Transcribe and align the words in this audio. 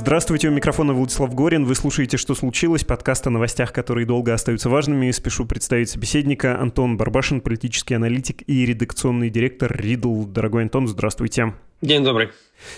Здравствуйте, 0.00 0.48
у 0.48 0.50
микрофона 0.50 0.94
Владислав 0.94 1.34
Горин. 1.34 1.66
Вы 1.66 1.74
слушаете 1.74 2.16
«Что 2.16 2.34
случилось?» 2.34 2.84
Подкаст 2.84 3.26
о 3.26 3.30
новостях, 3.30 3.70
которые 3.70 4.06
долго 4.06 4.32
остаются 4.32 4.70
важными. 4.70 5.10
Спешу 5.10 5.44
представить 5.44 5.90
собеседника 5.90 6.58
Антон 6.58 6.96
Барбашин, 6.96 7.42
политический 7.42 7.92
аналитик 7.92 8.42
и 8.46 8.64
редакционный 8.64 9.28
директор 9.28 9.70
Ридл. 9.70 10.24
Дорогой 10.24 10.62
Антон, 10.62 10.88
здравствуйте. 10.88 11.52
День 11.82 12.02
добрый. 12.02 12.30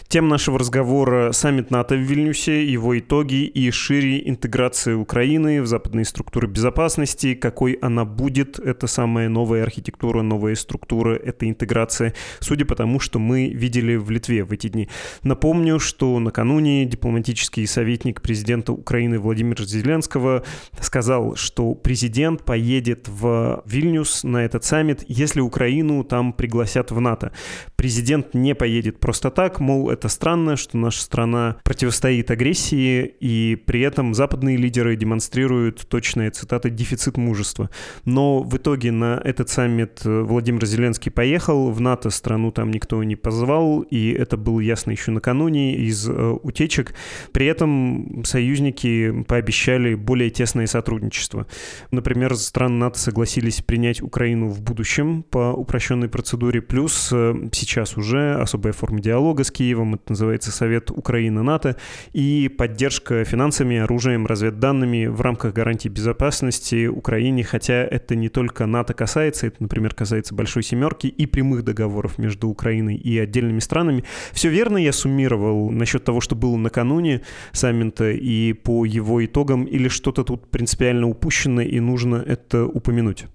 Тем 0.09 0.29
нашего 0.29 0.59
разговора 0.59 1.33
саммит 1.33 1.71
НАТО 1.71 1.95
в 1.95 2.01
Вильнюсе, 2.01 2.65
его 2.65 2.99
итоги 2.99 3.45
и 3.45 3.71
шире 3.71 4.29
интеграция 4.29 4.97
Украины 4.97 5.63
в 5.63 5.67
западные 5.67 6.05
структуры 6.05 6.49
безопасности, 6.49 7.35
какой 7.35 7.73
она 7.75 8.05
будет, 8.05 8.59
это 8.59 8.87
самая 8.87 9.29
новая 9.29 9.63
архитектура, 9.63 10.23
новая 10.23 10.55
структура, 10.55 11.15
это 11.15 11.49
интеграция, 11.49 12.15
судя 12.41 12.65
по 12.65 12.75
тому, 12.75 13.01
что 13.01 13.19
мы 13.19 13.49
видели 13.49 13.97
в 13.97 14.11
Литве 14.11 14.45
в 14.45 14.53
эти 14.53 14.69
дни. 14.69 14.89
Напомню, 15.23 15.79
что 15.79 16.19
накануне 16.19 16.85
дипломатический 16.85 17.67
советник 17.67 18.23
президента 18.23 18.73
Украины 18.73 19.19
Владимира 19.19 19.65
Зеленского 19.65 20.45
сказал, 20.81 21.37
что 21.37 21.75
президент 21.75 22.45
поедет 22.45 23.09
в 23.09 23.63
Вильнюс 23.67 24.25
на 24.25 24.45
этот 24.45 24.65
саммит, 24.65 25.05
если 25.09 25.41
Украину 25.41 26.05
там 26.05 26.33
пригласят 26.33 26.91
в 26.91 27.01
НАТО. 27.01 27.33
Президент 27.77 28.35
не 28.35 28.55
поедет 28.55 29.01
просто 29.01 29.31
так, 29.31 29.61
мол, 29.73 29.91
это 29.91 30.09
странно, 30.09 30.57
что 30.57 30.77
наша 30.77 31.01
страна 31.01 31.57
противостоит 31.65 32.31
агрессии, 32.31 33.15
и 33.21 33.57
при 33.57 33.81
этом 33.81 34.15
западные 34.15 34.57
лидеры 34.57 34.97
демонстрируют, 34.97 35.87
точная 35.89 36.31
цитата, 36.31 36.71
дефицит 36.71 37.17
мужества. 37.17 37.71
Но 38.05 38.43
в 38.43 38.57
итоге 38.57 38.93
на 38.93 39.21
этот 39.25 39.49
саммит 39.49 40.03
э, 40.05 40.23
Владимир 40.23 40.65
Зеленский 40.67 41.11
поехал, 41.11 41.71
в 41.71 41.81
НАТО 41.81 42.11
страну 42.11 42.53
там 42.53 42.71
никто 42.71 43.03
не 43.03 43.17
позвал, 43.17 43.81
и 43.81 44.11
это 44.11 44.37
было 44.37 44.61
ясно 44.61 44.91
еще 44.93 45.11
накануне 45.11 45.77
из 45.77 46.09
э, 46.09 46.13
утечек. 46.43 46.95
При 47.33 47.47
этом 47.47 48.23
союзники 48.25 49.25
пообещали 49.27 49.95
более 49.95 50.31
тесное 50.31 50.67
сотрудничество. 50.67 51.47
Например, 51.91 52.35
страны 52.37 52.77
НАТО 52.77 52.99
согласились 52.99 53.63
принять 53.63 54.03
Украину 54.03 54.49
в 54.49 54.61
будущем 54.63 55.23
по 55.23 55.53
упрощенной 55.53 56.09
процедуре, 56.09 56.61
плюс 56.61 57.11
э, 57.13 57.35
сейчас 57.53 57.97
уже 57.97 58.35
особая 58.35 58.73
форма 58.73 59.01
диалога 59.01 59.45
с 59.45 59.51
Киевом 59.51 59.62
Киевом, 59.63 59.95
это 59.95 60.03
называется 60.09 60.51
Совет 60.51 60.91
Украины-НАТО, 60.91 61.77
и 62.13 62.49
поддержка 62.49 63.25
финансами, 63.25 63.79
оружием, 63.79 64.27
разведданными 64.27 65.07
в 65.07 65.21
рамках 65.21 65.55
гарантии 65.55 65.89
безопасности 65.89 66.89
Украине, 66.89 67.45
хотя 67.45 67.75
это 67.75 68.17
не 68.17 68.29
только 68.29 68.67
НАТО 68.67 68.93
касается, 68.93 69.47
это, 69.47 69.57
например, 69.61 69.95
касается 69.95 70.35
Большой 70.35 70.65
Семерки 70.65 71.07
и 71.07 71.27
прямых 71.27 71.63
договоров 71.63 72.19
между 72.19 72.49
Украиной 72.49 72.97
и 72.97 73.17
отдельными 73.19 73.61
странами. 73.61 74.03
Все 74.33 74.49
верно 74.49 74.79
я 74.79 74.93
суммировал 74.93 75.71
насчет 75.71 76.03
того, 76.03 76.21
что 76.21 76.35
было 76.35 76.57
накануне 76.57 77.23
саммита 77.53 78.11
и 78.11 78.53
по 78.55 78.85
его 78.85 79.25
итогам, 79.25 79.65
или 79.65 79.89
что-то 79.89 80.25
тут 80.25 80.51
принципиально 80.51 81.07
упущено 81.07 81.63
и 81.63 81.79
нужно 81.79 82.17
это 82.17 82.67
упомянуть? 82.67 83.27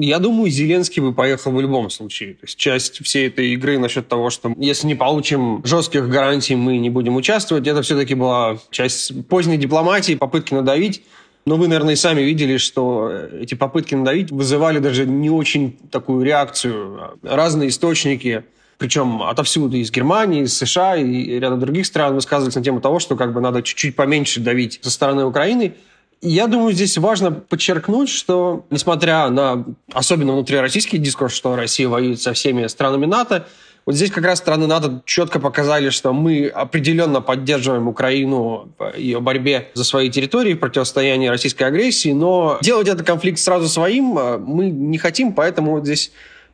Я 0.00 0.20
думаю, 0.20 0.48
Зеленский 0.48 1.02
бы 1.02 1.12
поехал 1.12 1.50
в 1.50 1.60
любом 1.60 1.90
случае. 1.90 2.34
То 2.34 2.44
есть 2.44 2.56
часть 2.56 3.04
всей 3.04 3.26
этой 3.26 3.48
игры 3.54 3.78
насчет 3.78 4.06
того, 4.06 4.30
что 4.30 4.54
если 4.56 4.86
не 4.86 4.94
получим 4.94 5.60
жестких 5.64 6.08
гарантий, 6.08 6.54
мы 6.54 6.78
не 6.78 6.88
будем 6.88 7.16
участвовать, 7.16 7.66
это 7.66 7.82
все-таки 7.82 8.14
была 8.14 8.58
часть 8.70 9.26
поздней 9.26 9.56
дипломатии, 9.56 10.14
попытки 10.14 10.54
надавить. 10.54 11.02
Но 11.46 11.56
вы, 11.56 11.66
наверное, 11.66 11.94
и 11.94 11.96
сами 11.96 12.20
видели, 12.20 12.58
что 12.58 13.10
эти 13.40 13.54
попытки 13.54 13.96
надавить 13.96 14.30
вызывали 14.30 14.78
даже 14.78 15.04
не 15.04 15.30
очень 15.30 15.76
такую 15.90 16.24
реакцию. 16.24 17.18
Разные 17.24 17.70
источники, 17.70 18.44
причем 18.76 19.24
отовсюду, 19.24 19.78
из 19.78 19.90
Германии, 19.90 20.44
из 20.44 20.56
США 20.56 20.94
и 20.94 21.40
ряда 21.40 21.56
других 21.56 21.86
стран 21.86 22.14
высказывались 22.14 22.54
на 22.54 22.62
тему 22.62 22.80
того, 22.80 23.00
что 23.00 23.16
как 23.16 23.32
бы 23.32 23.40
надо 23.40 23.64
чуть-чуть 23.64 23.96
поменьше 23.96 24.38
давить 24.38 24.78
со 24.80 24.92
стороны 24.92 25.24
Украины– 25.24 25.74
я 26.20 26.46
думаю, 26.46 26.72
здесь 26.72 26.98
важно 26.98 27.30
подчеркнуть, 27.30 28.08
что, 28.08 28.66
несмотря 28.70 29.28
на 29.30 29.64
особенно 29.92 30.32
внутрироссийский 30.32 30.98
дискурс, 30.98 31.34
что 31.34 31.54
Россия 31.56 31.88
воюет 31.88 32.20
со 32.20 32.32
всеми 32.32 32.66
странами 32.66 33.06
НАТО, 33.06 33.46
вот 33.86 33.94
здесь 33.94 34.10
как 34.10 34.24
раз 34.24 34.38
страны 34.40 34.66
НАТО 34.66 35.00
четко 35.06 35.40
показали, 35.40 35.88
что 35.88 36.12
мы 36.12 36.48
определенно 36.48 37.22
поддерживаем 37.22 37.88
Украину 37.88 38.68
в 38.78 38.96
ее 38.98 39.20
борьбе 39.20 39.70
за 39.72 39.82
свои 39.82 40.10
территории, 40.10 40.52
в 40.52 40.58
противостоянии 40.58 41.28
российской 41.28 41.62
агрессии, 41.62 42.12
но 42.12 42.58
делать 42.60 42.88
этот 42.88 43.06
конфликт 43.06 43.38
сразу 43.38 43.66
своим 43.66 44.18
э, 44.18 44.36
мы 44.36 44.68
не 44.68 44.98
хотим, 44.98 45.32
поэтому 45.32 45.70
вот 45.70 45.84
здесь 45.84 46.12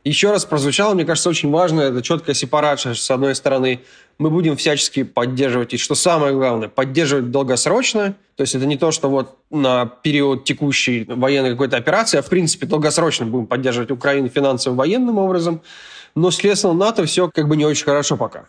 еще 0.09 0.31
раз 0.31 0.45
прозвучало, 0.45 0.93
мне 0.93 1.03
кажется, 1.03 1.29
очень 1.29 1.49
важно, 1.51 1.81
это 1.81 2.01
четкая 2.01 2.35
сепарация, 2.35 2.93
с 2.93 3.09
одной 3.11 3.35
стороны, 3.35 3.81
мы 4.17 4.29
будем 4.29 4.55
всячески 4.55 5.03
поддерживать, 5.03 5.73
и 5.73 5.77
что 5.77 5.95
самое 5.95 6.33
главное, 6.33 6.69
поддерживать 6.69 7.31
долгосрочно, 7.31 8.15
то 8.35 8.41
есть 8.41 8.55
это 8.55 8.65
не 8.65 8.77
то, 8.77 8.91
что 8.91 9.09
вот 9.09 9.37
на 9.49 9.85
период 9.85 10.45
текущей 10.45 11.05
военной 11.07 11.51
какой-то 11.51 11.77
операции, 11.77 12.19
а 12.19 12.21
в 12.21 12.29
принципе 12.29 12.67
долгосрочно 12.67 13.25
будем 13.25 13.47
поддерживать 13.47 13.91
Украину 13.91 14.29
финансово 14.29 14.75
военным 14.75 15.17
образом, 15.17 15.61
но 16.15 16.31
следственно 16.31 16.73
НАТО 16.73 17.05
все 17.05 17.29
как 17.33 17.47
бы 17.47 17.57
не 17.57 17.65
очень 17.65 17.85
хорошо 17.85 18.15
пока. 18.15 18.45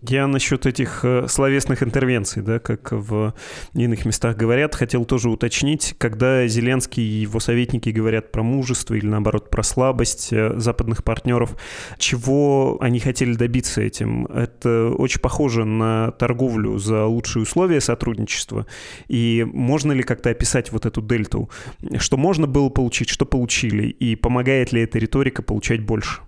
Я 0.00 0.28
насчет 0.28 0.64
этих 0.64 1.04
э, 1.04 1.26
словесных 1.26 1.82
интервенций, 1.82 2.40
да, 2.40 2.60
как 2.60 2.92
в 2.92 3.34
иных 3.74 4.04
местах 4.04 4.36
говорят, 4.36 4.76
хотел 4.76 5.04
тоже 5.04 5.28
уточнить, 5.28 5.96
когда 5.98 6.46
Зеленский 6.46 7.02
и 7.02 7.22
его 7.22 7.40
советники 7.40 7.88
говорят 7.88 8.30
про 8.30 8.44
мужество 8.44 8.94
или, 8.94 9.06
наоборот, 9.06 9.50
про 9.50 9.64
слабость 9.64 10.32
э, 10.32 10.52
западных 10.56 11.02
партнеров, 11.02 11.56
чего 11.98 12.78
они 12.80 13.00
хотели 13.00 13.34
добиться 13.34 13.82
этим? 13.82 14.26
Это 14.26 14.90
очень 14.90 15.20
похоже 15.20 15.64
на 15.64 16.12
торговлю 16.12 16.78
за 16.78 17.04
лучшие 17.04 17.42
условия 17.42 17.80
сотрудничества. 17.80 18.66
И 19.08 19.44
можно 19.52 19.90
ли 19.90 20.04
как-то 20.04 20.30
описать 20.30 20.70
вот 20.70 20.86
эту 20.86 21.02
дельту? 21.02 21.50
Что 21.98 22.16
можно 22.16 22.46
было 22.46 22.68
получить, 22.68 23.08
что 23.08 23.26
получили? 23.26 23.88
И 23.88 24.14
помогает 24.14 24.70
ли 24.70 24.80
эта 24.80 25.00
риторика 25.00 25.42
получать 25.42 25.80
больше? 25.80 26.20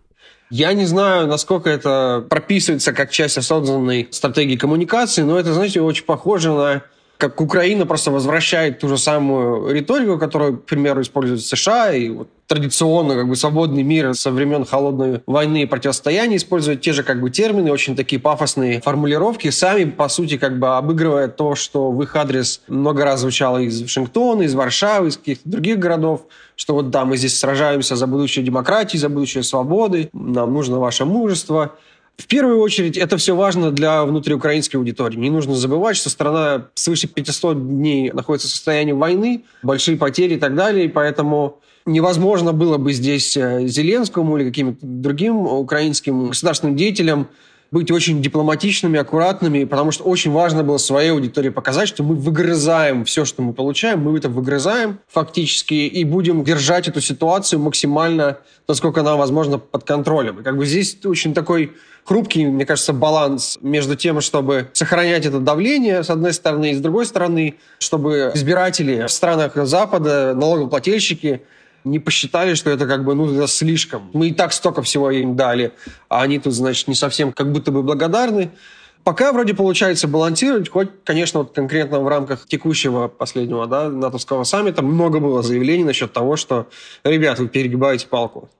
Я 0.51 0.73
не 0.73 0.85
знаю, 0.85 1.29
насколько 1.29 1.71
это 1.71 2.27
прописывается 2.29 2.93
как 2.93 3.13
часть 3.13 3.39
осознанной 3.39 4.09
стратегии 4.11 4.57
коммуникации, 4.57 5.23
но 5.23 5.39
это, 5.39 5.55
знаете, 5.55 5.81
очень 5.81 6.05
похоже 6.05 6.51
на 6.51 6.83
как 7.21 7.41
Украина 7.41 7.85
просто 7.85 8.11
возвращает 8.11 8.79
ту 8.79 8.89
же 8.89 8.97
самую 8.97 9.73
риторику, 9.73 10.19
которую, 10.19 10.57
к 10.57 10.65
примеру, 10.65 11.03
используют 11.03 11.43
США, 11.45 11.93
и 11.93 12.09
вот 12.09 12.29
традиционно 12.47 13.15
как 13.15 13.29
бы 13.29 13.37
свободный 13.37 13.83
мир 13.83 14.15
со 14.15 14.31
времен 14.31 14.65
холодной 14.65 15.21
войны 15.27 15.63
и 15.63 15.67
противостояния 15.67 16.37
используют 16.37 16.81
те 16.81 16.93
же 16.93 17.03
как 17.03 17.21
бы 17.21 17.31
термины, 17.31 17.71
очень 17.71 17.95
такие 17.95 18.21
пафосные 18.21 18.81
формулировки, 18.81 19.51
сами, 19.51 19.85
по 19.85 20.09
сути, 20.09 20.39
как 20.39 20.59
бы 20.59 20.77
обыгрывая 20.77 21.29
то, 21.29 21.55
что 21.55 21.93
в 21.93 22.03
их 22.03 22.17
адрес 22.17 22.63
много 22.69 23.05
раз 23.05 23.21
звучало 23.21 23.59
из 23.59 23.83
Вашингтона, 23.83 24.43
из 24.43 24.55
Варшавы, 24.55 25.09
из 25.09 25.19
каких-то 25.19 25.49
других 25.49 25.79
городов, 25.79 26.23
что 26.57 26.75
вот 26.75 26.91
да, 26.91 27.05
мы 27.05 27.19
здесь 27.19 27.39
сражаемся 27.39 27.97
за 27.97 28.07
будущее 28.07 28.45
демократии, 28.45 28.97
за 28.97 29.11
будущее 29.11 29.45
свободы, 29.45 30.09
нам 30.15 30.55
нужно 30.55 30.79
ваше 30.81 31.05
мужество– 31.05 31.75
в 32.17 32.27
первую 32.27 32.61
очередь, 32.61 32.97
это 32.97 33.17
все 33.17 33.35
важно 33.35 33.71
для 33.71 34.05
внутриукраинской 34.05 34.79
аудитории. 34.79 35.17
Не 35.17 35.31
нужно 35.31 35.55
забывать, 35.55 35.97
что 35.97 36.11
страна 36.11 36.69
свыше 36.75 37.09
500 37.09 37.59
дней 37.69 38.13
находится 38.13 38.47
в 38.49 38.51
состоянии 38.51 38.93
войны, 38.93 39.45
большие 39.63 39.97
потери 39.97 40.35
и 40.35 40.39
так 40.39 40.55
далее, 40.55 40.85
и 40.85 40.89
поэтому 40.89 41.61
невозможно 41.87 42.53
было 42.53 42.77
бы 42.79 42.93
здесь 42.93 43.37
э, 43.37 43.67
Зеленскому 43.67 44.37
или 44.37 44.49
каким-то 44.49 44.79
другим 44.83 45.47
украинским 45.47 46.29
государственным 46.29 46.77
деятелям 46.77 47.29
быть 47.71 47.91
очень 47.91 48.21
дипломатичными, 48.21 48.99
аккуратными, 48.99 49.65
потому 49.65 49.93
что 49.93 50.05
очень 50.05 50.33
важно 50.33 50.65
было 50.65 50.77
своей 50.79 51.11
аудитории 51.11 51.51
показать, 51.51 51.89
что 51.89 52.03
мы 52.03 52.17
выгрызаем 52.17 53.05
все, 53.05 53.25
что 53.25 53.43
мы 53.43 53.53
получаем, 53.53 54.01
мы 54.01 54.17
это 54.19 54.29
выгрызаем 54.29 54.99
фактически 55.09 55.75
и 55.75 56.05
будем 56.05 56.43
держать 56.43 56.89
эту 56.89 57.01
ситуацию 57.01 57.61
максимально, 57.61 58.39
насколько 58.67 59.03
нам 59.03 59.19
возможно, 59.19 59.59
под 59.59 59.85
контролем. 59.85 60.41
И 60.41 60.43
как 60.43 60.57
бы 60.57 60.67
здесь 60.67 60.99
очень 61.05 61.33
такой 61.33 61.73
хрупкий, 62.05 62.45
мне 62.47 62.67
кажется, 62.67 62.93
баланс 62.93 63.59
между 63.63 63.95
тем, 63.95 64.21
чтобы 64.21 64.71
сохранять 64.73 65.25
это 65.27 65.39
давление, 65.39 66.03
с 66.03 66.11
одной 66.11 66.33
стороны, 66.33 66.73
и 66.73 66.75
с 66.75 66.81
другой 66.81 67.07
стороны, 67.07 67.55
чтобы 67.79 68.33
избиратели 68.35 69.07
в 69.07 69.13
странах 69.13 69.53
Запада, 69.55 70.35
налогоплательщики, 70.35 71.43
не 71.85 71.99
посчитали, 71.99 72.55
что 72.55 72.71
это 72.71 72.87
как 72.87 73.05
бы, 73.05 73.15
ну, 73.15 73.47
слишком. 73.47 74.11
Мы 74.13 74.29
и 74.29 74.33
так 74.33 74.53
столько 74.53 74.83
всего 74.83 75.11
им 75.11 75.37
дали, 75.37 75.73
а 76.09 76.23
они 76.23 76.39
тут, 76.39 76.53
значит, 76.53 76.89
не 76.89 76.95
совсем 76.95 77.33
как 77.33 77.53
будто 77.53 77.73
бы 77.73 77.83
благодарны. 77.83 78.51
Пока 79.03 79.33
вроде 79.33 79.55
получается 79.55 80.09
балансировать, 80.09 80.69
хоть, 80.69 80.91
конечно, 81.05 81.41
вот 81.41 81.53
конкретно 81.53 82.01
в 82.01 82.09
рамках 82.09 82.47
текущего 82.47 83.09
последнего 83.09 83.67
да, 83.67 83.89
натовского 83.89 84.45
саммита 84.45 84.83
много 84.83 85.21
было 85.21 85.43
заявлений 85.43 85.85
насчет 85.85 86.13
того, 86.13 86.37
что, 86.37 86.69
ребят, 87.03 87.39
вы 87.39 87.49
перегибаете 87.49 88.07
палку. 88.07 88.51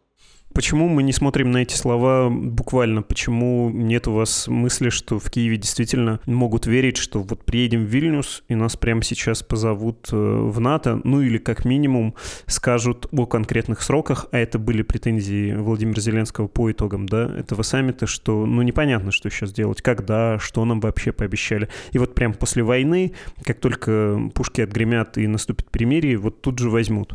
Почему 0.53 0.89
мы 0.89 1.05
не 1.05 1.13
смотрим 1.13 1.53
на 1.53 1.59
эти 1.59 1.75
слова 1.75 2.29
буквально? 2.29 3.03
Почему 3.03 3.71
нет 3.71 4.09
у 4.09 4.13
вас 4.13 4.49
мысли, 4.49 4.91
что 4.91 5.21
в 5.21 5.31
Киеве 5.31 5.57
действительно 5.57 6.19
могут 6.27 6.67
верить, 6.67 6.97
что 6.97 7.23
вот 7.23 7.45
приедем 7.45 7.85
в 7.85 7.89
Вильнюс, 7.89 8.43
и 8.49 8.57
нас 8.57 8.77
прямо 8.77 9.05
сейчас 9.05 9.45
позовут 9.45 10.09
э, 10.13 10.17
в 10.17 10.59
НАТО, 10.59 11.01
ну 11.05 11.21
или 11.21 11.39
как 11.39 11.65
минимум 11.65 12.15
скажут 12.47 13.07
о 13.13 13.27
конкретных 13.27 13.81
сроках, 13.81 14.27
а 14.33 14.39
это 14.39 14.59
были 14.59 14.83
претензии 14.83 15.55
Владимира 15.55 16.01
Зеленского 16.01 16.49
по 16.49 16.71
итогам 16.73 17.07
да, 17.07 17.33
этого 17.39 17.63
саммита, 17.63 18.09
что 18.09 18.45
ну 18.45 18.63
непонятно, 18.63 19.13
что 19.13 19.31
сейчас 19.31 19.53
делать, 19.53 19.83
когда, 19.83 20.41
что 20.41 20.65
нам 20.65 20.81
вообще 20.81 21.13
пообещали. 21.13 21.69
И 21.93 21.99
вот 21.99 22.17
прямо 22.17 22.35
после 22.35 22.65
войны, 22.65 23.13
как 23.45 23.61
только 23.61 24.19
пушки 24.35 24.63
отгремят 24.63 25.17
и 25.17 25.29
наступит 25.29 25.71
перемирие, 25.71 26.17
вот 26.17 26.43
тут 26.43 26.59
же 26.59 26.71
возьмут. 26.71 27.15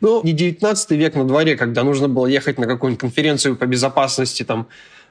Ну, 0.00 0.22
не 0.22 0.32
19 0.32 0.90
век 0.92 1.14
на 1.14 1.24
дворе, 1.24 1.56
когда 1.56 1.84
нужно 1.84 2.08
было 2.08 2.26
ехать 2.26 2.58
на 2.58 2.66
какую-нибудь 2.66 3.00
конференцию 3.00 3.56
по 3.56 3.66
безопасности 3.66 4.42
там 4.42 4.68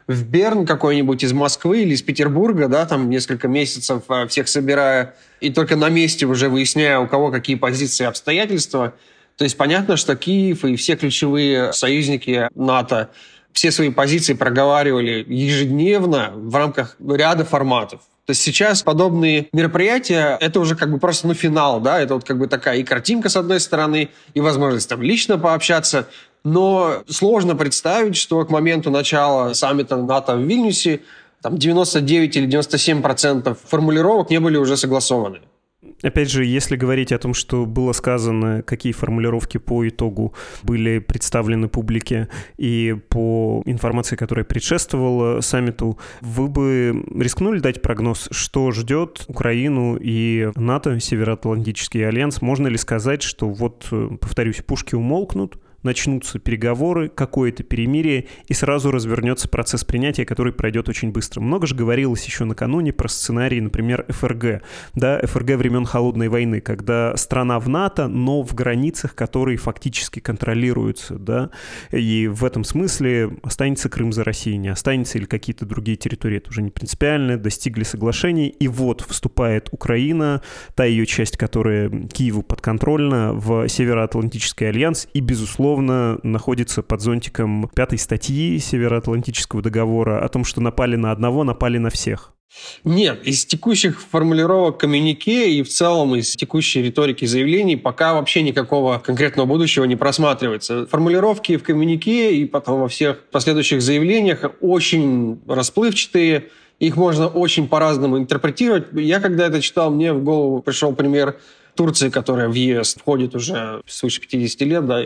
в 0.07 0.23
Берн 0.25 0.65
какой-нибудь 0.65 1.23
из 1.23 1.33
Москвы 1.33 1.81
или 1.83 1.93
из 1.93 2.01
Петербурга, 2.01 2.67
да, 2.67 2.85
там 2.85 3.09
несколько 3.09 3.47
месяцев 3.47 4.03
а, 4.09 4.27
всех 4.27 4.47
собирая, 4.47 5.15
и 5.39 5.49
только 5.49 5.75
на 5.75 5.89
месте 5.89 6.25
уже 6.25 6.49
выясняя, 6.49 6.99
у 6.99 7.07
кого 7.07 7.31
какие 7.31 7.55
позиции 7.55 8.03
и 8.03 8.07
обстоятельства. 8.07 8.93
То 9.37 9.45
есть 9.45 9.57
понятно, 9.57 9.97
что 9.97 10.15
Киев 10.15 10.63
и 10.65 10.75
все 10.75 10.95
ключевые 10.95 11.73
союзники 11.73 12.49
НАТО 12.53 13.09
все 13.53 13.71
свои 13.71 13.89
позиции 13.89 14.33
проговаривали 14.33 15.25
ежедневно 15.27 16.31
в 16.35 16.55
рамках 16.55 16.97
ряда 16.99 17.45
форматов. 17.45 18.01
То 18.25 18.31
есть 18.31 18.41
сейчас 18.41 18.83
подобные 18.83 19.49
мероприятия, 19.51 20.37
это 20.39 20.61
уже 20.61 20.75
как 20.75 20.91
бы 20.91 20.97
просто 20.97 21.27
ну, 21.27 21.33
финал, 21.33 21.81
да, 21.81 21.99
это 21.99 22.13
вот 22.15 22.23
как 22.23 22.37
бы 22.37 22.47
такая 22.47 22.77
и 22.77 22.83
картинка 22.83 23.27
с 23.27 23.35
одной 23.35 23.59
стороны, 23.59 24.09
и 24.33 24.39
возможность 24.39 24.87
там 24.87 25.01
лично 25.01 25.37
пообщаться, 25.37 26.07
но 26.45 27.03
сложно 27.09 27.55
представить, 27.55 28.15
что 28.15 28.43
к 28.45 28.49
моменту 28.49 28.91
начала 28.91 29.53
саммита 29.53 29.97
НАТО 29.97 30.37
в 30.37 30.41
Вильнюсе 30.41 31.01
там 31.41 31.57
99 31.57 32.37
или 32.37 32.45
97 32.45 33.01
процентов 33.01 33.57
формулировок 33.67 34.29
не 34.29 34.39
были 34.39 34.55
уже 34.55 34.77
согласованы. 34.77 35.41
Опять 36.03 36.29
же, 36.29 36.45
если 36.45 36.75
говорить 36.75 37.11
о 37.11 37.17
том, 37.17 37.33
что 37.33 37.65
было 37.65 37.93
сказано, 37.93 38.61
какие 38.61 38.91
формулировки 38.91 39.57
по 39.57 39.87
итогу 39.87 40.33
были 40.61 40.99
представлены 40.99 41.69
публике 41.69 42.27
и 42.57 42.95
по 43.09 43.63
информации, 43.65 44.17
которая 44.17 44.43
предшествовала 44.43 45.39
саммиту, 45.39 45.97
вы 46.21 46.47
бы 46.49 47.05
рискнули 47.17 47.59
дать 47.59 47.81
прогноз, 47.81 48.27
что 48.31 48.71
ждет 48.71 49.23
Украину 49.27 49.97
и 49.99 50.51
НАТО, 50.55 50.99
Североатлантический 50.99 52.05
альянс? 52.05 52.41
Можно 52.41 52.67
ли 52.67 52.77
сказать, 52.77 53.23
что 53.23 53.49
вот, 53.49 53.87
повторюсь, 54.19 54.61
пушки 54.65 54.95
умолкнут, 54.95 55.57
начнутся 55.83 56.39
переговоры, 56.39 57.09
какое-то 57.09 57.63
перемирие, 57.63 58.27
и 58.47 58.53
сразу 58.53 58.91
развернется 58.91 59.47
процесс 59.47 59.83
принятия, 59.83 60.25
который 60.25 60.53
пройдет 60.53 60.89
очень 60.89 61.11
быстро. 61.11 61.41
Много 61.41 61.67
же 61.67 61.75
говорилось 61.75 62.25
еще 62.25 62.45
накануне 62.45 62.93
про 62.93 63.07
сценарий, 63.07 63.61
например, 63.61 64.05
ФРГ, 64.09 64.63
да, 64.95 65.19
ФРГ 65.23 65.51
времен 65.57 65.85
Холодной 65.85 66.29
войны, 66.29 66.61
когда 66.61 67.15
страна 67.17 67.59
в 67.59 67.69
НАТО, 67.69 68.07
но 68.07 68.41
в 68.41 68.53
границах, 68.53 69.15
которые 69.15 69.57
фактически 69.57 70.19
контролируются, 70.19 71.15
да, 71.15 71.49
и 71.91 72.27
в 72.27 72.45
этом 72.45 72.63
смысле 72.63 73.37
останется 73.43 73.89
Крым 73.89 74.13
за 74.13 74.23
Россией, 74.23 74.57
не 74.57 74.69
останется 74.69 75.17
или 75.17 75.25
какие-то 75.25 75.65
другие 75.65 75.97
территории, 75.97 76.37
это 76.37 76.49
уже 76.49 76.61
не 76.61 76.71
принципиально, 76.71 77.37
достигли 77.37 77.83
соглашений, 77.83 78.47
и 78.47 78.67
вот 78.67 79.01
вступает 79.01 79.69
Украина, 79.71 80.41
та 80.75 80.85
ее 80.85 81.05
часть, 81.05 81.37
которая 81.37 81.89
Киеву 81.89 82.41
подконтрольна, 82.43 83.33
в 83.33 83.67
Североатлантический 83.67 84.69
альянс, 84.69 85.07
и, 85.13 85.19
безусловно, 85.19 85.72
условно 85.73 86.19
находится 86.21 86.83
под 86.83 87.01
зонтиком 87.01 87.69
пятой 87.73 87.97
статьи 87.97 88.59
Североатлантического 88.59 89.61
договора 89.63 90.23
о 90.23 90.29
том, 90.29 90.45
что 90.45 90.61
напали 90.61 90.95
на 90.95 91.11
одного, 91.11 91.43
напали 91.43 91.79
на 91.79 91.89
всех. 91.89 92.31
Нет, 92.83 93.23
из 93.23 93.47
текущих 93.47 93.99
формулировок 93.99 94.77
коммюнике 94.77 95.49
и 95.49 95.63
в 95.63 95.69
целом 95.69 96.15
из 96.15 96.35
текущей 96.35 96.83
риторики 96.83 97.25
заявлений 97.25 97.75
пока 97.75 98.13
вообще 98.13 98.43
никакого 98.43 98.99
конкретного 98.99 99.47
будущего 99.47 99.85
не 99.85 99.95
просматривается. 99.95 100.85
Формулировки 100.85 101.57
в 101.57 101.63
коммюнике 101.63 102.35
и 102.35 102.45
потом 102.45 102.81
во 102.81 102.87
всех 102.87 103.23
последующих 103.31 103.81
заявлениях 103.81 104.45
очень 104.61 105.41
расплывчатые, 105.47 106.49
их 106.77 106.95
можно 106.95 107.27
очень 107.27 107.67
по-разному 107.67 108.19
интерпретировать. 108.19 108.85
Я 108.93 109.19
когда 109.19 109.47
это 109.47 109.59
читал, 109.59 109.89
мне 109.89 110.13
в 110.13 110.23
голову 110.23 110.61
пришел 110.61 110.93
пример 110.93 111.39
Турции, 111.75 112.09
которая 112.09 112.49
в 112.49 112.53
ЕС 112.53 112.95
входит 112.95 113.35
уже 113.35 113.81
свыше 113.87 114.21
50 114.21 114.61
лет, 114.61 114.85
да, 114.85 115.05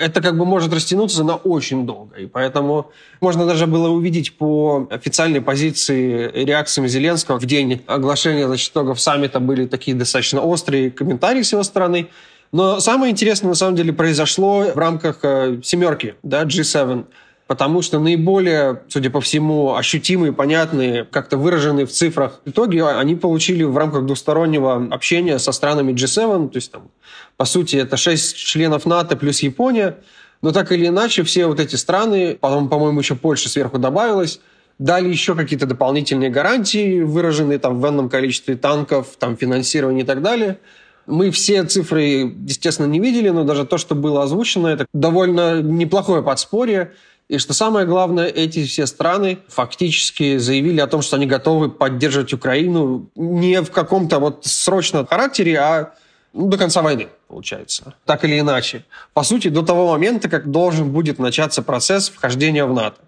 это 0.00 0.22
как 0.22 0.36
бы 0.36 0.46
может 0.46 0.72
растянуться 0.72 1.22
на 1.24 1.36
очень 1.36 1.86
долго. 1.86 2.16
И 2.16 2.26
поэтому 2.26 2.90
можно 3.20 3.46
даже 3.46 3.66
было 3.66 3.90
увидеть 3.90 4.36
по 4.38 4.88
официальной 4.90 5.42
позиции 5.42 6.30
реакциям 6.32 6.88
Зеленского 6.88 7.38
в 7.38 7.44
день 7.44 7.82
оглашения 7.86 8.46
значит, 8.46 8.72
итогов 8.72 8.98
саммита 8.98 9.40
были 9.40 9.66
такие 9.66 9.94
достаточно 9.94 10.40
острые 10.40 10.90
комментарии 10.90 11.42
с 11.42 11.52
его 11.52 11.62
стороны. 11.62 12.08
Но 12.50 12.80
самое 12.80 13.12
интересное 13.12 13.48
на 13.48 13.54
самом 13.54 13.76
деле 13.76 13.92
произошло 13.92 14.72
в 14.74 14.78
рамках 14.78 15.18
э, 15.22 15.60
семерки, 15.62 16.14
да, 16.22 16.44
G7 16.44 17.04
потому 17.50 17.82
что 17.82 17.98
наиболее, 17.98 18.82
судя 18.86 19.10
по 19.10 19.20
всему, 19.20 19.74
ощутимые, 19.74 20.32
понятные, 20.32 21.04
как-то 21.04 21.36
выраженные 21.36 21.84
в 21.84 21.90
цифрах 21.90 22.40
итоги 22.44 22.78
они 22.78 23.16
получили 23.16 23.64
в 23.64 23.76
рамках 23.76 24.06
двустороннего 24.06 24.86
общения 24.92 25.36
со 25.40 25.50
странами 25.50 25.90
G7, 25.92 26.50
то 26.50 26.56
есть 26.56 26.70
там, 26.70 26.92
по 27.36 27.44
сути, 27.44 27.74
это 27.74 27.96
шесть 27.96 28.36
членов 28.36 28.86
НАТО 28.86 29.16
плюс 29.16 29.40
Япония, 29.40 29.96
но 30.42 30.52
так 30.52 30.70
или 30.70 30.86
иначе 30.86 31.24
все 31.24 31.48
вот 31.48 31.58
эти 31.58 31.74
страны, 31.74 32.38
потом, 32.40 32.68
по-моему, 32.68 33.00
еще 33.00 33.16
Польша 33.16 33.48
сверху 33.48 33.78
добавилась, 33.78 34.40
дали 34.78 35.08
еще 35.08 35.34
какие-то 35.34 35.66
дополнительные 35.66 36.30
гарантии, 36.30 37.00
выраженные 37.00 37.58
там 37.58 37.80
в 37.80 37.88
энном 37.88 38.08
количестве 38.08 38.54
танков, 38.54 39.16
там 39.18 39.36
финансирование 39.36 40.04
и 40.04 40.06
так 40.06 40.22
далее. 40.22 40.58
Мы 41.06 41.32
все 41.32 41.64
цифры, 41.64 42.32
естественно, 42.46 42.86
не 42.86 43.00
видели, 43.00 43.30
но 43.30 43.42
даже 43.42 43.66
то, 43.66 43.76
что 43.76 43.96
было 43.96 44.22
озвучено, 44.22 44.68
это 44.68 44.86
довольно 44.92 45.60
неплохое 45.60 46.22
подспорье. 46.22 46.92
И 47.30 47.38
что 47.38 47.54
самое 47.54 47.86
главное, 47.86 48.26
эти 48.26 48.66
все 48.66 48.86
страны 48.86 49.38
фактически 49.46 50.38
заявили 50.38 50.80
о 50.80 50.88
том, 50.88 51.00
что 51.00 51.14
они 51.14 51.26
готовы 51.26 51.70
поддерживать 51.70 52.32
Украину 52.32 53.08
не 53.14 53.62
в 53.62 53.70
каком-то 53.70 54.18
вот 54.18 54.44
срочном 54.46 55.06
характере, 55.06 55.56
а 55.60 55.94
ну, 56.32 56.48
до 56.48 56.58
конца 56.58 56.82
войны, 56.82 57.06
получается. 57.28 57.94
Так 58.04 58.24
или 58.24 58.40
иначе. 58.40 58.84
По 59.14 59.22
сути, 59.22 59.46
до 59.46 59.62
того 59.62 59.92
момента, 59.92 60.28
как 60.28 60.50
должен 60.50 60.90
будет 60.90 61.20
начаться 61.20 61.62
процесс 61.62 62.08
вхождения 62.08 62.64
в 62.64 62.74
НАТО. 62.74 62.98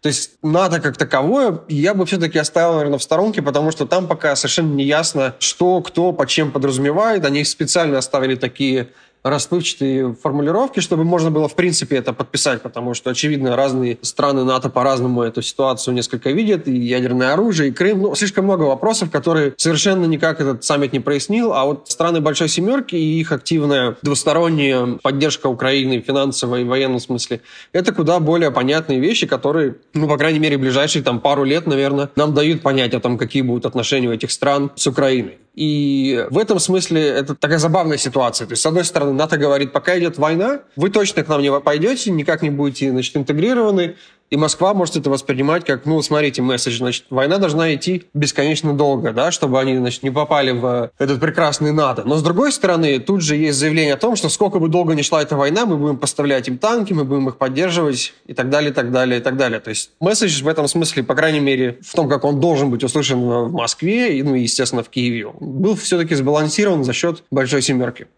То 0.00 0.08
есть 0.08 0.30
НАТО 0.40 0.80
как 0.80 0.96
таковое 0.96 1.60
я 1.68 1.92
бы 1.92 2.06
все-таки 2.06 2.38
оставил, 2.38 2.76
наверное, 2.76 2.98
в 2.98 3.02
сторонке, 3.02 3.42
потому 3.42 3.72
что 3.72 3.84
там 3.84 4.06
пока 4.06 4.36
совершенно 4.36 4.72
не 4.72 4.84
ясно, 4.84 5.34
что, 5.38 5.82
кто, 5.82 6.12
под 6.12 6.30
чем 6.30 6.50
подразумевает. 6.50 7.26
Они 7.26 7.44
специально 7.44 7.98
оставили 7.98 8.36
такие 8.36 8.88
расплывчатые 9.28 10.14
формулировки, 10.14 10.80
чтобы 10.80 11.04
можно 11.04 11.30
было, 11.30 11.48
в 11.48 11.54
принципе, 11.54 11.96
это 11.96 12.12
подписать, 12.12 12.62
потому 12.62 12.94
что, 12.94 13.10
очевидно, 13.10 13.56
разные 13.56 13.98
страны 14.02 14.44
НАТО 14.44 14.70
по-разному 14.70 15.22
эту 15.22 15.42
ситуацию 15.42 15.94
несколько 15.94 16.30
видят, 16.30 16.68
и 16.68 16.76
ядерное 16.76 17.32
оружие, 17.32 17.70
и 17.70 17.72
Крым. 17.72 18.02
Ну, 18.02 18.14
слишком 18.14 18.44
много 18.44 18.62
вопросов, 18.62 19.10
которые 19.10 19.54
совершенно 19.56 20.06
никак 20.06 20.40
этот 20.40 20.64
саммит 20.64 20.92
не 20.92 21.00
прояснил, 21.00 21.52
а 21.52 21.64
вот 21.64 21.88
страны 21.88 22.20
Большой 22.20 22.48
Семерки 22.48 22.94
и 22.94 23.20
их 23.20 23.32
активная 23.32 23.96
двусторонняя 24.02 24.98
поддержка 25.02 25.48
Украины 25.48 26.00
финансовой 26.00 26.62
и 26.62 26.64
военном 26.64 27.00
смысле, 27.00 27.40
это 27.72 27.92
куда 27.92 28.20
более 28.20 28.50
понятные 28.50 29.00
вещи, 29.00 29.26
которые, 29.26 29.76
ну, 29.94 30.08
по 30.08 30.16
крайней 30.16 30.38
мере, 30.38 30.56
в 30.56 30.60
ближайшие 30.60 31.02
там 31.02 31.20
пару 31.20 31.44
лет, 31.44 31.66
наверное, 31.66 32.10
нам 32.16 32.34
дают 32.34 32.62
понять 32.62 32.94
о 32.94 33.00
том, 33.00 33.18
какие 33.18 33.42
будут 33.42 33.66
отношения 33.66 34.08
у 34.08 34.12
этих 34.12 34.30
стран 34.30 34.70
с 34.76 34.86
Украиной. 34.86 35.38
И 35.56 36.26
в 36.30 36.36
этом 36.36 36.58
смысле 36.58 37.02
это 37.02 37.34
такая 37.34 37.58
забавная 37.58 37.96
ситуация. 37.96 38.46
То 38.46 38.52
есть, 38.52 38.62
с 38.62 38.66
одной 38.66 38.84
стороны, 38.84 39.12
НАТО 39.12 39.38
говорит, 39.38 39.72
пока 39.72 39.98
идет 39.98 40.18
война, 40.18 40.60
вы 40.76 40.90
точно 40.90 41.24
к 41.24 41.28
нам 41.28 41.40
не 41.40 41.50
пойдете, 41.60 42.10
никак 42.10 42.42
не 42.42 42.50
будете 42.50 42.90
значит, 42.90 43.16
интегрированы, 43.16 43.96
и 44.30 44.36
Москва 44.36 44.74
может 44.74 44.96
это 44.96 45.10
воспринимать 45.10 45.64
как, 45.64 45.86
ну, 45.86 46.00
смотрите, 46.02 46.42
месседж, 46.42 46.78
значит, 46.78 47.04
война 47.10 47.38
должна 47.38 47.74
идти 47.74 48.04
бесконечно 48.14 48.72
долго, 48.72 49.12
да, 49.12 49.30
чтобы 49.30 49.60
они, 49.60 49.76
значит, 49.76 50.02
не 50.02 50.10
попали 50.10 50.50
в 50.50 50.90
этот 50.98 51.20
прекрасный 51.20 51.72
НАТО. 51.72 52.02
Но, 52.04 52.16
с 52.16 52.22
другой 52.22 52.52
стороны, 52.52 52.98
тут 52.98 53.22
же 53.22 53.36
есть 53.36 53.58
заявление 53.58 53.94
о 53.94 53.98
том, 53.98 54.16
что 54.16 54.28
сколько 54.28 54.58
бы 54.58 54.68
долго 54.68 54.94
ни 54.94 55.02
шла 55.02 55.22
эта 55.22 55.36
война, 55.36 55.66
мы 55.66 55.76
будем 55.76 55.96
поставлять 55.96 56.48
им 56.48 56.58
танки, 56.58 56.92
мы 56.92 57.04
будем 57.04 57.28
их 57.28 57.36
поддерживать 57.36 58.14
и 58.26 58.34
так 58.34 58.50
далее, 58.50 58.70
и 58.70 58.74
так 58.74 58.90
далее, 58.90 59.20
и 59.20 59.22
так 59.22 59.36
далее. 59.36 59.60
То 59.60 59.70
есть 59.70 59.90
месседж 60.00 60.42
в 60.42 60.48
этом 60.48 60.66
смысле, 60.68 61.02
по 61.02 61.14
крайней 61.14 61.40
мере, 61.40 61.78
в 61.82 61.94
том, 61.94 62.08
как 62.08 62.24
он 62.24 62.40
должен 62.40 62.70
быть 62.70 62.82
услышан 62.82 63.20
в 63.20 63.52
Москве 63.52 64.18
и, 64.18 64.22
ну, 64.22 64.34
естественно, 64.34 64.82
в 64.82 64.88
Киеве, 64.88 65.30
был 65.40 65.76
все-таки 65.76 66.14
сбалансирован 66.14 66.84
за 66.84 66.92
счет 66.92 67.22
Большой 67.30 67.62
Семерки. 67.62 68.08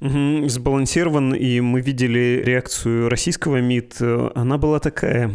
Угу, 0.00 0.48
сбалансирован, 0.48 1.34
и 1.34 1.60
мы 1.60 1.80
видели 1.80 2.42
реакцию 2.44 3.08
российского 3.08 3.60
МИД. 3.60 3.96
Она 4.34 4.58
была 4.58 4.78
такая 4.78 5.30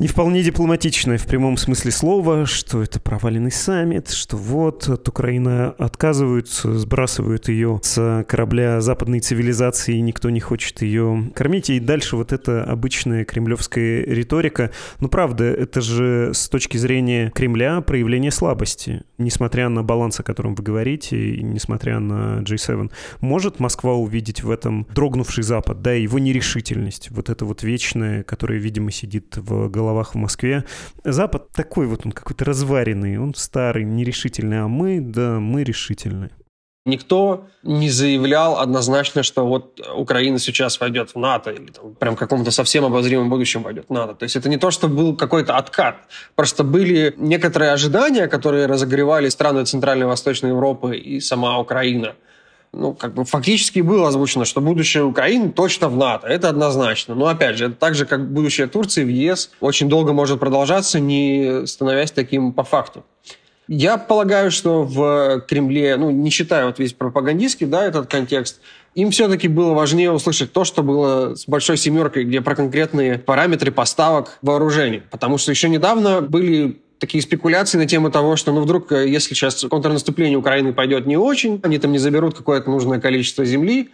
не 0.00 0.08
вполне 0.08 0.42
дипломатичное 0.42 1.18
в 1.18 1.26
прямом 1.26 1.58
смысле 1.58 1.90
слова, 1.90 2.46
что 2.46 2.82
это 2.82 2.98
проваленный 2.98 3.52
саммит, 3.52 4.08
что 4.08 4.38
вот 4.38 4.88
от 4.88 5.06
Украины 5.06 5.74
отказываются, 5.76 6.78
сбрасывают 6.78 7.48
ее 7.48 7.80
с 7.82 8.24
корабля 8.26 8.80
западной 8.80 9.20
цивилизации, 9.20 9.96
и 9.96 10.00
никто 10.00 10.30
не 10.30 10.40
хочет 10.40 10.80
ее 10.80 11.30
кормить. 11.34 11.68
И 11.68 11.78
дальше 11.80 12.16
вот 12.16 12.32
эта 12.32 12.64
обычная 12.64 13.26
кремлевская 13.26 14.02
риторика. 14.06 14.70
Ну, 15.00 15.08
правда, 15.08 15.44
это 15.44 15.82
же 15.82 16.30
с 16.32 16.48
точки 16.48 16.78
зрения 16.78 17.30
Кремля 17.34 17.82
проявление 17.82 18.30
слабости. 18.30 19.02
Несмотря 19.18 19.68
на 19.68 19.82
баланс, 19.82 20.18
о 20.18 20.22
котором 20.22 20.54
вы 20.54 20.62
говорите, 20.62 21.34
и 21.34 21.42
несмотря 21.42 21.98
на 21.98 22.40
G7, 22.40 22.90
может 23.20 23.60
Москва 23.60 23.92
увидеть 23.92 24.42
в 24.42 24.50
этом 24.50 24.86
дрогнувший 24.94 25.44
Запад, 25.44 25.82
да, 25.82 25.92
его 25.92 26.18
нерешительность, 26.18 27.10
вот 27.10 27.28
это 27.28 27.44
вот 27.44 27.62
вечное, 27.62 28.22
которое, 28.22 28.58
видимо, 28.58 28.90
сидит 28.90 29.36
в 29.36 29.68
голове 29.68 29.89
головах 29.90 30.14
в 30.14 30.18
Москве. 30.18 30.64
Запад 31.04 31.50
такой 31.52 31.86
вот 31.86 32.06
он 32.06 32.12
какой-то 32.12 32.44
разваренный, 32.44 33.18
он 33.18 33.34
старый, 33.34 33.84
нерешительный, 33.84 34.62
а 34.62 34.68
мы, 34.68 35.00
да, 35.00 35.40
мы 35.40 35.64
решительные. 35.64 36.30
Никто 36.86 37.44
не 37.62 37.90
заявлял 37.90 38.58
однозначно, 38.58 39.22
что 39.22 39.46
вот 39.46 39.80
Украина 39.94 40.38
сейчас 40.38 40.80
войдет 40.80 41.10
в 41.14 41.18
НАТО 41.18 41.50
или 41.50 41.66
там, 41.66 41.94
прям 41.94 42.16
в 42.16 42.18
каком-то 42.18 42.50
совсем 42.50 42.84
обозримом 42.84 43.28
будущем 43.28 43.62
войдет 43.62 43.86
в 43.88 43.92
НАТО. 43.92 44.14
То 44.14 44.24
есть 44.24 44.36
это 44.36 44.48
не 44.48 44.56
то, 44.56 44.70
что 44.70 44.88
был 44.88 45.14
какой-то 45.14 45.56
откат. 45.56 45.96
Просто 46.36 46.64
были 46.64 47.14
некоторые 47.18 47.72
ожидания, 47.72 48.28
которые 48.28 48.66
разогревали 48.66 49.28
страны 49.28 49.64
Центральной 49.64 50.04
и 50.04 50.08
Восточной 50.08 50.50
Европы 50.50 50.96
и 50.96 51.20
сама 51.20 51.58
Украина– 51.58 52.14
ну, 52.72 52.94
как 52.94 53.14
бы 53.14 53.24
фактически 53.24 53.80
было 53.80 54.08
озвучено, 54.08 54.44
что 54.44 54.60
будущее 54.60 55.04
Украины 55.04 55.50
точно 55.50 55.88
в 55.88 55.96
НАТО. 55.96 56.28
Это 56.28 56.48
однозначно. 56.48 57.14
Но, 57.14 57.26
опять 57.26 57.56
же, 57.56 57.66
это 57.66 57.74
так 57.74 57.94
же, 57.94 58.06
как 58.06 58.32
будущее 58.32 58.68
Турции 58.68 59.02
в 59.02 59.08
ЕС 59.08 59.50
очень 59.60 59.88
долго 59.88 60.12
может 60.12 60.38
продолжаться, 60.38 61.00
не 61.00 61.66
становясь 61.66 62.12
таким 62.12 62.52
по 62.52 62.62
факту. 62.62 63.04
Я 63.66 63.98
полагаю, 63.98 64.50
что 64.50 64.82
в 64.82 65.42
Кремле, 65.48 65.96
ну, 65.96 66.10
не 66.10 66.30
считая 66.30 66.66
вот 66.66 66.78
весь 66.80 66.92
пропагандистский, 66.92 67.66
да, 67.66 67.84
этот 67.84 68.10
контекст, 68.10 68.60
им 68.96 69.12
все-таки 69.12 69.46
было 69.46 69.74
важнее 69.74 70.10
услышать 70.10 70.52
то, 70.52 70.64
что 70.64 70.82
было 70.82 71.36
с 71.36 71.46
большой 71.46 71.76
семеркой, 71.76 72.24
где 72.24 72.40
про 72.40 72.56
конкретные 72.56 73.18
параметры 73.18 73.70
поставок 73.70 74.38
вооружений. 74.42 75.02
Потому 75.10 75.38
что 75.38 75.52
еще 75.52 75.68
недавно 75.68 76.20
были 76.20 76.80
такие 77.00 77.22
спекуляции 77.22 77.78
на 77.78 77.86
тему 77.86 78.10
того, 78.10 78.36
что 78.36 78.52
ну 78.52 78.60
вдруг, 78.60 78.92
э, 78.92 79.08
если 79.08 79.34
сейчас 79.34 79.64
контрнаступление 79.68 80.38
Украины 80.38 80.72
пойдет 80.72 81.06
не 81.06 81.16
очень, 81.16 81.58
они 81.64 81.78
там 81.78 81.90
не 81.90 81.98
заберут 81.98 82.36
какое-то 82.36 82.70
нужное 82.70 83.00
количество 83.00 83.44
земли, 83.44 83.90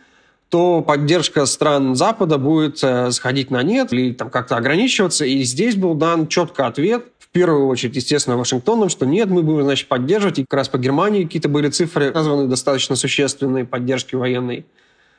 то 0.50 0.82
поддержка 0.82 1.46
стран 1.46 1.94
Запада 1.94 2.36
будет 2.36 2.82
э, 2.82 3.10
сходить 3.12 3.50
на 3.50 3.62
нет 3.62 3.92
или 3.92 4.12
там 4.12 4.28
как-то 4.28 4.56
ограничиваться. 4.56 5.24
И 5.24 5.42
здесь 5.44 5.76
был 5.76 5.94
дан 5.94 6.26
четко 6.26 6.66
ответ, 6.66 7.06
в 7.18 7.28
первую 7.28 7.66
очередь, 7.68 7.96
естественно, 7.96 8.36
Вашингтоном, 8.36 8.88
что 8.88 9.06
нет, 9.06 9.28
мы 9.28 9.42
будем, 9.42 9.62
значит, 9.62 9.88
поддерживать. 9.88 10.38
И 10.38 10.44
как 10.44 10.58
раз 10.58 10.68
по 10.68 10.78
Германии 10.78 11.24
какие-то 11.24 11.48
были 11.48 11.68
цифры 11.68 12.12
названы 12.12 12.48
достаточно 12.48 12.96
существенные 12.96 13.64
поддержки 13.64 14.14
военной. 14.14 14.66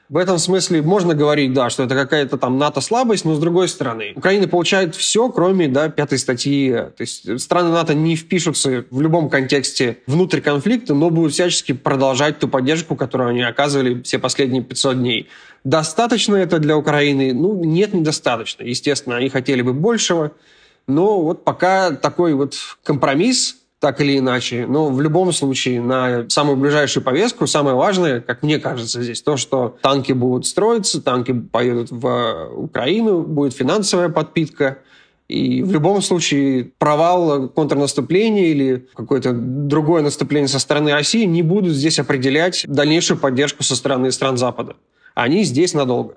В 0.10 0.16
этом 0.16 0.38
смысле 0.38 0.82
можно 0.82 1.16
говорить, 1.16 1.54
да, 1.54 1.70
что 1.70 1.84
это 1.84 1.94
какая-то 1.94 2.38
там 2.38 2.58
НАТО-слабость, 2.58 3.26
но 3.26 3.36
с 3.36 3.40
другой 3.40 3.68
стороны, 3.68 4.14
Украина 4.16 4.48
получает 4.48 4.96
все, 4.96 5.30
кроме 5.30 5.68
да, 5.68 5.90
пятой 5.90 6.18
статьи. 6.18 6.72
То 6.72 7.02
есть 7.02 7.42
страны 7.42 7.72
НАТО 7.72 7.94
не 7.94 8.16
впишутся 8.16 8.86
в 8.90 9.02
любом 9.02 9.30
контексте 9.30 9.98
внутрь 10.08 10.40
конфликта, 10.40 10.94
но 10.94 11.10
будут 11.10 11.34
всячески 11.34 11.74
продолжать 11.74 12.40
ту 12.40 12.48
поддержку, 12.48 12.96
которую 12.96 13.32
они 13.32 13.42
оказывали 13.42 14.02
все 14.04 14.18
последние 14.18 14.64
500 14.64 14.98
дней. 14.98 15.28
Достаточно 15.66 16.38
это 16.38 16.60
для 16.60 16.78
Украины? 16.78 17.34
Ну, 17.34 17.62
нет, 17.66 17.94
недостаточно. 17.94 18.64
Естественно, 18.64 19.18
они 19.18 19.28
хотели 19.28 19.62
бы 19.62 19.74
большего, 19.74 20.32
но 20.88 21.22
вот 21.22 21.44
пока 21.44 21.92
такой 21.92 22.34
вот 22.34 22.56
компромисс, 22.82 23.57
так 23.80 24.02
или 24.02 24.18
иначе. 24.18 24.66
Но 24.68 24.90
в 24.90 25.02
любом 25.02 25.32
случае 25.32 25.82
на 25.82 26.30
самую 26.30 26.58
ближайшую 26.58 27.04
повестку 27.04 27.48
самое 27.48 27.76
важное, 27.76 28.22
как 28.22 28.44
мне 28.44 28.60
кажется 28.60 29.02
здесь, 29.02 29.22
то, 29.22 29.38
что 29.38 29.78
танки 29.82 30.14
будут 30.14 30.46
строиться, 30.46 31.02
танки 31.02 31.34
поедут 31.34 31.92
в 31.92 32.50
Украину, 32.56 33.22
будет 33.22 33.54
финансовая 33.54 34.10
подпитка. 34.10 34.80
И 35.28 35.62
в 35.62 35.74
любом 35.74 36.02
случае 36.02 36.72
провал 36.78 37.50
контрнаступления 37.50 38.46
или 38.48 38.88
какое-то 38.96 39.34
другое 39.34 40.02
наступление 40.02 40.48
со 40.48 40.58
стороны 40.58 40.94
России 40.94 41.26
не 41.26 41.44
будут 41.44 41.74
здесь 41.74 42.00
определять 42.00 42.64
дальнейшую 42.66 43.20
поддержку 43.20 43.64
со 43.64 43.76
стороны 43.76 44.12
стран 44.12 44.38
Запада. 44.38 44.76
Они 45.16 45.44
здесь 45.44 45.74
надолго 45.74 46.16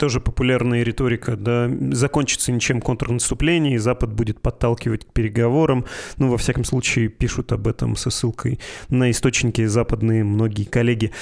тоже 0.00 0.18
популярная 0.18 0.82
риторика, 0.82 1.36
да, 1.36 1.70
закончится 1.92 2.50
ничем 2.52 2.80
контрнаступление, 2.80 3.74
и 3.74 3.78
Запад 3.78 4.10
будет 4.14 4.40
подталкивать 4.40 5.04
к 5.04 5.12
переговорам. 5.12 5.84
Ну, 6.16 6.30
во 6.30 6.38
всяком 6.38 6.64
случае, 6.64 7.08
пишут 7.08 7.52
об 7.52 7.68
этом 7.68 7.96
со 7.96 8.08
ссылкой 8.08 8.58
на 8.88 9.10
источники 9.10 9.66
западные 9.66 10.24
многие 10.24 10.64
коллеги. 10.64 11.12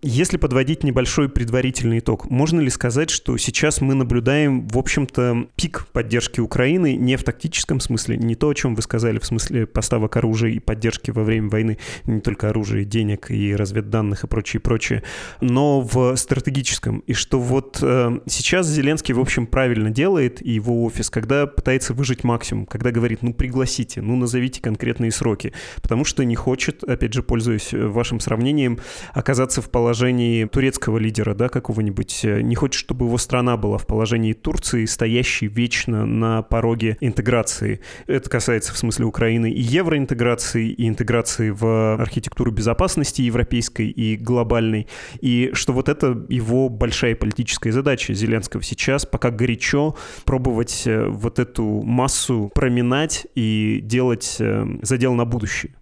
Если 0.00 0.38
подводить 0.38 0.82
небольшой 0.82 1.28
предварительный 1.28 1.98
итог, 1.98 2.30
можно 2.30 2.58
ли 2.60 2.70
сказать, 2.70 3.10
что 3.10 3.36
сейчас 3.36 3.82
мы 3.82 3.94
наблюдаем, 3.94 4.66
в 4.66 4.78
общем-то, 4.78 5.48
пик 5.54 5.86
поддержки 5.92 6.40
Украины 6.40 6.96
не 6.96 7.16
в 7.16 7.22
тактическом 7.22 7.80
смысле, 7.80 8.16
не 8.16 8.34
то, 8.34 8.48
о 8.48 8.54
чем 8.54 8.74
вы 8.74 8.80
сказали, 8.80 9.18
в 9.18 9.26
смысле 9.26 9.66
поставок 9.66 10.16
оружия 10.16 10.52
и 10.52 10.58
поддержки 10.58 11.10
во 11.10 11.22
время 11.22 11.50
войны, 11.50 11.76
не 12.06 12.20
только 12.22 12.48
оружия, 12.48 12.84
денег 12.84 13.30
и 13.30 13.54
разведданных 13.54 14.24
и 14.24 14.26
прочее, 14.26 14.60
прочее, 14.60 15.02
но 15.42 15.82
в 15.82 16.16
стратегическом. 16.16 17.00
И 17.00 17.12
что 17.12 17.38
вот 17.38 17.78
э, 17.82 18.05
сейчас 18.26 18.66
Зеленский, 18.66 19.14
в 19.14 19.20
общем, 19.20 19.46
правильно 19.46 19.90
делает, 19.90 20.44
и 20.44 20.52
его 20.52 20.84
офис, 20.84 21.10
когда 21.10 21.46
пытается 21.46 21.94
выжить 21.94 22.24
максимум, 22.24 22.66
когда 22.66 22.90
говорит, 22.90 23.22
ну, 23.22 23.32
пригласите, 23.32 24.02
ну, 24.02 24.16
назовите 24.16 24.60
конкретные 24.60 25.10
сроки, 25.10 25.52
потому 25.82 26.04
что 26.04 26.24
не 26.24 26.34
хочет, 26.34 26.84
опять 26.84 27.12
же, 27.12 27.22
пользуясь 27.22 27.72
э, 27.72 27.86
вашим 27.86 28.20
сравнением, 28.20 28.78
оказаться 29.12 29.62
в 29.62 29.70
положении 29.70 30.44
турецкого 30.44 30.98
лидера, 30.98 31.34
да, 31.34 31.48
какого-нибудь, 31.48 32.24
не 32.24 32.54
хочет, 32.54 32.78
чтобы 32.80 33.06
его 33.06 33.18
страна 33.18 33.56
была 33.56 33.78
в 33.78 33.86
положении 33.86 34.32
Турции, 34.32 34.84
стоящей 34.84 35.46
вечно 35.46 36.06
на 36.06 36.42
пороге 36.42 36.96
интеграции. 37.00 37.80
Это 38.06 38.28
касается, 38.28 38.72
в 38.72 38.78
смысле, 38.78 39.06
Украины 39.06 39.50
и 39.50 39.60
евроинтеграции, 39.60 40.68
и 40.70 40.88
интеграции 40.88 41.50
в 41.50 41.94
архитектуру 42.00 42.50
безопасности 42.50 43.22
европейской 43.22 43.88
и 43.88 44.16
глобальной, 44.16 44.86
и 45.20 45.50
что 45.52 45.72
вот 45.72 45.88
это 45.88 46.26
его 46.28 46.68
большая 46.68 47.14
политическая 47.16 47.72
задача, 47.72 47.95
задача 47.96 48.14
Зеленского 48.14 48.62
сейчас, 48.62 49.06
пока 49.06 49.30
горячо, 49.30 49.96
пробовать 50.24 50.82
э, 50.86 51.06
вот 51.08 51.38
эту 51.38 51.64
массу 51.82 52.50
проминать 52.54 53.26
и 53.34 53.80
делать 53.82 54.36
э, 54.38 54.66
задел 54.82 55.14
на 55.14 55.24
будущее. 55.24 55.72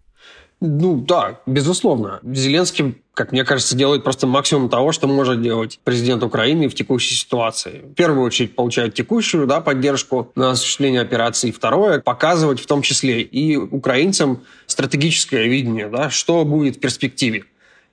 Ну 0.61 0.97
да, 0.97 1.40
безусловно. 1.44 2.21
Зеленский, 2.23 3.02
как 3.12 3.33
мне 3.33 3.44
кажется, 3.44 3.76
делает 3.76 4.04
просто 4.04 4.28
максимум 4.28 4.68
того, 4.68 4.92
что 4.92 5.09
может 5.09 5.42
делать 5.42 5.80
президент 5.83 6.23
Украины 6.23 6.68
в 6.68 6.75
текущей 6.75 7.16
ситуации. 7.16 7.83
В 7.85 7.94
первую 7.94 8.25
очередь 8.25 8.54
получает 8.54 8.94
текущую 8.94 9.47
да, 9.49 9.61
поддержку 9.61 10.30
на 10.37 10.52
осуществление 10.52 11.02
операции. 11.02 11.50
Второе, 11.50 12.00
показывать 12.00 12.61
в 12.61 12.66
том 12.66 12.83
числе 12.83 13.23
и 13.23 13.56
украинцам 13.56 14.44
стратегическое 14.66 15.49
видение, 15.49 15.88
да, 15.88 16.09
что 16.11 16.44
будет 16.44 16.76
в 16.76 16.80
перспективе. 16.80 17.44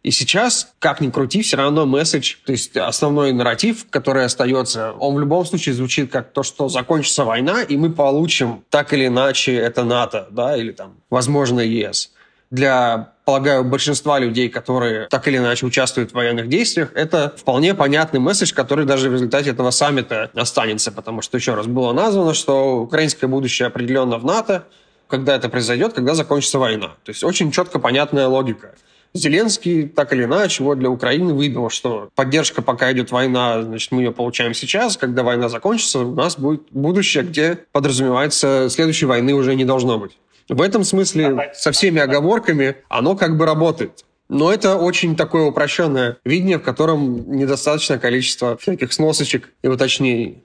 И 0.03 0.09
сейчас, 0.09 0.73
как 0.79 0.99
ни 0.99 1.11
крути, 1.11 1.43
все 1.43 1.57
равно 1.57 1.85
месседж, 1.85 2.35
то 2.43 2.51
есть 2.51 2.75
основной 2.75 3.33
нарратив, 3.33 3.85
который 3.89 4.25
остается, 4.25 4.93
он 4.93 5.13
в 5.13 5.19
любом 5.19 5.45
случае 5.45 5.75
звучит 5.75 6.11
как 6.11 6.33
то, 6.33 6.41
что 6.41 6.69
закончится 6.69 7.23
война, 7.23 7.61
и 7.61 7.77
мы 7.77 7.91
получим 7.91 8.63
так 8.71 8.93
или 8.93 9.07
иначе 9.07 9.55
это 9.55 9.83
НАТО, 9.83 10.27
да, 10.31 10.57
или 10.57 10.71
там, 10.71 10.95
возможно, 11.11 11.59
ЕС. 11.59 12.11
Для, 12.49 13.13
полагаю, 13.25 13.63
большинства 13.63 14.17
людей, 14.17 14.49
которые 14.49 15.07
так 15.07 15.27
или 15.27 15.37
иначе 15.37 15.67
участвуют 15.67 16.11
в 16.11 16.15
военных 16.15 16.49
действиях, 16.49 16.91
это 16.95 17.33
вполне 17.37 17.75
понятный 17.75 18.19
месседж, 18.19 18.53
который 18.53 18.85
даже 18.85 19.07
в 19.07 19.13
результате 19.13 19.51
этого 19.51 19.69
саммита 19.69 20.31
останется, 20.33 20.91
потому 20.91 21.21
что, 21.21 21.37
еще 21.37 21.53
раз, 21.53 21.67
было 21.67 21.93
названо, 21.93 22.33
что 22.33 22.81
украинское 22.81 23.29
будущее 23.29 23.67
определенно 23.67 24.17
в 24.17 24.25
НАТО, 24.25 24.65
когда 25.07 25.35
это 25.35 25.47
произойдет, 25.47 25.93
когда 25.93 26.15
закончится 26.15 26.57
война. 26.57 26.87
То 27.03 27.11
есть 27.11 27.23
очень 27.23 27.51
четко 27.51 27.77
понятная 27.77 28.27
логика. 28.27 28.73
Зеленский 29.13 29.87
так 29.87 30.13
или 30.13 30.23
иначе 30.23 30.63
вот 30.63 30.79
для 30.79 30.89
Украины 30.89 31.33
выбил, 31.33 31.69
что 31.69 32.09
поддержка, 32.15 32.61
пока 32.61 32.91
идет 32.91 33.11
война, 33.11 33.61
значит, 33.61 33.91
мы 33.91 34.01
ее 34.01 34.11
получаем 34.11 34.53
сейчас, 34.53 34.97
когда 34.97 35.23
война 35.23 35.49
закончится, 35.49 35.99
у 35.99 36.15
нас 36.15 36.37
будет 36.37 36.63
будущее, 36.71 37.23
где 37.23 37.57
подразумевается, 37.71 38.67
следующей 38.69 39.05
войны 39.05 39.33
уже 39.33 39.55
не 39.55 39.65
должно 39.65 39.97
быть. 39.97 40.17
В 40.47 40.61
этом 40.61 40.83
смысле, 40.83 41.51
со 41.53 41.71
всеми 41.71 42.01
оговорками, 42.01 42.75
оно 42.89 43.15
как 43.15 43.37
бы 43.37 43.45
работает. 43.45 44.05
Но 44.27 44.51
это 44.51 44.77
очень 44.77 45.17
такое 45.17 45.43
упрощенное 45.43 46.17
видение, 46.23 46.57
в 46.57 46.63
котором 46.63 47.29
недостаточное 47.31 47.99
количество 47.99 48.57
всяких 48.57 48.93
сносочек 48.93 49.49
и 49.61 49.67
уточнений. 49.67 50.43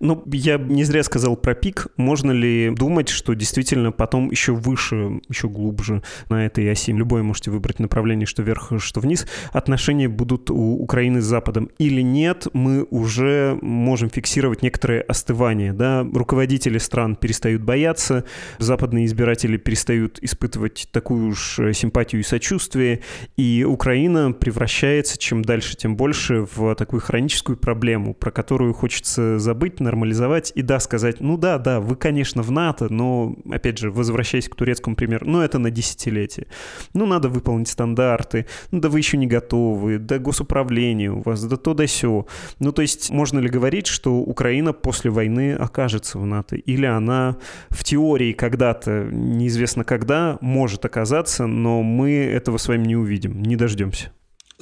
Ну, 0.00 0.22
я 0.32 0.58
не 0.58 0.84
зря 0.84 1.02
сказал 1.02 1.36
про 1.36 1.54
пик. 1.54 1.88
Можно 1.96 2.30
ли 2.32 2.70
думать, 2.70 3.08
что 3.08 3.34
действительно 3.34 3.92
потом 3.92 4.30
еще 4.30 4.52
выше, 4.52 5.20
еще 5.28 5.48
глубже 5.48 6.02
на 6.28 6.46
этой 6.46 6.70
оси, 6.70 6.92
любое 6.92 7.22
можете 7.22 7.50
выбрать 7.50 7.78
направление, 7.78 8.26
что 8.26 8.42
вверх, 8.42 8.72
что 8.78 9.00
вниз, 9.00 9.26
отношения 9.52 10.08
будут 10.08 10.50
у 10.50 10.74
Украины 10.74 11.20
с 11.20 11.24
Западом? 11.24 11.70
Или 11.78 12.02
нет, 12.02 12.46
мы 12.52 12.86
уже 12.90 13.58
можем 13.62 14.10
фиксировать 14.10 14.62
некоторое 14.62 15.02
остывание, 15.02 15.72
да? 15.72 16.06
Руководители 16.12 16.78
стран 16.78 17.16
перестают 17.16 17.62
бояться, 17.62 18.24
западные 18.58 19.06
избиратели 19.06 19.56
перестают 19.56 20.18
испытывать 20.22 20.88
такую 20.92 21.28
уж 21.28 21.60
симпатию 21.72 22.20
и 22.20 22.24
сочувствие, 22.24 23.00
и 23.36 23.64
Украина 23.68 24.32
превращается 24.32 25.18
чем 25.18 25.42
дальше, 25.42 25.76
тем 25.76 25.96
больше 25.96 26.46
в 26.54 26.74
такую 26.74 27.00
хроническую 27.00 27.56
проблему, 27.56 28.14
про 28.14 28.30
которую 28.30 28.72
хочется 28.74 29.38
забыть, 29.38 29.80
нормализовать 29.82 30.52
и 30.54 30.62
да, 30.62 30.80
сказать, 30.80 31.20
ну 31.20 31.36
да, 31.36 31.58
да, 31.58 31.80
вы, 31.80 31.96
конечно, 31.96 32.42
в 32.42 32.50
НАТО, 32.50 32.92
но, 32.92 33.36
опять 33.50 33.78
же, 33.78 33.90
возвращаясь 33.90 34.48
к 34.48 34.54
турецкому 34.54 34.96
примеру, 34.96 35.26
ну 35.26 35.40
это 35.40 35.58
на 35.58 35.70
десятилетие. 35.70 36.46
Ну 36.94 37.06
надо 37.06 37.28
выполнить 37.28 37.68
стандарты, 37.68 38.46
ну 38.70 38.80
да 38.80 38.88
вы 38.88 38.98
еще 38.98 39.16
не 39.16 39.26
готовы, 39.26 39.98
да 39.98 40.18
госуправление 40.18 41.10
у 41.12 41.20
вас, 41.20 41.44
да 41.44 41.56
то 41.56 41.74
да 41.74 41.86
сё. 41.86 42.26
Ну 42.58 42.72
то 42.72 42.82
есть 42.82 43.10
можно 43.10 43.38
ли 43.38 43.48
говорить, 43.48 43.86
что 43.86 44.14
Украина 44.16 44.72
после 44.72 45.10
войны 45.10 45.54
окажется 45.54 46.18
в 46.18 46.26
НАТО? 46.26 46.56
Или 46.56 46.86
она 46.86 47.36
в 47.70 47.84
теории 47.84 48.32
когда-то, 48.32 49.08
неизвестно 49.10 49.84
когда, 49.84 50.38
может 50.40 50.84
оказаться, 50.84 51.46
но 51.46 51.82
мы 51.82 52.12
этого 52.12 52.56
с 52.56 52.68
вами 52.68 52.86
не 52.86 52.96
увидим, 52.96 53.42
не 53.42 53.56
дождемся? 53.56 54.12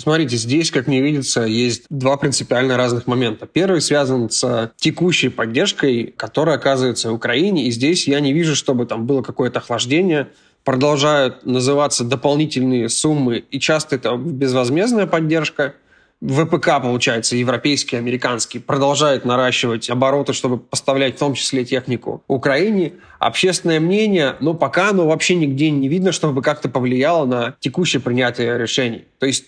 Смотрите, 0.00 0.38
здесь, 0.38 0.70
как 0.70 0.86
мне 0.86 1.02
видится, 1.02 1.42
есть 1.42 1.84
два 1.90 2.16
принципиально 2.16 2.78
разных 2.78 3.06
момента. 3.06 3.46
Первый 3.46 3.82
связан 3.82 4.30
с 4.30 4.72
текущей 4.76 5.28
поддержкой, 5.28 6.14
которая 6.16 6.56
оказывается 6.56 7.10
в 7.10 7.14
Украине, 7.14 7.66
и 7.66 7.70
здесь 7.70 8.08
я 8.08 8.20
не 8.20 8.32
вижу, 8.32 8.56
чтобы 8.56 8.86
там 8.86 9.04
было 9.04 9.20
какое-то 9.20 9.58
охлаждение. 9.58 10.28
Продолжают 10.64 11.44
называться 11.44 12.02
дополнительные 12.04 12.88
суммы, 12.88 13.44
и 13.50 13.60
часто 13.60 13.96
это 13.96 14.16
безвозмездная 14.16 15.06
поддержка. 15.06 15.74
ВПК, 16.22 16.80
получается, 16.80 17.36
европейский, 17.36 17.96
американский, 17.96 18.58
продолжает 18.58 19.26
наращивать 19.26 19.90
обороты, 19.90 20.32
чтобы 20.32 20.56
поставлять 20.56 21.16
в 21.16 21.18
том 21.18 21.34
числе 21.34 21.66
технику 21.66 22.24
Украине. 22.26 22.94
Общественное 23.18 23.80
мнение, 23.80 24.36
но 24.40 24.54
пока 24.54 24.90
оно 24.90 25.06
вообще 25.06 25.34
нигде 25.34 25.70
не 25.70 25.88
видно, 25.88 26.12
чтобы 26.12 26.40
как-то 26.40 26.70
повлияло 26.70 27.26
на 27.26 27.56
текущее 27.60 28.00
принятие 28.00 28.56
решений. 28.56 29.04
То 29.18 29.26
есть 29.26 29.44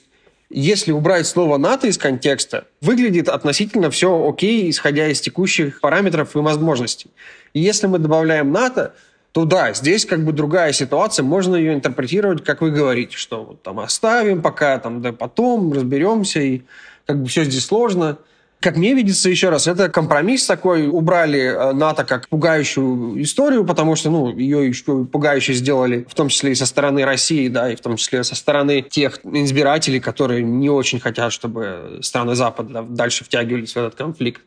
если 0.53 0.93
убрать 0.93 1.27
слово 1.27 1.57
НАТО 1.57 1.87
из 1.87 1.99
контекста, 1.99 2.67
выглядит 2.81 3.29
относительно 3.29 3.91
все 3.91 4.29
окей, 4.29 4.71
исходя 4.71 5.09
из 5.09 5.21
текущих 5.21 5.81
параметров 5.81 6.37
и 6.37 6.39
возможностей. 6.39 7.11
И 7.55 7.61
если 7.61 7.87
мы 7.87 7.99
добавляем 7.99 8.53
НАТО, 8.53 8.95
то 9.33 9.47
да, 9.47 9.73
здесь 9.73 10.05
как 10.05 10.25
бы 10.25 10.33
другая 10.33 10.73
ситуация, 10.73 11.25
можно 11.25 11.57
ее 11.57 11.73
интерпретировать, 11.73 12.45
как 12.45 12.61
вы 12.61 12.71
говорите, 12.71 13.17
что 13.17 13.45
вот 13.45 13.63
там 13.63 13.81
оставим 13.81 14.43
пока, 14.43 14.79
там, 14.79 15.01
да 15.01 15.13
потом 15.13 15.73
разберемся, 15.73 16.41
и 16.41 16.63
как 17.07 17.23
бы 17.23 17.29
все 17.29 17.45
здесь 17.45 17.65
сложно. 17.65 18.19
Как 18.63 18.77
мне 18.77 18.95
видится, 18.95 19.29
еще 19.29 19.49
раз, 19.49 19.67
это 19.67 19.89
компромисс 19.89 20.47
такой. 20.47 20.87
Убрали 20.87 21.41
э, 21.41 21.73
НАТО 21.73 22.05
как 22.05 22.29
пугающую 22.29 23.21
историю, 23.21 23.65
потому 23.65 23.97
что, 23.97 24.09
ну, 24.09 24.31
ее 24.37 24.69
еще 24.69 25.05
пугающе 25.05 25.55
сделали, 25.55 26.07
в 26.09 26.15
том 26.15 26.29
числе 26.29 26.53
и 26.53 26.55
со 26.55 26.65
стороны 26.65 27.05
России, 27.05 27.49
да, 27.49 27.73
и 27.73 27.75
в 27.75 27.81
том 27.81 27.97
числе 27.97 28.23
со 28.23 28.37
стороны 28.37 28.83
тех 28.83 29.19
избирателей, 29.25 29.99
которые 29.99 30.45
не 30.45 30.71
очень 30.71 31.01
хотят, 31.01 31.33
чтобы 31.33 31.99
страны 32.03 32.37
Запада 32.37 32.87
дальше 32.89 33.25
втягивались 33.25 33.73
в 33.73 33.77
этот 33.77 33.97
конфликт. 33.97 34.43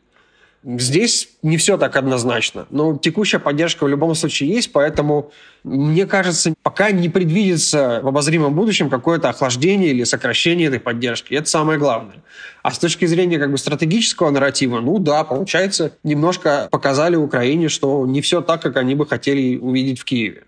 Здесь 0.66 1.28
не 1.42 1.58
все 1.58 1.78
так 1.78 1.94
однозначно. 1.94 2.66
Но 2.70 2.96
текущая 2.96 3.38
поддержка 3.38 3.84
в 3.84 3.88
любом 3.88 4.16
случае 4.16 4.50
есть, 4.50 4.72
поэтому, 4.72 5.30
мне 5.62 6.06
кажется, 6.06 6.54
пока 6.64 6.90
не 6.90 7.08
предвидится 7.08 8.00
в 8.02 8.08
обозримом 8.08 8.52
будущем 8.52 8.90
какое-то 8.90 9.28
охлаждение 9.28 9.90
или 9.90 10.02
сокращение 10.02 10.66
этой 10.66 10.80
поддержки. 10.80 11.34
Это 11.34 11.48
самое 11.48 11.78
главное. 11.78 12.16
А 12.64 12.72
с 12.72 12.80
точки 12.80 13.04
зрения 13.04 13.38
как 13.38 13.52
бы 13.52 13.58
стратегического 13.58 14.30
нарратива, 14.30 14.80
ну 14.80 14.98
да, 14.98 15.22
получается, 15.22 15.92
немножко 16.02 16.66
показали 16.72 17.14
Украине, 17.14 17.68
что 17.68 18.04
не 18.04 18.20
все 18.20 18.40
так, 18.40 18.60
как 18.60 18.76
они 18.76 18.96
бы 18.96 19.06
хотели 19.06 19.58
увидеть 19.58 20.00
в 20.00 20.04
Киеве. 20.04 20.42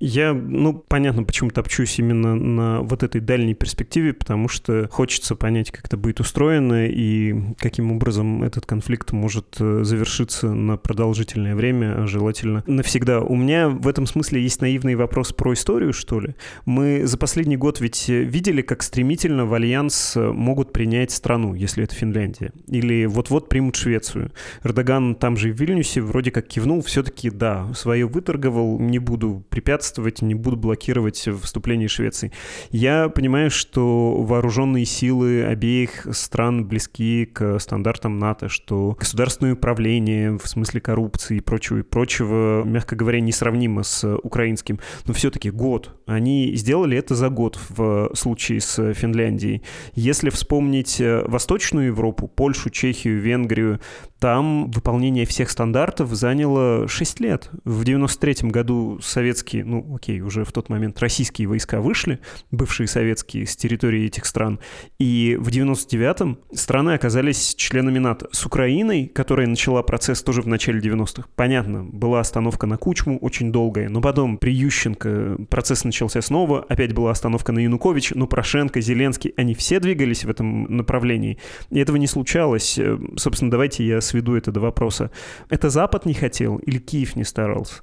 Я, 0.00 0.32
ну, 0.34 0.74
понятно, 0.74 1.22
почему 1.22 1.50
топчусь 1.50 1.98
именно 1.98 2.34
на 2.34 2.80
вот 2.82 3.02
этой 3.02 3.20
дальней 3.20 3.54
перспективе, 3.54 4.12
потому 4.12 4.48
что 4.48 4.88
хочется 4.90 5.34
понять, 5.34 5.70
как 5.70 5.86
это 5.86 5.96
будет 5.96 6.20
устроено 6.20 6.86
и 6.86 7.54
каким 7.58 7.92
образом 7.92 8.42
этот 8.42 8.66
конфликт 8.66 9.12
может 9.12 9.56
э, 9.60 9.84
завершиться 9.84 10.52
на 10.52 10.76
продолжительное 10.76 11.54
время, 11.54 12.02
а 12.02 12.06
желательно 12.06 12.62
навсегда. 12.66 13.20
У 13.20 13.36
меня 13.36 13.68
в 13.68 13.88
этом 13.88 14.06
смысле 14.06 14.42
есть 14.42 14.60
наивный 14.60 14.94
вопрос 14.94 15.32
про 15.32 15.52
историю, 15.52 15.92
что 15.92 16.20
ли. 16.20 16.34
Мы 16.64 17.06
за 17.06 17.18
последний 17.18 17.56
год 17.56 17.80
ведь 17.80 18.08
видели, 18.08 18.62
как 18.62 18.82
стремительно 18.82 19.46
в 19.46 19.54
Альянс 19.54 20.14
могут 20.16 20.72
принять 20.72 21.10
страну, 21.10 21.54
если 21.54 21.84
это 21.84 21.94
Финляндия. 21.94 22.52
Или 22.68 23.06
вот-вот 23.06 23.48
примут 23.48 23.76
Швецию. 23.76 24.32
Эрдоган 24.62 25.14
там 25.14 25.36
же 25.36 25.52
в 25.52 25.60
Вильнюсе 25.60 26.00
вроде 26.00 26.30
как 26.30 26.46
кивнул, 26.46 26.82
все-таки 26.82 27.30
да, 27.30 27.72
свое 27.74 28.06
выторговал, 28.06 28.78
не 28.78 28.98
буду 28.98 29.44
препятствовать, 29.54 30.20
не 30.20 30.34
буду 30.34 30.56
блокировать 30.56 31.28
вступление 31.42 31.86
Швеции. 31.86 32.32
Я 32.70 33.08
понимаю, 33.08 33.52
что 33.52 34.20
вооруженные 34.20 34.84
силы 34.84 35.44
обеих 35.44 36.08
стран 36.10 36.66
близки 36.66 37.24
к 37.26 37.60
стандартам 37.60 38.18
НАТО, 38.18 38.48
что 38.48 38.96
государственное 38.98 39.52
управление 39.52 40.36
в 40.36 40.48
смысле 40.48 40.80
коррупции 40.80 41.36
и 41.36 41.40
прочего, 41.40 41.78
и 41.78 41.82
прочего, 41.82 42.64
мягко 42.64 42.96
говоря, 42.96 43.20
несравнимо 43.20 43.84
с 43.84 44.16
украинским. 44.24 44.80
Но 45.06 45.14
все-таки 45.14 45.50
год. 45.50 46.02
Они 46.06 46.52
сделали 46.56 46.98
это 46.98 47.14
за 47.14 47.28
год 47.28 47.56
в 47.68 48.10
случае 48.14 48.60
с 48.60 48.92
Финляндией. 48.94 49.62
Если 49.94 50.30
вспомнить 50.30 51.00
Восточную 51.00 51.86
Европу, 51.86 52.26
Польшу, 52.26 52.70
Чехию, 52.70 53.20
Венгрию, 53.20 53.78
там 54.18 54.70
выполнение 54.70 55.26
всех 55.26 55.50
стандартов 55.50 56.12
заняло 56.14 56.88
6 56.88 57.20
лет. 57.20 57.50
В 57.64 57.84
93 57.84 58.48
году 58.50 58.98
советские, 59.02 59.64
ну 59.64 59.94
окей, 59.94 60.20
уже 60.20 60.44
в 60.44 60.52
тот 60.52 60.68
момент 60.68 60.98
российские 61.00 61.48
войска 61.48 61.80
вышли, 61.80 62.20
бывшие 62.50 62.86
советские, 62.86 63.46
с 63.46 63.56
территории 63.56 64.06
этих 64.06 64.24
стран. 64.24 64.60
И 64.98 65.36
в 65.38 65.48
99-м 65.48 66.38
страны 66.52 66.92
оказались 66.92 67.54
членами 67.54 67.98
НАТО. 67.98 68.28
С 68.32 68.46
Украиной, 68.46 69.06
которая 69.06 69.46
начала 69.46 69.82
процесс 69.82 70.22
тоже 70.22 70.42
в 70.42 70.46
начале 70.46 70.80
90-х, 70.80 71.28
понятно, 71.36 71.84
была 71.84 72.20
остановка 72.20 72.66
на 72.66 72.76
Кучму 72.76 73.18
очень 73.18 73.52
долгая, 73.52 73.88
но 73.88 74.00
потом 74.00 74.38
при 74.38 74.52
Ющенко 74.52 75.38
процесс 75.50 75.84
начался 75.84 76.22
снова, 76.22 76.64
опять 76.68 76.94
была 76.94 77.10
остановка 77.10 77.52
на 77.52 77.58
Янукович, 77.58 78.12
но 78.14 78.26
Порошенко, 78.26 78.80
Зеленский, 78.80 79.34
они 79.36 79.54
все 79.54 79.80
двигались 79.80 80.24
в 80.24 80.30
этом 80.30 80.76
направлении. 80.76 81.38
И 81.70 81.78
этого 81.78 81.96
не 81.96 82.06
случалось. 82.06 82.78
Собственно, 83.16 83.50
давайте 83.50 83.86
я 83.86 84.00
сведу 84.14 84.36
это 84.36 84.52
до 84.52 84.60
вопроса. 84.60 85.10
Это 85.50 85.70
Запад 85.70 86.06
не 86.06 86.14
хотел 86.14 86.56
или 86.58 86.78
Киев 86.78 87.16
не 87.16 87.24
старался? 87.24 87.82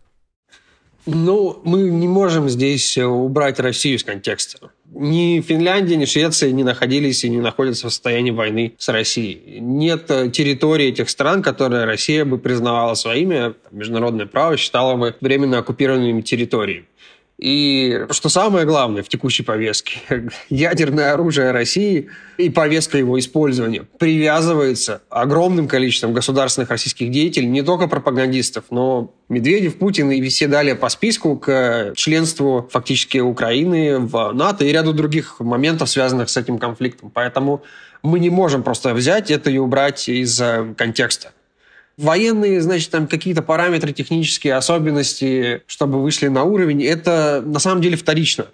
Ну, 1.06 1.60
мы 1.66 1.90
не 1.90 2.08
можем 2.08 2.48
здесь 2.48 2.96
э, 2.98 3.04
убрать 3.04 3.60
Россию 3.60 3.96
из 3.96 4.04
контекста. 4.04 4.70
Ни 4.94 5.42
Финляндия, 5.42 5.96
ни 5.96 6.06
Швеция 6.06 6.52
не 6.52 6.64
находились 6.64 7.24
и 7.24 7.30
не 7.30 7.42
находятся 7.42 7.88
в 7.88 7.92
состоянии 7.92 8.30
войны 8.30 8.76
с 8.78 8.88
Россией. 8.90 9.60
Нет 9.60 10.12
э, 10.12 10.30
территории 10.30 10.90
этих 10.90 11.10
стран, 11.10 11.42
которые 11.42 11.86
Россия 11.86 12.24
бы 12.24 12.38
признавала 12.38 12.94
своими, 12.94 13.56
международное 13.72 14.28
право 14.28 14.58
считала 14.58 14.96
бы 14.96 15.16
временно 15.22 15.58
оккупированными 15.58 16.22
территориями. 16.22 16.86
И 17.42 18.06
что 18.12 18.30
самое 18.30 18.68
главное 18.68 19.02
в 19.02 19.10
текущей 19.10 19.42
повестке, 19.42 20.00
ядерное 20.50 21.14
оружие 21.14 21.50
России 21.50 22.08
и 22.38 22.52
повестка 22.52 23.00
его 23.00 23.18
использования 23.18 23.84
привязывается 23.98 25.02
огромным 25.10 25.68
количеством 25.68 26.14
государственных 26.14 26.70
российских 26.70 27.10
деятелей, 27.10 27.48
не 27.48 27.64
только 27.64 27.88
пропагандистов, 27.88 28.66
но 28.70 29.16
Медведев, 29.28 29.80
Путин 29.80 30.12
и 30.12 30.22
все 30.30 30.48
далее 30.48 30.76
по 30.76 30.88
списку 30.90 31.36
к 31.36 31.94
членству 31.96 32.70
фактически 32.72 33.18
Украины 33.18 33.98
в 33.98 34.32
НАТО 34.34 34.64
и 34.64 34.72
ряду 34.72 34.94
других 34.94 35.40
моментов, 35.40 35.90
связанных 35.90 36.30
с 36.30 36.38
этим 36.38 36.60
конфликтом. 36.60 37.10
Поэтому 37.10 37.64
мы 38.04 38.20
не 38.20 38.30
можем 38.30 38.62
просто 38.62 38.94
взять 38.94 39.32
это 39.32 39.50
и 39.50 39.58
убрать 39.58 40.08
из 40.10 40.40
э, 40.40 40.76
контекста. 40.78 41.32
Военные, 42.02 42.62
значит, 42.62 42.90
там 42.90 43.08
какие-то 43.08 43.44
параметры, 43.44 43.94
технические 43.94 44.56
особенности, 44.56 45.62
чтобы 45.68 46.02
вышли 46.02 46.30
на 46.30 46.44
уровень, 46.44 46.84
это 46.84 47.44
на 47.46 47.60
самом 47.60 47.82
деле 47.82 47.96
вторично. 47.96 48.48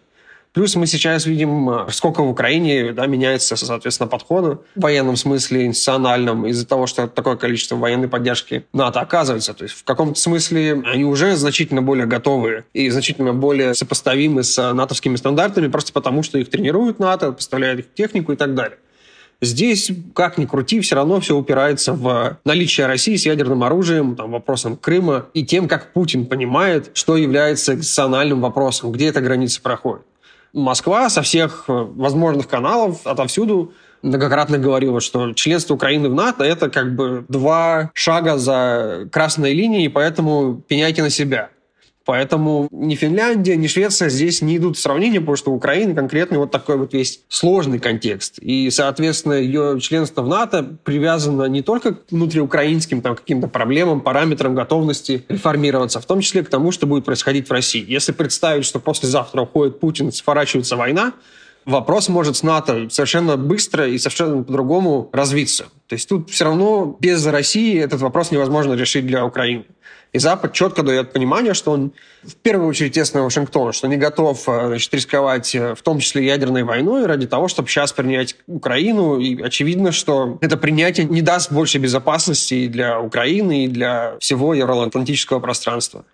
Плюс 0.52 0.76
мы 0.76 0.88
сейчас 0.88 1.26
видим, 1.26 1.70
э, 1.70 1.86
сколько 1.92 2.24
в 2.24 2.30
Украине 2.30 2.92
да, 2.92 3.06
меняется, 3.06 3.56
соответственно, 3.56 4.08
подходы 4.08 4.58
в 4.76 4.82
военном 4.82 5.16
смысле, 5.16 5.68
институциональном, 5.68 6.48
из-за 6.48 6.68
того, 6.68 6.88
что 6.88 7.08
такое 7.08 7.36
количество 7.36 7.76
военной 7.76 8.08
поддержки 8.08 8.66
НАТО 8.74 9.00
оказывается. 9.00 9.54
То 9.54 9.64
есть 9.64 9.76
в 9.76 9.84
каком-то 9.84 10.20
смысле 10.20 10.82
они 10.86 11.06
уже 11.06 11.36
значительно 11.36 11.82
более 11.82 12.08
готовы 12.08 12.66
и 12.74 12.90
значительно 12.90 13.34
более 13.34 13.76
сопоставимы 13.76 14.44
с 14.44 14.74
натовскими 14.74 15.16
стандартами, 15.16 15.68
просто 15.68 15.94
потому 15.94 16.24
что 16.24 16.38
их 16.38 16.50
тренируют 16.50 17.00
НАТО, 17.00 17.32
поставляют 17.32 17.82
их 17.82 17.94
технику 17.94 18.32
и 18.32 18.36
так 18.36 18.56
далее. 18.56 18.78
Здесь, 19.40 19.92
как 20.16 20.40
ни 20.40 20.46
крути, 20.46 20.80
все 20.80 20.96
равно 20.96 21.20
все 21.20 21.38
упирается 21.38 21.94
в 21.94 22.40
наличие 22.44 22.88
России 22.88 23.16
с 23.16 23.26
ядерным 23.26 23.64
оружием, 23.64 24.16
там, 24.16 24.32
вопросом 24.32 24.76
Крыма 24.76 25.28
и 25.34 25.46
тем, 25.46 25.68
как 25.68 25.94
Путин 25.94 26.26
понимает, 26.26 26.90
что 26.96 27.18
является 27.18 27.76
экзистенциальным 27.76 28.42
вопросом, 28.42 28.92
где 28.92 29.08
эта 29.08 29.22
граница 29.22 29.62
проходит. 29.62 30.06
Москва 30.54 31.10
со 31.10 31.22
всех 31.22 31.66
э, 31.68 31.72
возможных 31.72 32.48
каналов, 32.48 33.06
отовсюду 33.06 33.74
многократно 34.02 34.58
говорила, 34.58 35.02
что 35.02 35.34
членство 35.34 35.76
Украины 35.76 36.10
в 36.10 36.16
НАТО– 36.16 36.44
это 36.46 36.70
как 36.70 36.96
бы 36.96 37.26
два 37.28 37.92
шага 37.94 38.38
за 38.38 39.08
красной 39.12 39.54
линией, 39.54 39.90
поэтому 39.90 40.64
пеняйте 40.68 41.04
на 41.04 41.12
себя. 41.12 41.50
Поэтому 42.08 42.70
ни 42.72 42.96
Финляндия, 42.96 43.58
ни 43.58 43.68
Швеция 43.68 44.08
здесь 44.08 44.42
не 44.42 44.56
идут 44.56 44.78
в 44.78 44.80
сравнение, 44.80 45.20
потому 45.20 45.36
что 45.36 45.52
у 45.52 45.56
Украины 45.56 45.94
вот 46.38 46.52
такой 46.52 46.78
вот 46.78 46.94
весь 46.94 47.20
сложный 47.28 47.80
контекст. 47.80 48.40
И, 48.40 48.70
соответственно, 48.70 49.34
ее 49.34 49.78
членство 49.82 50.22
в 50.22 50.28
НАТО 50.30 50.78
привязано 50.86 51.44
не 51.48 51.62
только 51.62 51.96
к 51.96 52.10
внутриукраинским 52.10 53.02
там, 53.02 53.18
каким-то 53.18 53.50
проблемам, 53.50 54.00
параметрам 54.00 54.56
готовности 54.56 55.26
реформироваться, 55.28 56.00
в 56.00 56.06
том 56.06 56.22
числе 56.22 56.44
к 56.44 56.50
тому, 56.50 56.72
что 56.72 56.88
будет 56.88 57.04
происходить 57.04 57.50
в 57.50 57.52
России. 57.52 57.84
Если 57.86 58.14
представить, 58.14 58.64
что 58.64 58.80
послезавтра 58.80 59.42
уходит 59.42 59.82
Путин, 59.82 60.14
сворачивается 60.14 60.78
война, 60.78 61.12
вопрос 61.66 62.08
может 62.08 62.38
с 62.38 62.44
НАТО 62.44 62.88
совершенно 62.90 63.36
быстро 63.36 63.86
и 63.86 63.98
совершенно 63.98 64.44
по-другому 64.44 65.10
развиться. 65.12 65.66
То 65.88 65.94
есть 65.96 66.08
тут 66.08 66.30
все 66.30 66.46
равно 66.46 66.96
без 67.02 67.26
России 67.26 67.78
этот 67.78 68.00
вопрос 68.00 68.32
невозможно 68.32 68.76
решить 68.76 69.06
для 69.06 69.26
Украины. 69.26 69.66
И 70.14 70.20
Запад 70.20 70.54
четко 70.54 70.84
дает 70.84 71.14
понимание, 71.14 71.54
что 71.54 71.72
он 71.72 71.92
в 72.24 72.36
первую 72.36 72.70
очередь 72.70 72.94
тесно 72.94 73.24
Вашингтон, 73.24 73.74
что 73.74 73.88
не 73.88 73.98
готов 73.98 74.48
э, 74.48 74.68
значит, 74.68 74.94
рисковать 74.94 75.54
э, 75.54 75.76
в 75.76 75.82
том 75.82 76.00
числе 76.00 76.26
ядерной 76.26 76.64
войной 76.64 77.06
ради 77.06 77.28
того, 77.28 77.48
чтобы 77.48 77.70
сейчас 77.70 77.92
принять 77.94 78.36
Украину. 78.48 79.20
И 79.20 79.42
очевидно, 79.42 79.92
что 79.92 80.38
это 80.42 80.58
принятие 80.58 81.06
не 81.06 81.22
даст 81.22 81.52
больше 81.52 81.78
безопасности 81.78 82.54
и 82.54 82.68
для 82.68 83.00
Украины, 83.00 83.66
и 83.66 83.68
для 83.68 84.18
всего 84.20 84.54
евроатлантического 84.54 85.40
пространства. 85.40 86.06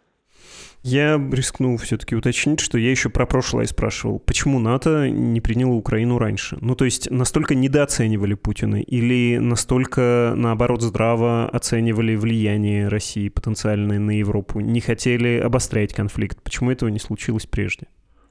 Я 0.83 1.15
рискну 1.31 1.77
все-таки 1.77 2.13
уточнить, 2.13 2.59
что 2.59 2.77
я 2.77 2.91
еще 2.91 3.09
про 3.09 3.25
прошлое 3.25 3.65
спрашивал. 3.65 4.19
Почему 4.19 4.59
НАТО 4.59 5.09
не 5.09 5.39
приняло 5.39 5.71
Украину 5.71 6.17
раньше? 6.17 6.57
Ну, 6.59 6.75
то 6.75 6.83
есть 6.83 7.09
настолько 7.09 7.55
недооценивали 7.55 8.33
Путина 8.33 8.81
или 8.81 9.37
настолько, 9.37 10.33
наоборот, 10.35 10.81
здраво 10.81 11.47
оценивали 11.47 12.15
влияние 12.15 12.89
России 12.89 13.29
потенциальное 13.29 13.97
на 13.97 14.11
Европу? 14.19 14.59
Не 14.59 14.81
хотели 14.81 15.37
обострять 15.37 15.93
конфликт? 15.93 16.41
Почему 16.43 16.69
этого 16.69 16.89
не 16.89 16.99
случилось 16.99 17.45
прежде? 17.45 17.87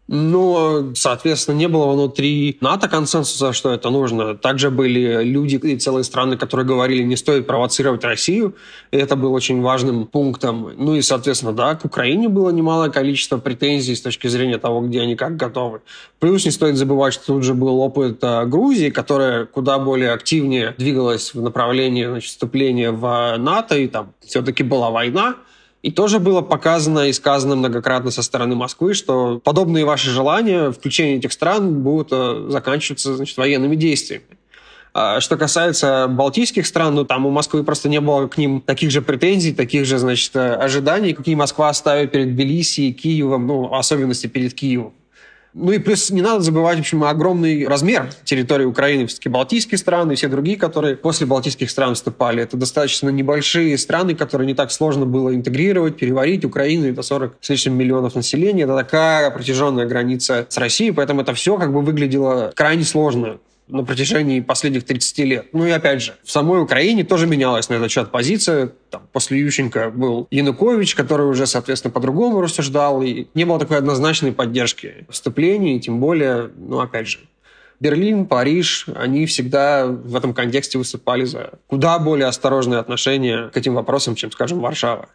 Но, 0.08 0.92
соответственно, 0.94 1.56
не 1.56 1.68
было 1.68 1.90
внутри 1.92 2.58
НАТО 2.60 2.88
консенсуса, 2.88 3.52
что 3.52 3.72
это 3.72 3.88
нужно. 3.88 4.36
Также 4.36 4.70
были 4.70 5.22
люди 5.22 5.56
и 5.56 5.78
целые 5.78 6.04
страны, 6.04 6.36
которые 6.36 6.66
говорили, 6.66 7.02
не 7.02 7.16
стоит 7.16 7.46
провоцировать 7.46 8.02
Россию. 8.04 8.54
И 8.90 8.96
это 8.96 9.14
было 9.14 9.30
очень 9.30 9.62
важным 9.62 10.06
пунктом. 10.06 10.72
Ну 10.76 10.96
и, 10.96 11.02
соответственно, 11.02 11.52
да, 11.52 11.76
к 11.76 11.84
Украине 11.84 12.28
было 12.28 12.50
немалое 12.50 12.90
количество 12.90 13.38
претензий 13.38 13.94
с 13.94 14.02
точки 14.02 14.26
зрения 14.26 14.58
того, 14.58 14.80
где 14.80 15.00
они 15.00 15.14
как 15.14 15.36
готовы. 15.36 15.80
Плюс 16.18 16.44
не 16.44 16.50
стоит 16.50 16.76
забывать, 16.76 17.14
что 17.14 17.26
тут 17.26 17.44
же 17.44 17.54
был 17.54 17.80
опыт 17.80 18.18
э, 18.22 18.44
Грузии, 18.46 18.90
которая 18.90 19.46
куда 19.46 19.78
более 19.78 20.12
активнее 20.12 20.74
двигалась 20.76 21.32
в 21.32 21.40
направлении 21.40 22.06
значит, 22.06 22.30
вступления 22.30 22.90
в 22.90 23.36
НАТО, 23.38 23.76
и 23.78 23.86
там 23.86 24.12
все-таки 24.20 24.64
была 24.64 24.90
война. 24.90 25.36
И 25.82 25.90
тоже 25.90 26.20
было 26.20 26.42
показано 26.42 27.08
и 27.08 27.12
сказано 27.12 27.56
многократно 27.56 28.12
со 28.12 28.22
стороны 28.22 28.54
Москвы, 28.54 28.94
что 28.94 29.40
подобные 29.42 29.84
ваши 29.84 30.10
желания, 30.10 30.70
включение 30.70 31.16
этих 31.16 31.32
стран, 31.32 31.82
будут 31.82 32.08
э, 32.12 32.46
заканчиваться 32.48 33.16
значит, 33.16 33.36
военными 33.36 33.74
действиями. 33.74 34.24
А 34.94 35.20
что 35.20 35.36
касается 35.36 36.06
балтийских 36.08 36.66
стран, 36.66 36.94
ну 36.94 37.04
там 37.04 37.26
у 37.26 37.30
Москвы 37.30 37.64
просто 37.64 37.88
не 37.88 38.00
было 38.00 38.28
к 38.28 38.38
ним 38.38 38.60
таких 38.60 38.92
же 38.92 39.02
претензий, 39.02 39.52
таких 39.52 39.84
же, 39.84 39.98
значит, 39.98 40.36
э, 40.36 40.54
ожиданий, 40.54 41.14
какие 41.14 41.34
Москва 41.34 41.72
ставит 41.72 42.12
перед 42.12 42.34
Тбилиси 42.34 42.92
Киевом, 42.92 43.48
ну, 43.48 43.68
в 43.68 43.74
особенности 43.74 44.28
перед 44.28 44.54
Киевом. 44.54 44.92
Ну 45.54 45.70
и 45.70 45.78
плюс 45.78 46.10
не 46.10 46.22
надо 46.22 46.40
забывать, 46.40 46.78
в 46.78 46.80
общем, 46.80 47.04
огромный 47.04 47.66
размер 47.66 48.08
территории 48.24 48.64
Украины. 48.64 49.06
Все-таки 49.06 49.28
Балтийские 49.28 49.76
страны 49.76 50.12
и 50.12 50.16
все 50.16 50.28
другие, 50.28 50.56
которые 50.56 50.96
после 50.96 51.26
Балтийских 51.26 51.70
стран 51.70 51.94
вступали. 51.94 52.42
Это 52.42 52.56
достаточно 52.56 53.10
небольшие 53.10 53.76
страны, 53.76 54.14
которые 54.14 54.46
не 54.46 54.54
так 54.54 54.70
сложно 54.70 55.04
было 55.04 55.34
интегрировать, 55.34 55.96
переварить. 55.96 56.44
Украину 56.44 56.86
это 56.86 57.02
40 57.02 57.36
с 57.40 57.48
лишним 57.50 57.74
миллионов 57.74 58.14
населения. 58.14 58.62
Это 58.62 58.76
такая 58.76 59.30
протяженная 59.30 59.84
граница 59.84 60.46
с 60.48 60.56
Россией, 60.56 60.92
поэтому 60.92 61.20
это 61.20 61.34
все 61.34 61.58
как 61.58 61.72
бы 61.72 61.82
выглядело 61.82 62.52
крайне 62.54 62.84
сложно 62.84 63.38
на 63.72 63.84
протяжении 63.84 64.40
последних 64.40 64.84
30 64.84 65.18
лет. 65.20 65.46
Ну 65.52 65.66
и 65.66 65.70
опять 65.70 66.02
же, 66.02 66.14
в 66.22 66.30
самой 66.30 66.60
Украине 66.60 67.04
тоже 67.04 67.26
менялась 67.26 67.68
на 67.68 67.74
этот 67.74 67.90
счет 67.90 68.10
позиция. 68.10 68.72
Там, 68.90 69.02
после 69.12 69.40
Ющенко 69.40 69.90
был 69.90 70.28
Янукович, 70.30 70.94
который 70.94 71.26
уже, 71.26 71.46
соответственно, 71.46 71.92
по-другому 71.92 72.40
рассуждал, 72.40 73.02
и 73.02 73.26
не 73.34 73.44
было 73.44 73.58
такой 73.58 73.78
однозначной 73.78 74.32
поддержки 74.32 75.06
вступлений, 75.08 75.80
тем 75.80 76.00
более, 76.00 76.50
ну 76.56 76.80
опять 76.80 77.08
же, 77.08 77.20
Берлин, 77.80 78.26
Париж, 78.26 78.86
они 78.94 79.26
всегда 79.26 79.86
в 79.86 80.14
этом 80.14 80.34
контексте 80.34 80.78
выступали 80.78 81.24
за 81.24 81.54
куда 81.66 81.98
более 81.98 82.26
осторожное 82.26 82.78
отношение 82.78 83.48
к 83.48 83.56
этим 83.56 83.74
вопросам, 83.74 84.14
чем, 84.14 84.30
скажем, 84.30 84.60
Варшава. 84.60 85.08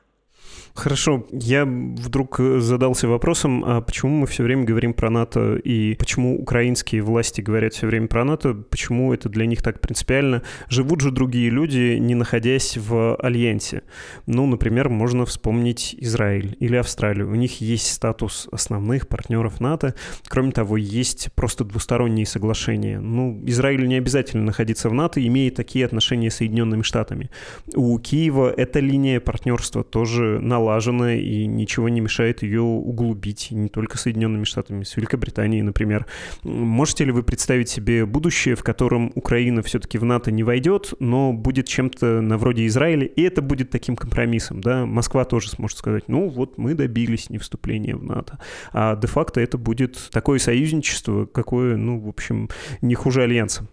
Хорошо, 0.77 1.25
я 1.31 1.65
вдруг 1.65 2.39
задался 2.39 3.07
вопросом, 3.07 3.65
а 3.65 3.81
почему 3.81 4.11
мы 4.11 4.27
все 4.27 4.43
время 4.43 4.63
говорим 4.63 4.93
про 4.93 5.09
НАТО 5.09 5.55
и 5.55 5.95
почему 5.95 6.39
украинские 6.39 7.01
власти 7.01 7.41
говорят 7.41 7.73
все 7.73 7.87
время 7.87 8.07
про 8.07 8.23
НАТО, 8.23 8.53
почему 8.53 9.11
это 9.11 9.27
для 9.27 9.47
них 9.47 9.63
так 9.63 9.81
принципиально? 9.81 10.43
Живут 10.69 11.01
же 11.01 11.09
другие 11.09 11.49
люди, 11.49 11.97
не 11.99 12.13
находясь 12.13 12.77
в 12.77 13.15
альянсе. 13.15 13.81
Ну, 14.27 14.45
например, 14.45 14.89
можно 14.89 15.25
вспомнить 15.25 15.95
Израиль 15.97 16.55
или 16.59 16.75
Австралию. 16.75 17.31
У 17.31 17.35
них 17.35 17.59
есть 17.59 17.91
статус 17.91 18.47
основных 18.51 19.07
партнеров 19.07 19.59
НАТО. 19.59 19.95
Кроме 20.27 20.51
того, 20.51 20.77
есть 20.77 21.29
просто 21.33 21.63
двусторонние 21.63 22.27
соглашения. 22.27 22.99
Ну, 22.99 23.41
Израилю 23.47 23.87
не 23.87 23.95
обязательно 23.95 24.43
находиться 24.43 24.89
в 24.89 24.93
НАТО, 24.93 25.25
имея 25.25 25.49
такие 25.49 25.85
отношения 25.85 26.29
с 26.29 26.35
Соединенными 26.35 26.83
Штатами. 26.83 27.31
У 27.73 27.97
Киева 27.97 28.53
эта 28.55 28.79
линия 28.79 29.19
партнерства 29.19 29.83
тоже 29.83 30.39
налажена 30.39 30.66
налажена, 30.67 31.15
и 31.15 31.45
ничего 31.45 31.89
не 31.89 32.01
мешает 32.01 32.43
ее 32.43 32.61
углубить, 32.61 33.49
не 33.51 33.69
только 33.69 33.97
Соединенными 33.97 34.43
Штатами, 34.43 34.83
с 34.83 34.95
Великобританией, 34.97 35.61
например. 35.61 36.05
Можете 36.43 37.05
ли 37.05 37.11
вы 37.11 37.23
представить 37.23 37.69
себе 37.69 38.05
будущее, 38.05 38.55
в 38.55 38.63
котором 38.63 39.11
Украина 39.15 39.61
все-таки 39.61 39.97
в 39.97 40.03
НАТО 40.03 40.31
не 40.31 40.43
войдет, 40.43 40.93
но 40.99 41.33
будет 41.33 41.67
чем-то 41.67 42.21
на 42.21 42.37
вроде 42.37 42.65
Израиля, 42.67 43.05
и 43.05 43.21
это 43.21 43.41
будет 43.41 43.69
таким 43.69 43.95
компромиссом, 43.95 44.61
да? 44.61 44.85
Москва 44.85 45.25
тоже 45.25 45.49
сможет 45.49 45.77
сказать, 45.77 46.03
ну 46.07 46.27
вот 46.29 46.57
мы 46.57 46.73
добились 46.73 47.29
не 47.29 47.37
вступления 47.37 47.95
в 47.95 48.03
НАТО, 48.03 48.39
а 48.73 48.95
де-факто 48.95 49.39
это 49.39 49.57
будет 49.57 50.09
такое 50.11 50.39
союзничество, 50.39 51.25
какое, 51.25 51.77
ну, 51.77 51.99
в 51.99 52.09
общем, 52.09 52.49
не 52.81 52.95
хуже 52.95 53.23
Альянса. 53.23 53.67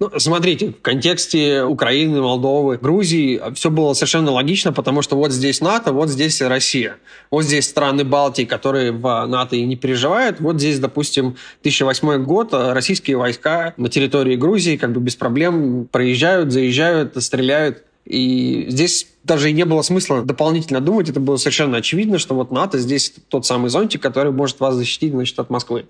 Ну, 0.00 0.10
смотрите, 0.18 0.68
в 0.68 0.82
контексте 0.82 1.62
Украины, 1.62 2.20
Молдовы, 2.20 2.78
Грузии 2.78 3.40
все 3.54 3.70
было 3.70 3.92
совершенно 3.94 4.32
логично, 4.32 4.72
потому 4.72 5.02
что 5.02 5.16
вот 5.16 5.30
здесь 5.30 5.60
НАТО, 5.60 5.92
вот 5.92 6.08
здесь 6.08 6.42
Россия. 6.42 6.96
Вот 7.30 7.44
здесь 7.44 7.68
страны 7.68 8.04
Балтии, 8.04 8.44
которые 8.44 8.92
в 8.92 9.26
НАТО 9.26 9.56
и 9.56 9.64
не 9.64 9.76
переживают. 9.76 10.40
Вот 10.40 10.58
здесь, 10.58 10.78
допустим, 10.78 11.36
2008 11.62 12.24
год, 12.24 12.48
российские 12.52 13.16
войска 13.16 13.74
на 13.76 13.88
территории 13.88 14.36
Грузии 14.36 14.76
как 14.76 14.92
бы 14.92 15.00
без 15.00 15.16
проблем 15.16 15.86
проезжают, 15.90 16.52
заезжают, 16.52 17.22
стреляют. 17.22 17.84
И 18.04 18.66
здесь 18.68 19.06
даже 19.22 19.48
и 19.50 19.52
не 19.52 19.64
было 19.64 19.82
смысла 19.82 20.22
дополнительно 20.22 20.80
думать. 20.80 21.08
Это 21.08 21.20
было 21.20 21.36
совершенно 21.36 21.78
очевидно, 21.78 22.18
что 22.18 22.34
вот 22.34 22.50
НАТО 22.50 22.78
здесь 22.78 23.14
тот 23.28 23.46
самый 23.46 23.70
зонтик, 23.70 24.02
который 24.02 24.32
может 24.32 24.60
вас 24.60 24.74
защитить 24.74 25.12
значит, 25.12 25.38
от 25.38 25.50
Москвы. 25.50 25.86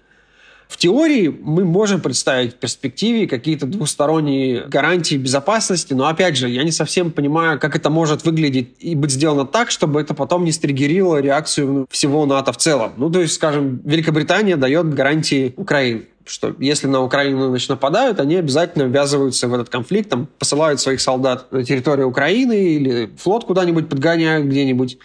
В 0.74 0.76
теории 0.76 1.28
мы 1.28 1.64
можем 1.64 2.00
представить 2.00 2.54
в 2.54 2.56
перспективе 2.56 3.28
какие-то 3.28 3.64
двусторонние 3.64 4.66
гарантии 4.66 5.14
безопасности, 5.14 5.94
но 5.94 6.08
опять 6.08 6.36
же, 6.36 6.48
я 6.48 6.64
не 6.64 6.72
совсем 6.72 7.12
понимаю, 7.12 7.60
как 7.60 7.76
это 7.76 7.90
может 7.90 8.24
выглядеть 8.24 8.74
и 8.80 8.96
быть 8.96 9.12
сделано 9.12 9.46
так, 9.46 9.70
чтобы 9.70 10.00
это 10.00 10.14
потом 10.14 10.42
не 10.42 10.50
стригерило 10.50 11.20
реакцию 11.20 11.86
всего 11.90 12.26
НАТО 12.26 12.52
в 12.52 12.56
целом. 12.56 12.92
Ну, 12.96 13.08
то 13.08 13.20
есть, 13.20 13.34
скажем, 13.34 13.82
Великобритания 13.84 14.56
дает 14.56 14.92
гарантии 14.92 15.54
Украине 15.56 16.06
что 16.26 16.56
если 16.58 16.86
на 16.86 17.02
Украину 17.02 17.50
значит, 17.50 17.68
нападают, 17.68 18.18
они 18.18 18.36
обязательно 18.36 18.84
ввязываются 18.84 19.46
в 19.46 19.52
этот 19.52 19.68
конфликт, 19.68 20.08
там, 20.08 20.26
посылают 20.38 20.80
своих 20.80 21.02
солдат 21.02 21.52
на 21.52 21.62
территорию 21.62 22.08
Украины 22.08 22.72
или 22.74 23.10
флот 23.18 23.44
куда-нибудь 23.44 23.90
подгоняют 23.90 24.46
где-нибудь. 24.46 24.98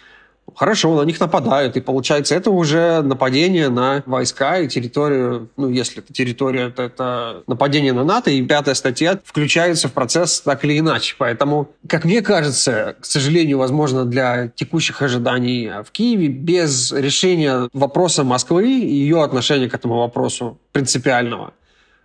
Хорошо, 0.56 0.94
на 1.00 1.06
них 1.06 1.20
нападают, 1.20 1.76
и 1.76 1.80
получается, 1.80 2.34
это 2.34 2.50
уже 2.50 3.02
нападение 3.02 3.68
на 3.68 4.02
войска 4.06 4.58
и 4.58 4.68
территорию, 4.68 5.50
ну, 5.56 5.68
если 5.68 6.02
это 6.02 6.12
территория, 6.12 6.70
то 6.70 6.82
это 6.82 7.42
нападение 7.46 7.92
на 7.92 8.04
НАТО, 8.04 8.30
и 8.30 8.42
пятая 8.42 8.74
статья 8.74 9.18
включается 9.24 9.88
в 9.88 9.92
процесс 9.92 10.40
так 10.40 10.64
или 10.64 10.78
иначе. 10.78 11.14
Поэтому, 11.18 11.70
как 11.88 12.04
мне 12.04 12.22
кажется, 12.22 12.96
к 13.00 13.04
сожалению, 13.04 13.58
возможно, 13.58 14.04
для 14.04 14.48
текущих 14.48 15.02
ожиданий 15.02 15.70
в 15.84 15.90
Киеве, 15.90 16.28
без 16.28 16.92
решения 16.92 17.68
вопроса 17.72 18.24
Москвы 18.24 18.70
и 18.70 18.94
ее 18.94 19.22
отношения 19.22 19.68
к 19.68 19.74
этому 19.74 19.98
вопросу 19.98 20.58
принципиального, 20.72 21.52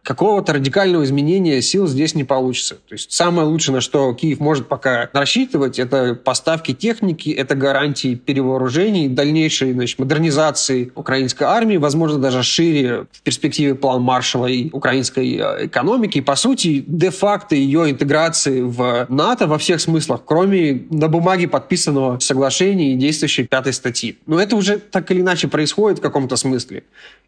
какого-то 0.05 0.53
радикального 0.53 1.03
изменения 1.03 1.61
сил 1.61 1.87
здесь 1.87 2.13
не 2.13 2.23
получится. 2.23 2.75
То 2.75 2.93
есть 2.93 3.11
самое 3.11 3.47
лучшее, 3.47 3.75
на 3.75 3.81
что 3.81 4.13
Киев 4.13 4.39
может 4.39 4.67
пока 4.67 5.09
рассчитывать, 5.13 5.79
это 5.79 6.13
поставки 6.13 6.73
техники, 6.73 7.29
это 7.31 7.55
гарантии 7.55 8.13
перевооружений, 8.13 9.09
дальнейшей 9.09 9.73
значит, 9.73 9.97
модернизации 9.97 10.91
украинской 10.95 11.45
армии, 11.45 11.77
возможно, 11.77 12.19
даже 12.19 12.43
шире 12.43 13.07
в 13.11 13.21
перспективе 13.23 13.73
план 13.73 14.03
Маршала 14.03 14.45
и 14.45 14.69
украинской 14.71 15.37
э, 15.37 15.65
экономики. 15.65 16.19
И, 16.19 16.21
по 16.21 16.35
сути, 16.35 16.83
де-факто 16.85 17.55
ее 17.55 17.89
интеграции 17.89 18.61
в 18.61 19.07
НАТО 19.09 19.47
во 19.47 19.57
всех 19.57 19.81
смыслах, 19.81 20.21
кроме 20.23 20.85
на 20.91 21.07
бумаге 21.07 21.47
подписанного 21.47 22.19
соглашения 22.19 22.93
и 22.93 22.95
действующей 22.95 23.47
пятой 23.47 23.73
статьи. 23.73 24.17
Но 24.27 24.39
это 24.39 24.55
уже 24.55 24.77
так 24.77 25.09
или 25.09 25.21
иначе 25.21 25.47
происходит 25.47 25.97
в 25.97 26.01
каком-то 26.01 26.35
смысле. 26.35 26.83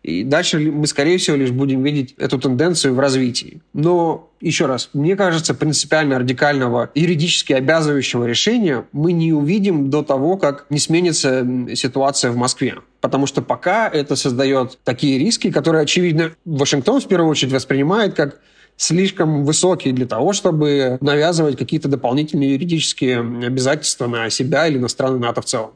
И 0.07 0.23
дальше 0.23 0.57
мы, 0.59 0.87
скорее 0.87 1.17
всего, 1.17 1.35
лишь 1.35 1.51
будем 1.51 1.83
видеть 1.83 2.15
эту 2.17 2.39
тенденцию 2.39 2.95
в 2.95 2.99
развитии. 2.99 3.61
Но, 3.73 4.29
еще 4.39 4.65
раз, 4.65 4.89
мне 4.93 5.17
кажется, 5.17 5.53
принципиально 5.53 6.17
радикального 6.17 6.89
юридически 6.95 7.51
обязывающего 7.51 8.23
решения 8.23 8.85
мы 8.93 9.11
не 9.11 9.33
увидим 9.33 9.89
до 9.89 10.03
того, 10.03 10.37
как 10.37 10.65
не 10.69 10.79
сменится 10.79 11.45
ситуация 11.75 12.31
в 12.31 12.37
Москве. 12.37 12.75
Потому 13.01 13.27
что 13.27 13.41
пока 13.41 13.89
это 13.89 14.15
создает 14.15 14.79
такие 14.85 15.19
риски, 15.19 15.51
которые, 15.51 15.81
очевидно, 15.81 16.31
Вашингтон 16.45 17.01
в 17.01 17.07
первую 17.09 17.29
очередь 17.29 17.51
воспринимает 17.51 18.13
как 18.13 18.39
слишком 18.77 19.43
высокие 19.43 19.93
для 19.93 20.05
того, 20.05 20.31
чтобы 20.31 20.97
навязывать 21.01 21.57
какие-то 21.57 21.89
дополнительные 21.89 22.53
юридические 22.53 23.19
обязательства 23.45 24.07
на 24.07 24.29
себя 24.29 24.67
или 24.67 24.77
на 24.77 24.87
страны 24.87 25.19
НАТО 25.19 25.41
в 25.41 25.45
целом. 25.45 25.71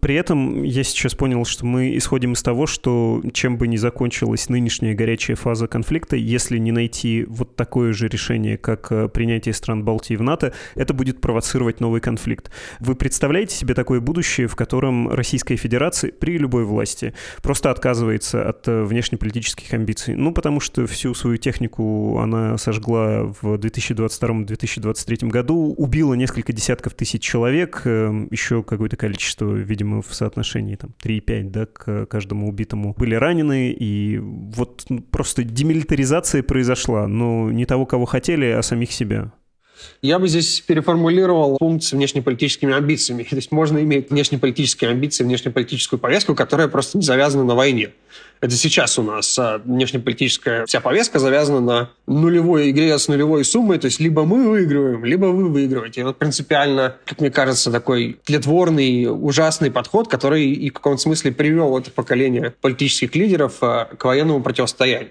При 0.00 0.14
этом 0.14 0.62
я 0.62 0.84
сейчас 0.84 1.14
понял, 1.14 1.44
что 1.44 1.66
мы 1.66 1.96
исходим 1.96 2.32
из 2.32 2.42
того, 2.42 2.66
что 2.66 3.22
чем 3.32 3.58
бы 3.58 3.68
ни 3.68 3.76
закончилась 3.76 4.48
нынешняя 4.48 4.94
горячая 4.94 5.36
фаза 5.36 5.66
конфликта, 5.66 6.16
если 6.16 6.58
не 6.58 6.72
найти 6.72 7.24
вот 7.28 7.56
такое 7.56 7.92
же 7.92 8.08
решение, 8.08 8.56
как 8.56 8.90
э, 8.90 9.08
принятие 9.08 9.54
стран 9.54 9.84
Балтии 9.84 10.14
в 10.14 10.22
НАТО, 10.22 10.52
это 10.74 10.94
будет 10.94 11.20
провоцировать 11.20 11.80
новый 11.80 12.00
конфликт. 12.00 12.50
Вы 12.80 12.94
представляете 12.94 13.56
себе 13.56 13.74
такое 13.74 14.00
будущее, 14.00 14.46
в 14.46 14.56
котором 14.56 15.08
Российская 15.08 15.56
Федерация 15.56 16.12
при 16.12 16.38
любой 16.38 16.64
власти 16.64 17.14
просто 17.42 17.70
отказывается 17.70 18.48
от 18.48 18.66
э, 18.68 18.82
внешнеполитических 18.82 19.72
амбиций? 19.72 20.14
Ну, 20.14 20.32
потому 20.32 20.60
что 20.60 20.86
всю 20.86 21.14
свою 21.14 21.36
технику 21.36 22.18
она 22.18 22.58
сожгла 22.58 23.24
в 23.40 23.54
2022-2023 23.54 25.28
году, 25.28 25.74
убила 25.76 26.14
несколько 26.14 26.52
десятков 26.52 26.94
тысяч 26.94 27.22
человек, 27.22 27.82
э, 27.84 28.26
еще 28.30 28.62
какое-то 28.62 28.96
количество 28.96 29.59
видимо, 29.62 30.02
в 30.02 30.14
соотношении 30.14 30.76
там 30.76 30.90
3,5 31.02 31.50
да, 31.50 31.66
к 31.66 32.06
каждому 32.06 32.48
убитому 32.48 32.94
были 32.96 33.14
ранены, 33.14 33.70
и 33.70 34.18
вот 34.18 34.84
ну, 34.88 35.00
просто 35.00 35.44
демилитаризация 35.44 36.42
произошла, 36.42 37.06
но 37.06 37.50
не 37.50 37.66
того, 37.66 37.86
кого 37.86 38.04
хотели, 38.04 38.46
а 38.46 38.62
самих 38.62 38.92
себя. 38.92 39.32
Я 40.02 40.18
бы 40.18 40.28
здесь 40.28 40.60
переформулировал 40.60 41.58
пункт 41.58 41.84
с 41.84 41.92
внешнеполитическими 41.92 42.74
амбициями. 42.74 43.22
То 43.30 43.36
есть 43.36 43.52
можно 43.52 43.78
иметь 43.78 44.10
внешнеполитические 44.10 44.90
амбиции, 44.90 45.24
внешнеполитическую 45.24 45.98
повестку, 45.98 46.34
которая 46.34 46.68
просто 46.68 46.98
не 46.98 47.04
завязана 47.04 47.44
на 47.44 47.54
войне. 47.54 47.90
Это 48.40 48.54
сейчас 48.54 48.98
у 48.98 49.02
нас 49.02 49.38
а 49.38 49.58
внешнеполитическая 49.58 50.64
вся 50.64 50.80
повестка 50.80 51.18
завязана 51.18 51.60
на 51.60 51.90
нулевой 52.06 52.70
игре 52.70 52.98
с 52.98 53.06
нулевой 53.06 53.44
суммой, 53.44 53.78
то 53.78 53.84
есть 53.84 54.00
либо 54.00 54.24
мы 54.24 54.48
выигрываем, 54.48 55.04
либо 55.04 55.26
вы 55.26 55.50
выигрываете. 55.50 56.00
Это 56.00 56.12
принципиально, 56.12 56.96
как 57.04 57.20
мне 57.20 57.30
кажется, 57.30 57.70
такой 57.70 58.18
тлетворный, 58.24 59.06
ужасный 59.10 59.70
подход, 59.70 60.08
который 60.08 60.46
и 60.46 60.70
в 60.70 60.72
каком-то 60.72 61.02
смысле 61.02 61.32
привел 61.32 61.76
это 61.78 61.90
поколение 61.90 62.54
политических 62.62 63.14
лидеров 63.14 63.58
а, 63.60 63.84
к 63.84 64.04
военному 64.04 64.42
противостоянию. 64.42 65.10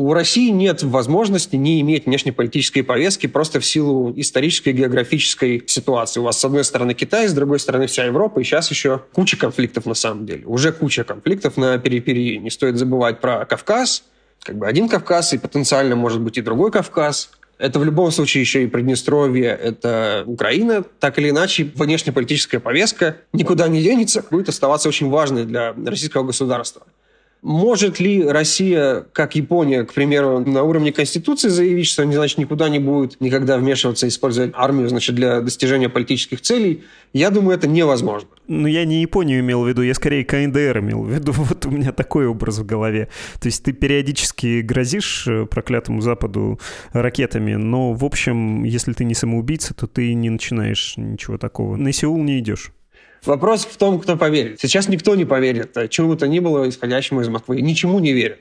У 0.00 0.12
России 0.12 0.50
нет 0.50 0.84
возможности 0.84 1.56
не 1.56 1.80
иметь 1.80 2.06
внешнеполитической 2.06 2.82
повестки 2.82 3.26
просто 3.26 3.58
в 3.58 3.66
силу 3.66 4.12
исторической 4.14 4.72
географической 4.72 5.60
ситуации. 5.66 6.20
У 6.20 6.22
вас 6.22 6.38
с 6.38 6.44
одной 6.44 6.62
стороны 6.62 6.94
Китай, 6.94 7.26
с 7.26 7.32
другой 7.32 7.58
стороны 7.58 7.88
вся 7.88 8.04
Европа, 8.04 8.38
и 8.38 8.44
сейчас 8.44 8.70
еще 8.70 9.02
куча 9.12 9.36
конфликтов 9.36 9.86
на 9.86 9.94
самом 9.94 10.24
деле. 10.24 10.46
Уже 10.46 10.70
куча 10.70 11.02
конфликтов 11.02 11.56
на 11.56 11.78
периферии. 11.78 12.36
Не 12.36 12.48
стоит 12.48 12.76
забывать 12.76 13.20
про 13.20 13.44
Кавказ, 13.44 14.04
как 14.44 14.56
бы 14.56 14.68
один 14.68 14.88
Кавказ, 14.88 15.32
и 15.32 15.38
потенциально 15.38 15.96
может 15.96 16.20
быть 16.20 16.38
и 16.38 16.42
другой 16.42 16.70
Кавказ. 16.70 17.32
Это 17.58 17.80
в 17.80 17.84
любом 17.84 18.12
случае 18.12 18.42
еще 18.42 18.62
и 18.62 18.68
Приднестровье, 18.68 19.48
это 19.48 20.22
Украина. 20.26 20.84
Так 21.00 21.18
или 21.18 21.30
иначе, 21.30 21.72
внешнеполитическая 21.74 22.60
повестка 22.60 23.16
никуда 23.32 23.66
не 23.66 23.82
денется, 23.82 24.24
будет 24.30 24.48
оставаться 24.48 24.88
очень 24.88 25.10
важной 25.10 25.44
для 25.44 25.74
российского 25.84 26.22
государства. 26.22 26.86
Может 27.42 28.00
ли 28.00 28.24
Россия, 28.24 29.06
как 29.12 29.36
Япония, 29.36 29.84
к 29.84 29.94
примеру, 29.94 30.40
на 30.40 30.64
уровне 30.64 30.92
Конституции 30.92 31.48
заявить, 31.48 31.86
что 31.86 32.02
они, 32.02 32.14
значит, 32.14 32.38
никуда 32.38 32.68
не 32.68 32.80
будут 32.80 33.20
никогда 33.20 33.58
вмешиваться, 33.58 34.08
использовать 34.08 34.50
армию, 34.54 34.88
значит, 34.88 35.14
для 35.14 35.40
достижения 35.40 35.88
политических 35.88 36.40
целей? 36.40 36.82
Я 37.12 37.30
думаю, 37.30 37.56
это 37.56 37.68
невозможно. 37.68 38.28
Ну, 38.48 38.66
я 38.66 38.84
не 38.84 39.00
Японию 39.02 39.40
имел 39.40 39.62
в 39.62 39.68
виду, 39.68 39.82
я 39.82 39.94
скорее 39.94 40.24
КНДР 40.24 40.80
имел 40.80 41.02
в 41.02 41.10
виду. 41.10 41.32
Вот 41.48 41.64
у 41.64 41.70
меня 41.70 41.92
такой 41.92 42.26
образ 42.26 42.58
в 42.58 42.66
голове. 42.66 43.08
То 43.40 43.46
есть 43.46 43.64
ты 43.64 43.72
периодически 43.72 44.60
грозишь 44.60 45.26
э, 45.26 45.46
проклятому 45.46 46.00
Западу 46.00 46.58
ракетами, 46.92 47.54
но, 47.54 47.92
в 47.92 48.04
общем, 48.04 48.64
если 48.64 48.92
ты 48.92 49.04
не 49.04 49.14
самоубийца, 49.14 49.74
то 49.74 49.86
ты 49.86 50.12
не 50.14 50.28
начинаешь 50.28 50.94
ничего 50.96 51.38
такого. 51.38 51.76
На 51.76 51.92
Сеул 51.92 52.22
не 52.22 52.40
идешь. 52.40 52.72
Вопрос 53.24 53.64
в 53.64 53.76
том, 53.76 54.00
кто 54.00 54.16
поверит. 54.16 54.60
Сейчас 54.60 54.88
никто 54.88 55.14
не 55.14 55.24
поверит 55.24 55.76
чему 55.90 56.10
бы 56.10 56.16
то 56.16 56.28
ни 56.28 56.38
было 56.38 56.68
исходящему 56.68 57.20
из 57.20 57.28
Москвы. 57.28 57.60
Ничему 57.60 57.98
не 57.98 58.12
верит. 58.12 58.40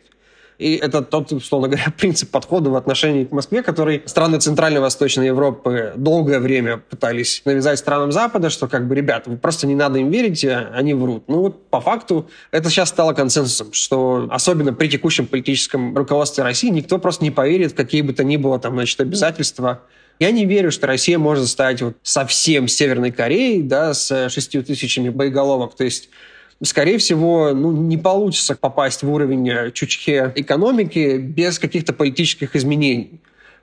И 0.57 0.75
это 0.75 1.03
тот, 1.03 1.31
условно 1.31 1.67
говоря, 1.67 1.85
принцип 1.97 2.31
подхода 2.31 2.69
в 2.69 2.75
отношении 2.75 3.25
к 3.25 3.31
Москве, 3.31 3.61
который 3.61 4.01
страны 4.05 4.39
Центральной 4.39 4.77
и 4.77 4.81
Восточной 4.81 5.27
Европы 5.27 5.93
долгое 5.95 6.39
время 6.39 6.77
пытались 6.77 7.41
навязать 7.45 7.79
странам 7.79 8.11
Запада, 8.11 8.49
что 8.49 8.67
как 8.67 8.87
бы, 8.87 8.95
ребята, 8.95 9.29
вы 9.29 9.37
просто 9.37 9.67
не 9.67 9.75
надо 9.75 9.99
им 9.99 10.09
верить, 10.09 10.43
а 10.45 10.71
они 10.73 10.93
врут. 10.93 11.25
Ну 11.27 11.41
вот 11.41 11.69
по 11.69 11.79
факту 11.79 12.29
это 12.51 12.69
сейчас 12.69 12.89
стало 12.89 13.13
консенсусом, 13.13 13.73
что 13.73 14.27
особенно 14.31 14.73
при 14.73 14.87
текущем 14.87 15.27
политическом 15.27 15.95
руководстве 15.95 16.43
России 16.43 16.69
никто 16.69 16.97
просто 16.97 17.23
не 17.23 17.31
поверит 17.31 17.73
в 17.73 17.75
какие 17.75 18.01
бы 18.01 18.13
то 18.13 18.23
ни 18.23 18.37
было 18.37 18.59
там, 18.59 18.73
значит, 18.73 18.99
обязательства 18.99 19.81
я 20.19 20.31
не 20.31 20.45
верю, 20.45 20.71
что 20.71 20.87
Россия 20.87 21.19
может 21.19 21.47
стать 21.47 21.81
вот 21.81 21.95
совсем 22.03 22.67
Северной 22.67 23.11
Кореей, 23.11 23.61
да, 23.61 23.93
с 23.93 24.29
шестью 24.29 24.63
тысячами 24.63 25.09
боеголовок. 25.09 25.75
То 25.75 25.83
есть 25.83 26.09
скорее 26.63 26.97
всего, 26.97 27.53
ну, 27.53 27.71
не 27.71 27.97
получится 27.97 28.55
попасть 28.55 29.03
в 29.03 29.11
уровень 29.11 29.49
э, 29.49 29.71
Чучхе 29.71 30.31
экономики 30.35 31.17
без 31.17 31.59
каких-то 31.59 31.93
политических 31.93 32.55
изменений. 32.55 33.21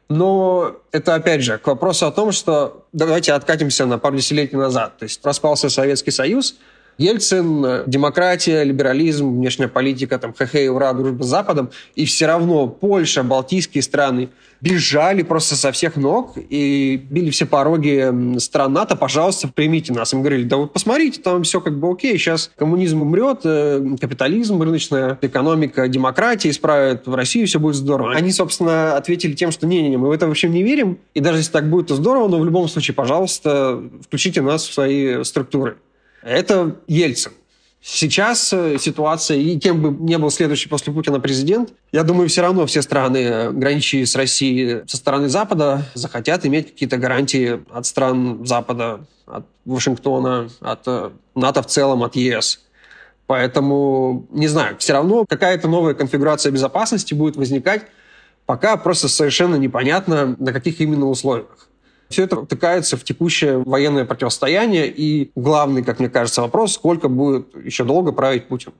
Но 0.09 0.77
это, 0.93 1.15
опять 1.15 1.43
же, 1.43 1.59
к 1.59 1.67
вопросу 1.67 2.07
о 2.07 2.13
том, 2.13 2.31
что 2.31 2.87
давайте 2.93 3.33
откатимся 3.33 3.87
на 3.87 3.99
пару 3.99 4.17
десятилетий 4.17 4.57
назад. 4.57 4.99
То 4.99 5.05
есть 5.05 5.25
распался 5.25 5.71
Советский 5.71 6.11
Союз, 6.11 6.57
Ельцин, 6.99 7.65
э, 7.65 7.85
демократия, 7.87 8.63
либерализм, 8.63 9.39
внешняя 9.39 9.69
политика, 9.69 10.19
там, 10.19 10.35
хе-хе, 10.35 10.71
ура, 10.71 10.93
дружба 10.93 11.25
с 11.25 11.27
Западом, 11.27 11.71
и 11.97 12.05
все 12.05 12.27
равно 12.27 12.69
Польша, 12.69 13.23
Балтийские 13.25 13.83
страны, 13.83 14.29
бежали 14.65 15.23
просто 15.23 15.57
со 15.57 15.73
всех 15.73 15.97
ног 15.97 16.37
и 16.37 16.97
били 17.11 17.29
все 17.31 17.45
пороги 17.45 18.39
стран 18.39 18.73
НАТО, 18.73 18.97
пожалуйста, 18.97 19.49
примите 19.49 19.93
нас. 19.93 20.15
Им 20.15 20.21
говорили, 20.21 20.45
да 20.45 20.57
вот 20.57 20.73
посмотрите, 20.73 21.21
там 21.21 21.43
все 21.43 21.61
как 21.61 21.79
бы 21.79 21.91
окей, 21.91 22.17
сейчас 22.17 22.51
коммунизм 22.57 23.03
умрет, 23.03 23.41
э, 23.45 23.85
капитализм, 24.01 24.63
рыночная 24.63 25.19
экономика, 25.21 25.87
демократия 25.87 26.49
исправят 26.49 27.07
в 27.07 27.15
России, 27.15 27.45
все 27.45 27.61
будет 27.61 27.75
здорово. 27.75 28.15
Они, 28.15 28.33
собственно, 28.33 28.97
ответили 28.97 29.35
тем, 29.35 29.51
что 29.51 29.67
не-не-не, 29.67 29.99
мы 29.99 30.09
в 30.09 30.13
это 30.13 30.27
вообще 30.27 30.49
не 30.49 30.63
верим, 30.63 30.99
и 31.13 31.21
даже 31.21 31.39
если 31.39 31.53
так 31.53 31.69
будет, 31.69 31.89
то 31.89 31.97
здорово, 31.97 32.29
но 32.29 32.41
в 32.41 32.45
любом 32.47 32.67
случае, 32.69 32.95
пожалуйста, 32.95 33.83
включите 34.03 34.41
нас 34.41 34.67
в 34.67 34.73
свои 34.73 35.23
структуры. 35.25 35.77
Это 36.23 36.77
Ельцин. 36.89 37.33
Сейчас 37.87 38.51
э, 38.51 38.79
ситуация, 38.79 39.37
и 39.37 39.59
кем 39.59 39.83
бы 39.83 39.91
не 39.91 40.17
был 40.17 40.31
следующий 40.31 40.71
после 40.71 40.91
Путина 40.91 41.21
президент, 41.21 41.75
я 41.93 42.03
думаю, 42.03 42.31
все 42.31 42.41
равно 42.41 42.65
все 42.65 42.81
страны, 42.81 43.19
э, 43.19 43.51
граничащие 43.51 44.07
с 44.07 44.17
Россией 44.17 44.89
со 44.89 44.97
стороны 44.97 45.29
Запада, 45.29 45.83
захотят 45.93 46.47
иметь 46.47 46.73
какие-то 46.73 46.97
гарантии 46.97 47.63
от 47.71 47.85
стран 47.85 48.47
Запада, 48.47 49.05
от 49.27 49.45
Вашингтона, 49.67 50.49
от 50.61 50.81
э, 50.87 51.11
НАТО 51.35 51.61
в 51.61 51.67
целом, 51.67 52.03
от 52.03 52.17
ЕС. 52.17 52.65
Поэтому, 53.27 54.27
не 54.31 54.49
знаю, 54.49 54.79
все 54.79 54.95
равно 54.95 55.27
какая-то 55.29 55.69
новая 55.69 55.93
конфигурация 55.93 56.53
безопасности 56.53 57.13
будет 57.13 57.37
возникать, 57.37 57.83
пока 58.47 58.79
просто 58.79 59.09
совершенно 59.09 59.57
непонятно, 59.57 60.37
на 60.39 60.55
каких 60.55 60.81
именно 60.81 61.11
условиях. 61.11 61.69
Все 62.15 62.23
это 62.23 62.45
втыкается 62.45 62.97
в 62.97 63.03
текущее 63.03 63.59
военное 63.59 64.05
противостояние. 64.05 64.87
И 64.87 65.33
главный, 65.35 65.83
как 65.83 65.99
мне 65.99 66.09
кажется, 66.09 66.43
вопрос, 66.43 66.75
сколько 66.75 67.09
будет 67.09 67.49
еще 67.57 67.83
долго 67.83 68.13
править 68.13 68.47
Путин. 68.47 68.73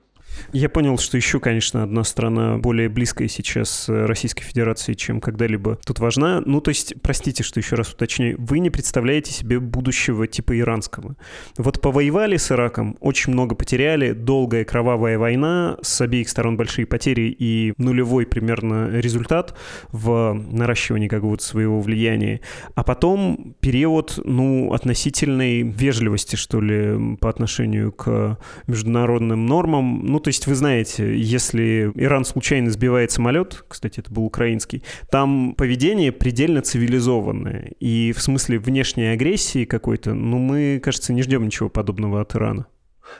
Я 0.53 0.69
понял, 0.69 0.97
что 0.97 1.17
еще, 1.17 1.39
конечно, 1.39 1.83
одна 1.83 2.03
страна 2.03 2.57
более 2.57 2.89
близкая 2.89 3.27
сейчас 3.27 3.85
Российской 3.87 4.43
Федерации, 4.43 4.93
чем 4.93 5.21
когда-либо 5.21 5.79
тут 5.85 5.99
важна. 5.99 6.41
Ну, 6.45 6.61
то 6.61 6.69
есть, 6.69 6.93
простите, 7.01 7.43
что 7.43 7.59
еще 7.59 7.75
раз 7.75 7.91
уточняю, 7.91 8.35
вы 8.39 8.59
не 8.59 8.69
представляете 8.69 9.31
себе 9.31 9.59
будущего 9.59 10.27
типа 10.27 10.57
иранского. 10.57 11.15
Вот 11.57 11.81
повоевали 11.81 12.37
с 12.37 12.51
Ираком, 12.51 12.97
очень 12.99 13.33
много 13.33 13.55
потеряли, 13.55 14.11
долгая 14.13 14.65
кровавая 14.65 15.17
война, 15.17 15.77
с 15.81 16.01
обеих 16.01 16.29
сторон 16.29 16.57
большие 16.57 16.85
потери 16.85 17.35
и 17.37 17.73
нулевой 17.77 18.25
примерно 18.25 18.89
результат 18.89 19.57
в 19.91 20.33
наращивании 20.33 21.07
какого-то 21.07 21.43
своего 21.43 21.81
влияния. 21.81 22.41
А 22.75 22.83
потом 22.83 23.55
период, 23.59 24.19
ну, 24.23 24.73
относительной 24.73 25.63
вежливости, 25.63 26.35
что 26.35 26.61
ли, 26.61 27.17
по 27.17 27.29
отношению 27.29 27.91
к 27.91 28.37
международным 28.67 29.45
нормам. 29.45 30.05
Ну, 30.05 30.19
то 30.25 30.29
есть 30.29 30.47
вы 30.47 30.55
знаете, 30.55 31.15
если 31.15 31.91
Иран 31.93 32.25
случайно 32.25 32.71
сбивает 32.71 33.11
самолет, 33.11 33.63
кстати, 33.67 33.99
это 33.99 34.11
был 34.11 34.23
украинский, 34.25 34.81
там 35.11 35.53
поведение 35.53 36.11
предельно 36.11 36.63
цивилизованное. 36.63 37.73
И 37.79 38.11
в 38.11 38.19
смысле 38.19 38.57
внешней 38.57 39.13
агрессии 39.13 39.65
какой-то, 39.65 40.15
ну, 40.15 40.39
мы, 40.39 40.81
кажется, 40.83 41.13
не 41.13 41.21
ждем 41.21 41.45
ничего 41.45 41.69
подобного 41.69 42.21
от 42.21 42.35
Ирана. 42.35 42.65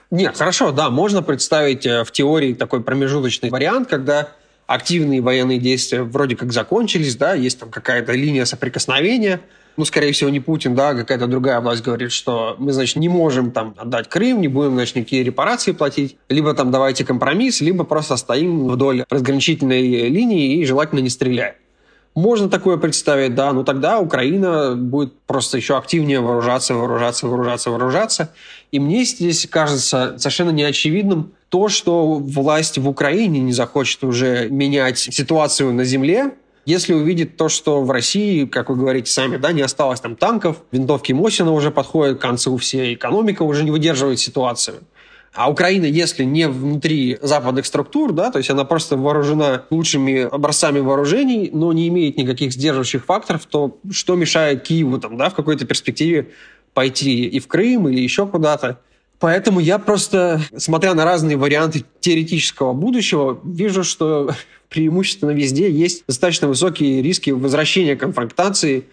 Нет, 0.10 0.36
хорошо, 0.36 0.72
да, 0.72 0.90
можно 0.90 1.22
представить 1.22 1.86
э, 1.86 2.04
в 2.04 2.12
теории 2.12 2.56
такой 2.56 2.82
промежуточный 2.82 3.52
вариант, 3.52 3.88
когда 3.88 4.32
активные 4.66 5.22
военные 5.22 5.60
действия 5.60 6.02
вроде 6.02 6.36
как 6.36 6.52
закончились, 6.52 7.16
да, 7.16 7.36
есть 7.36 7.60
там 7.60 7.70
какая-то 7.70 8.14
линия 8.14 8.46
соприкосновения, 8.46 9.42
ну, 9.78 9.86
скорее 9.86 10.12
всего, 10.12 10.30
не 10.30 10.40
Путин, 10.40 10.76
да, 10.76 10.90
а 10.90 10.96
какая-то 10.96 11.28
другая 11.28 11.60
власть 11.60 11.84
говорит, 11.84 12.12
что 12.12 12.56
мы, 12.58 12.72
значит, 12.72 12.98
не 12.98 13.10
можем 13.10 13.52
там 13.52 13.76
отдать 13.78 14.10
Крым, 14.10 14.42
не 14.42 14.48
будем, 14.48 14.74
значит, 14.74 14.96
никакие 14.96 15.24
репарации 15.24 15.72
платить, 15.72 16.18
либо 16.30 16.54
там 16.54 16.72
давайте 16.72 17.04
компромисс, 17.04 17.62
либо 17.62 17.84
просто 17.84 18.18
стоим 18.18 18.68
вдоль 18.68 19.06
разграничительной 19.10 20.10
линии 20.10 20.58
и 20.58 20.66
желательно 20.66 21.00
не 21.00 21.10
стреляем. 21.10 21.56
Можно 22.16 22.48
такое 22.48 22.78
представить, 22.78 23.36
да, 23.36 23.52
но 23.52 23.66
тогда 23.66 24.00
Украина 24.00 24.74
будет 24.74 25.20
просто 25.28 25.58
еще 25.58 25.78
активнее 25.78 26.22
вооружаться, 26.22 26.74
вооружаться, 26.74 27.28
вооружаться, 27.28 27.70
вооружаться. 27.72 28.34
И 28.72 28.80
мне 28.80 29.04
здесь 29.04 29.46
кажется 29.48 30.16
совершенно 30.18 30.52
неочевидным 30.52 31.34
то, 31.50 31.68
что 31.68 32.14
власть 32.14 32.78
в 32.78 32.88
Украине 32.88 33.42
не 33.42 33.52
захочет 33.52 34.06
уже 34.06 34.48
менять 34.50 34.98
ситуацию 34.98 35.74
на 35.74 35.84
земле, 35.84 36.32
если 36.66 36.94
увидит 36.94 37.38
то, 37.38 37.48
что 37.48 37.82
в 37.82 37.92
России, 37.92 38.46
как 38.46 38.70
вы 38.70 38.76
говорите 38.76 39.12
сами, 39.12 39.38
да, 39.38 39.52
не 39.52 39.62
осталось 39.62 40.00
там 40.00 40.16
танков, 40.16 40.58
винтовки 40.72 41.14
Мосина 41.14 41.52
уже 41.52 41.72
подходят 41.72 42.18
к 42.18 42.22
концу, 42.22 42.58
все 42.58 42.94
экономика 42.94 43.44
уже 43.44 43.64
не 43.64 43.72
выдерживает 43.72 44.20
ситуацию. 44.20 44.78
А 45.36 45.52
Украина, 45.52 45.86
если 45.86 46.24
не 46.24 46.48
внутри 46.48 47.18
западных 47.22 47.66
структур, 47.66 48.14
да, 48.14 48.32
то 48.32 48.38
есть 48.38 48.50
она 48.50 48.64
просто 48.64 48.96
вооружена 48.96 49.66
лучшими 49.70 50.22
образцами 50.22 50.80
вооружений, 50.80 51.50
но 51.54 51.74
не 51.74 51.90
имеет 51.90 52.18
никаких 52.18 52.54
сдерживающих 52.54 53.04
факторов, 53.04 53.46
то 53.46 53.78
что 53.92 54.16
мешает 54.16 54.64
Киеву 54.64 54.98
там, 54.98 55.18
да, 55.18 55.30
в 55.30 55.36
какой-то 55.36 55.66
перспективе 55.66 56.30
пойти 56.74 57.26
и 57.26 57.40
в 57.40 57.48
Крым 57.48 57.90
или 57.90 58.00
еще 58.00 58.26
куда-то? 58.26 58.80
Поэтому 59.20 59.60
я 59.60 59.78
просто, 59.78 60.42
смотря 60.58 60.94
на 60.94 61.04
разные 61.04 61.38
варианты 61.38 61.84
теоретического 62.00 62.74
будущего, 62.74 63.40
вижу, 63.44 63.84
что 63.84 64.32
преимущественно 64.76 65.32
везде 65.32 65.72
есть 65.72 66.04
достаточно 66.06 66.50
высокие 66.50 67.02
риски 67.02 67.32
возвращения 67.32 67.96
конфронтации, 67.96 68.84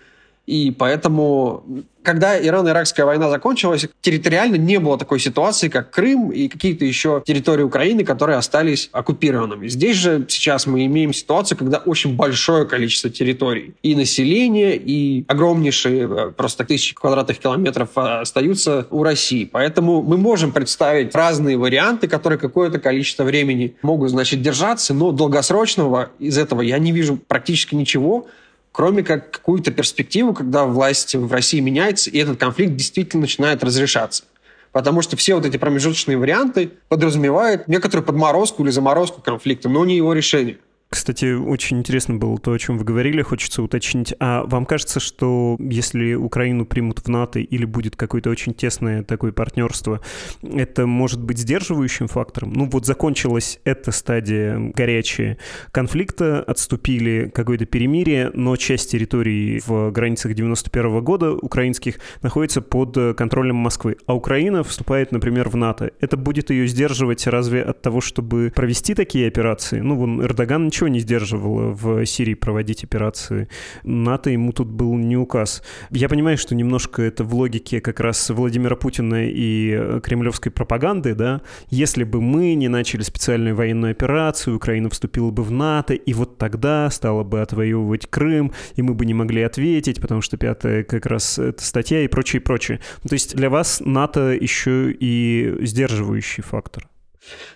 и 0.46 0.70
поэтому 0.70 1.64
когда 2.02 2.36
Ирано-Иракская 2.38 3.04
война 3.04 3.30
закончилась, 3.30 3.86
территориально 4.00 4.56
не 4.56 4.78
было 4.78 4.98
такой 4.98 5.20
ситуации, 5.20 5.68
как 5.68 5.90
Крым 5.90 6.30
и 6.30 6.48
какие-то 6.48 6.84
еще 6.84 7.22
территории 7.24 7.62
Украины, 7.62 8.04
которые 8.04 8.38
остались 8.38 8.88
оккупированными. 8.92 9.68
Здесь 9.68 9.96
же 9.96 10.26
сейчас 10.28 10.66
мы 10.66 10.84
имеем 10.86 11.12
ситуацию, 11.12 11.56
когда 11.56 11.78
очень 11.78 12.16
большое 12.16 12.66
количество 12.66 13.08
территорий 13.08 13.74
и 13.82 13.94
населения, 13.94 14.76
и 14.76 15.24
огромнейшие 15.28 16.08
э, 16.08 16.30
просто 16.32 16.64
тысячи 16.64 16.94
квадратных 16.94 17.38
километров 17.38 17.90
э, 17.96 18.00
остаются 18.00 18.88
у 18.90 19.04
России. 19.04 19.44
Поэтому 19.44 20.02
мы 20.02 20.16
можем 20.16 20.50
представить 20.50 21.14
разные 21.14 21.56
варианты, 21.56 22.08
которые 22.08 22.38
какое-то 22.38 22.80
количество 22.80 23.22
времени 23.22 23.76
могут, 23.82 24.10
значит, 24.10 24.42
держаться, 24.42 24.92
но 24.92 25.12
долгосрочного 25.12 26.10
из 26.18 26.36
этого 26.36 26.62
я 26.62 26.78
не 26.78 26.90
вижу 26.90 27.16
практически 27.16 27.76
ничего, 27.76 28.26
кроме 28.72 29.02
как 29.02 29.30
какую-то 29.30 29.70
перспективу, 29.70 30.32
когда 30.32 30.64
власть 30.64 31.14
в 31.14 31.32
России 31.32 31.60
меняется, 31.60 32.10
и 32.10 32.18
этот 32.18 32.40
конфликт 32.40 32.74
действительно 32.74 33.22
начинает 33.22 33.62
разрешаться. 33.62 34.24
Потому 34.72 35.02
что 35.02 35.16
все 35.16 35.34
вот 35.34 35.44
эти 35.44 35.58
промежуточные 35.58 36.16
варианты 36.16 36.70
подразумевают 36.88 37.68
некоторую 37.68 38.04
подморозку 38.06 38.64
или 38.64 38.70
заморозку 38.70 39.20
конфликта, 39.20 39.68
но 39.68 39.84
не 39.84 39.96
его 39.96 40.14
решение. 40.14 40.58
Кстати, 40.92 41.32
очень 41.32 41.78
интересно 41.78 42.16
было 42.16 42.36
то, 42.36 42.52
о 42.52 42.58
чем 42.58 42.76
вы 42.76 42.84
говорили, 42.84 43.22
хочется 43.22 43.62
уточнить. 43.62 44.14
А 44.20 44.44
вам 44.44 44.66
кажется, 44.66 45.00
что 45.00 45.56
если 45.58 46.12
Украину 46.12 46.66
примут 46.66 46.98
в 46.98 47.08
НАТО 47.08 47.38
или 47.38 47.64
будет 47.64 47.96
какое-то 47.96 48.28
очень 48.28 48.52
тесное 48.52 49.02
такое 49.02 49.32
партнерство, 49.32 50.02
это 50.42 50.86
может 50.86 51.22
быть 51.22 51.38
сдерживающим 51.38 52.08
фактором? 52.08 52.52
Ну 52.52 52.68
вот 52.70 52.84
закончилась 52.84 53.58
эта 53.64 53.90
стадия 53.90 54.58
горячая 54.74 55.38
конфликта, 55.70 56.42
отступили 56.42 57.32
какое-то 57.34 57.64
перемирие, 57.64 58.30
но 58.34 58.54
часть 58.56 58.90
территорий 58.90 59.62
в 59.66 59.90
границах 59.92 60.34
91 60.34 60.98
-го 60.98 61.00
года 61.00 61.32
украинских 61.32 62.00
находится 62.20 62.60
под 62.60 63.16
контролем 63.16 63.56
Москвы, 63.56 63.96
а 64.04 64.14
Украина 64.14 64.62
вступает, 64.62 65.10
например, 65.10 65.48
в 65.48 65.56
НАТО. 65.56 65.92
Это 66.00 66.18
будет 66.18 66.50
ее 66.50 66.66
сдерживать 66.66 67.26
разве 67.26 67.62
от 67.62 67.80
того, 67.80 68.02
чтобы 68.02 68.52
провести 68.54 68.94
такие 68.94 69.26
операции? 69.26 69.80
Ну, 69.80 69.94
вон 69.96 70.22
Эрдоган 70.22 70.66
ничего 70.66 70.81
ничего 70.82 70.88
не 70.88 71.00
сдерживало 71.00 71.72
в 71.72 72.04
Сирии 72.06 72.34
проводить 72.34 72.82
операции. 72.82 73.48
НАТО 73.84 74.30
ему 74.30 74.52
тут 74.52 74.68
был 74.68 74.96
не 74.96 75.16
указ. 75.16 75.62
Я 75.90 76.08
понимаю, 76.08 76.36
что 76.36 76.54
немножко 76.54 77.02
это 77.02 77.22
в 77.22 77.34
логике 77.34 77.80
как 77.80 78.00
раз 78.00 78.30
Владимира 78.30 78.74
Путина 78.74 79.26
и 79.28 79.72
э, 79.72 80.00
кремлевской 80.02 80.50
пропаганды, 80.50 81.14
да. 81.14 81.42
Если 81.70 82.02
бы 82.02 82.20
мы 82.20 82.54
не 82.54 82.68
начали 82.68 83.02
специальную 83.02 83.54
военную 83.54 83.92
операцию, 83.92 84.56
Украина 84.56 84.90
вступила 84.90 85.30
бы 85.30 85.44
в 85.44 85.52
НАТО, 85.52 85.94
и 85.94 86.12
вот 86.14 86.38
тогда 86.38 86.90
стала 86.90 87.22
бы 87.22 87.40
отвоевывать 87.42 88.06
Крым, 88.06 88.52
и 88.74 88.82
мы 88.82 88.94
бы 88.94 89.06
не 89.06 89.14
могли 89.14 89.42
ответить, 89.42 90.00
потому 90.00 90.20
что 90.20 90.36
пятая 90.36 90.82
как 90.82 91.06
раз 91.06 91.38
эта 91.38 91.62
статья 91.62 92.02
и 92.02 92.08
прочее, 92.08 92.40
прочее. 92.40 92.80
То 93.08 93.14
есть 93.14 93.36
для 93.36 93.50
вас 93.50 93.80
НАТО 93.84 94.32
еще 94.32 94.90
и 94.90 95.58
сдерживающий 95.60 96.42
фактор. 96.42 96.91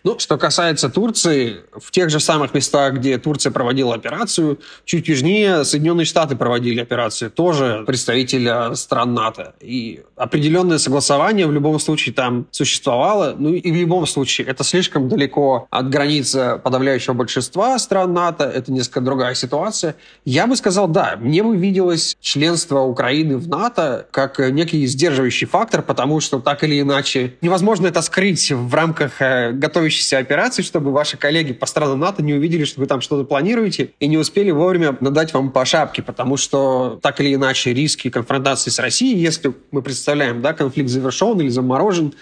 Ну, 0.05 0.19
что 0.19 0.39
касается 0.39 0.89
Турции, 0.89 1.63
в 1.73 1.91
тех 1.91 2.11
же 2.11 2.21
самых 2.21 2.55
местах, 2.55 2.95
где 2.95 3.19
Турция 3.19 3.51
проводила 3.51 3.95
операцию, 3.95 4.61
чуть 4.85 5.09
южнее 5.09 5.65
Соединенные 5.65 6.05
Штаты 6.05 6.37
проводили 6.37 6.81
операцию, 6.81 7.31
тоже 7.31 7.83
представителя 7.87 8.75
стран 8.75 9.15
НАТО. 9.15 9.55
И 9.61 10.03
определенное 10.15 10.79
согласование 10.79 11.47
в 11.47 11.53
любом 11.53 11.81
случае 11.81 12.15
там 12.15 12.47
существовало. 12.51 13.35
Ну 13.37 13.53
и 13.53 13.73
в 13.73 13.75
любом 13.75 14.07
случае 14.07 14.47
это 14.47 14.63
слишком 14.65 15.09
далеко 15.09 15.67
от 15.71 15.91
границы 15.91 16.61
подавляющего 16.63 17.15
большинства 17.15 17.79
стран 17.79 18.13
НАТО, 18.13 18.45
это 18.45 18.73
несколько 18.73 19.01
другая 19.01 19.35
ситуация. 19.35 19.97
Я 20.25 20.47
бы 20.47 20.57
сказал, 20.57 20.89
да, 20.89 21.17
мне 21.19 21.43
бы 21.43 21.57
виделось 21.57 22.17
членство 22.21 22.81
Украины 22.81 23.37
в 23.37 23.49
НАТО 23.49 24.07
как 24.11 24.39
некий 24.39 24.87
сдерживающий 24.87 25.47
фактор, 25.47 25.83
потому 25.83 26.21
что 26.21 26.39
так 26.41 26.63
или 26.63 26.81
иначе 26.81 27.35
невозможно 27.41 27.89
это 27.89 28.03
скрыть 28.03 28.53
в 28.53 28.75
рамках 28.75 29.21
э, 29.21 29.56
готовящейся 29.59 30.19
операции, 30.19 30.63
чтобы 30.63 30.93
ваши 30.93 31.17
коллеги 31.17 31.53
по 31.53 31.67
странам 31.67 32.01
НАТО 32.01 32.23
не 32.23 32.35
увидели, 32.35 32.65
что 32.65 32.81
вы 32.81 32.87
там 32.87 33.01
что-то 33.01 33.25
планируете, 33.25 33.91
и 34.01 34.07
не 34.07 34.19
успели 34.19 34.51
вовремя 34.51 34.97
надать 35.01 35.33
вам 35.35 35.51
по 35.51 35.65
шапке, 35.65 36.03
потому 36.03 36.37
что 36.37 36.99
так 37.03 37.21
или 37.21 37.35
иначе 37.35 37.75
риски 37.75 38.11
конфронтации 38.11 38.71
с 38.71 38.79
Россией, 38.79 39.19
если 39.19 39.53
мы 39.71 39.83
представляем, 39.83 40.43
да, 40.43 40.53
конфликт 40.53 40.89
завершен 40.89 41.41
или 41.41 41.49
заморожен, 41.49 42.15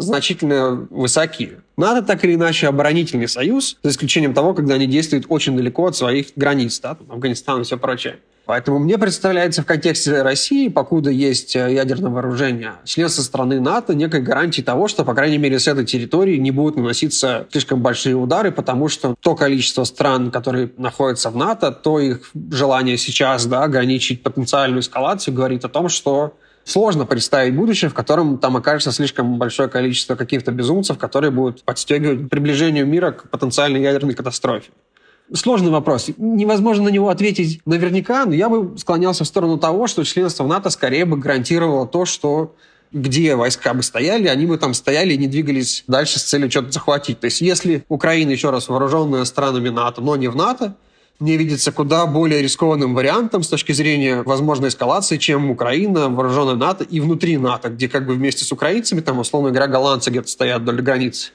значительно 0.00 0.86
высоки. 0.90 1.58
НАТО 1.76 2.02
так 2.02 2.24
или 2.24 2.34
иначе 2.34 2.68
оборонительный 2.68 3.28
союз, 3.28 3.78
за 3.82 3.90
исключением 3.90 4.34
того, 4.34 4.54
когда 4.54 4.74
они 4.74 4.86
действуют 4.86 5.26
очень 5.28 5.56
далеко 5.56 5.86
от 5.86 5.96
своих 5.96 6.28
границ, 6.36 6.80
да, 6.80 6.96
Афганистан 7.08 7.60
и 7.60 7.64
все 7.64 7.78
прочее. 7.78 8.18
Поэтому 8.50 8.80
мне 8.80 8.98
представляется 8.98 9.62
в 9.62 9.64
контексте 9.64 10.22
России, 10.22 10.66
покуда 10.66 11.08
есть 11.10 11.54
э, 11.54 11.72
ядерное 11.72 12.10
вооружение, 12.10 12.72
членство 12.84 13.22
страны 13.22 13.60
НАТО 13.60 13.94
некой 13.94 14.22
гарантией 14.22 14.64
того, 14.64 14.88
что, 14.88 15.04
по 15.04 15.14
крайней 15.14 15.38
мере, 15.38 15.60
с 15.60 15.68
этой 15.68 15.84
территории 15.84 16.36
не 16.36 16.50
будут 16.50 16.76
наноситься 16.76 17.46
слишком 17.52 17.80
большие 17.80 18.16
удары, 18.16 18.50
потому 18.50 18.88
что 18.88 19.14
то 19.20 19.36
количество 19.36 19.84
стран, 19.84 20.32
которые 20.32 20.72
находятся 20.78 21.30
в 21.30 21.36
НАТО, 21.36 21.70
то 21.70 22.00
их 22.00 22.32
желание 22.50 22.98
сейчас 22.98 23.46
да, 23.46 23.62
ограничить 23.62 24.24
потенциальную 24.24 24.80
эскалацию 24.80 25.32
говорит 25.32 25.64
о 25.64 25.68
том, 25.68 25.88
что 25.88 26.34
сложно 26.70 27.06
представить 27.06 27.54
будущее, 27.54 27.90
в 27.90 27.94
котором 27.94 28.38
там 28.38 28.56
окажется 28.56 28.92
слишком 28.92 29.38
большое 29.38 29.68
количество 29.68 30.14
каких-то 30.14 30.52
безумцев, 30.52 30.98
которые 30.98 31.30
будут 31.30 31.62
подстегивать 31.64 32.28
приближению 32.30 32.86
мира 32.86 33.12
к 33.12 33.28
потенциальной 33.28 33.82
ядерной 33.82 34.14
катастрофе 34.14 34.70
сложный 35.32 35.70
вопрос. 35.70 36.10
Невозможно 36.16 36.84
на 36.84 36.88
него 36.88 37.08
ответить 37.08 37.60
наверняка, 37.64 38.24
но 38.26 38.34
я 38.34 38.48
бы 38.48 38.76
склонялся 38.78 39.24
в 39.24 39.26
сторону 39.26 39.58
того, 39.58 39.86
что 39.86 40.04
членство 40.04 40.44
в 40.44 40.48
НАТО 40.48 40.70
скорее 40.70 41.04
бы 41.04 41.16
гарантировало 41.16 41.86
то, 41.86 42.04
что 42.04 42.54
где 42.92 43.36
войска 43.36 43.72
бы 43.72 43.82
стояли, 43.82 44.26
они 44.26 44.46
бы 44.46 44.58
там 44.58 44.74
стояли 44.74 45.14
и 45.14 45.16
не 45.16 45.28
двигались 45.28 45.84
дальше 45.86 46.18
с 46.18 46.24
целью 46.24 46.50
что-то 46.50 46.72
захватить. 46.72 47.20
То 47.20 47.26
есть 47.26 47.40
если 47.40 47.84
Украина, 47.88 48.30
еще 48.30 48.50
раз, 48.50 48.68
вооруженная 48.68 49.24
странами 49.24 49.68
НАТО, 49.68 50.00
но 50.00 50.16
не 50.16 50.28
в 50.28 50.34
НАТО, 50.34 50.74
мне 51.20 51.36
видится 51.36 51.70
куда 51.70 52.06
более 52.06 52.40
рискованным 52.40 52.94
вариантом 52.94 53.42
с 53.42 53.48
точки 53.48 53.72
зрения 53.72 54.22
возможной 54.22 54.70
эскалации, 54.70 55.18
чем 55.18 55.50
Украина, 55.50 56.08
вооруженная 56.08 56.54
НАТО 56.54 56.82
и 56.82 56.98
внутри 56.98 57.36
НАТО, 57.36 57.68
где 57.68 57.88
как 57.88 58.06
бы 58.06 58.14
вместе 58.14 58.44
с 58.44 58.52
украинцами, 58.52 59.00
там, 59.00 59.18
условно 59.18 59.50
говоря, 59.50 59.66
голландцы 59.66 60.10
где-то 60.10 60.28
стоят 60.28 60.62
вдоль 60.62 60.80
границы. 60.80 61.32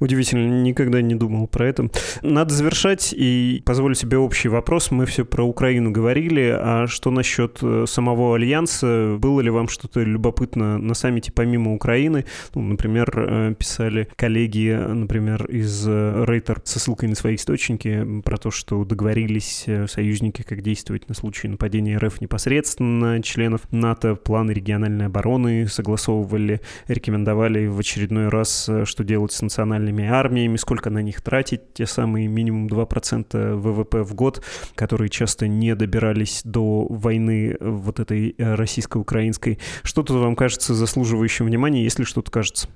Удивительно, 0.00 0.62
никогда 0.62 1.00
не 1.00 1.14
думал 1.14 1.46
про 1.46 1.66
это. 1.66 1.90
Надо 2.22 2.52
завершать 2.54 3.14
и 3.16 3.62
позволю 3.64 3.94
себе 3.94 4.18
общий 4.18 4.48
вопрос. 4.48 4.90
Мы 4.90 5.06
все 5.06 5.24
про 5.24 5.44
Украину 5.44 5.90
говорили, 5.90 6.54
а 6.58 6.86
что 6.86 7.10
насчет 7.10 7.58
э, 7.62 7.84
самого 7.86 8.34
Альянса? 8.34 9.16
Было 9.18 9.40
ли 9.40 9.50
вам 9.50 9.68
что-то 9.68 10.02
любопытно 10.02 10.78
на 10.78 10.94
саммите 10.94 11.32
помимо 11.32 11.74
Украины? 11.74 12.24
Ну, 12.54 12.62
например, 12.62 13.12
э, 13.16 13.54
писали 13.58 14.08
коллеги, 14.16 14.70
например, 14.70 15.46
из 15.46 15.86
Рейтер 15.86 16.60
со 16.64 16.78
ссылкой 16.80 17.08
на 17.08 17.14
свои 17.14 17.36
источники 17.36 18.22
про 18.24 18.36
то, 18.36 18.50
что 18.50 18.84
договорились 18.84 19.64
э, 19.66 19.86
союзники, 19.86 20.42
как 20.42 20.62
действовать 20.62 21.08
на 21.08 21.14
случай 21.14 21.48
нападения 21.48 21.98
РФ 21.98 22.20
непосредственно 22.20 23.14
на 23.14 23.22
членов 23.22 23.60
НАТО, 23.70 24.14
планы 24.16 24.52
региональной 24.52 25.06
обороны 25.06 25.66
согласовывали, 25.68 26.60
рекомендовали 26.88 27.66
в 27.66 27.78
очередной 27.78 28.28
раз, 28.28 28.68
что 28.84 29.04
делать 29.04 29.32
с 29.32 29.42
национальной 29.42 29.67
национальными 29.68 30.08
армиями, 30.08 30.56
сколько 30.56 30.90
на 30.90 31.00
них 31.00 31.20
тратить, 31.20 31.74
те 31.74 31.86
самые 31.86 32.26
минимум 32.26 32.66
2% 32.66 33.54
ВВП 33.54 34.02
в 34.02 34.14
год, 34.14 34.42
которые 34.74 35.08
часто 35.08 35.46
не 35.46 35.74
добирались 35.74 36.40
до 36.44 36.86
войны 36.88 37.56
вот 37.60 38.00
этой 38.00 38.34
э, 38.36 38.54
российско-украинской. 38.54 39.58
Что-то 39.82 40.14
вам 40.14 40.36
кажется 40.36 40.74
заслуживающим 40.74 41.46
внимания, 41.46 41.84
если 41.84 42.04
что-то 42.04 42.30
кажется? 42.30 42.68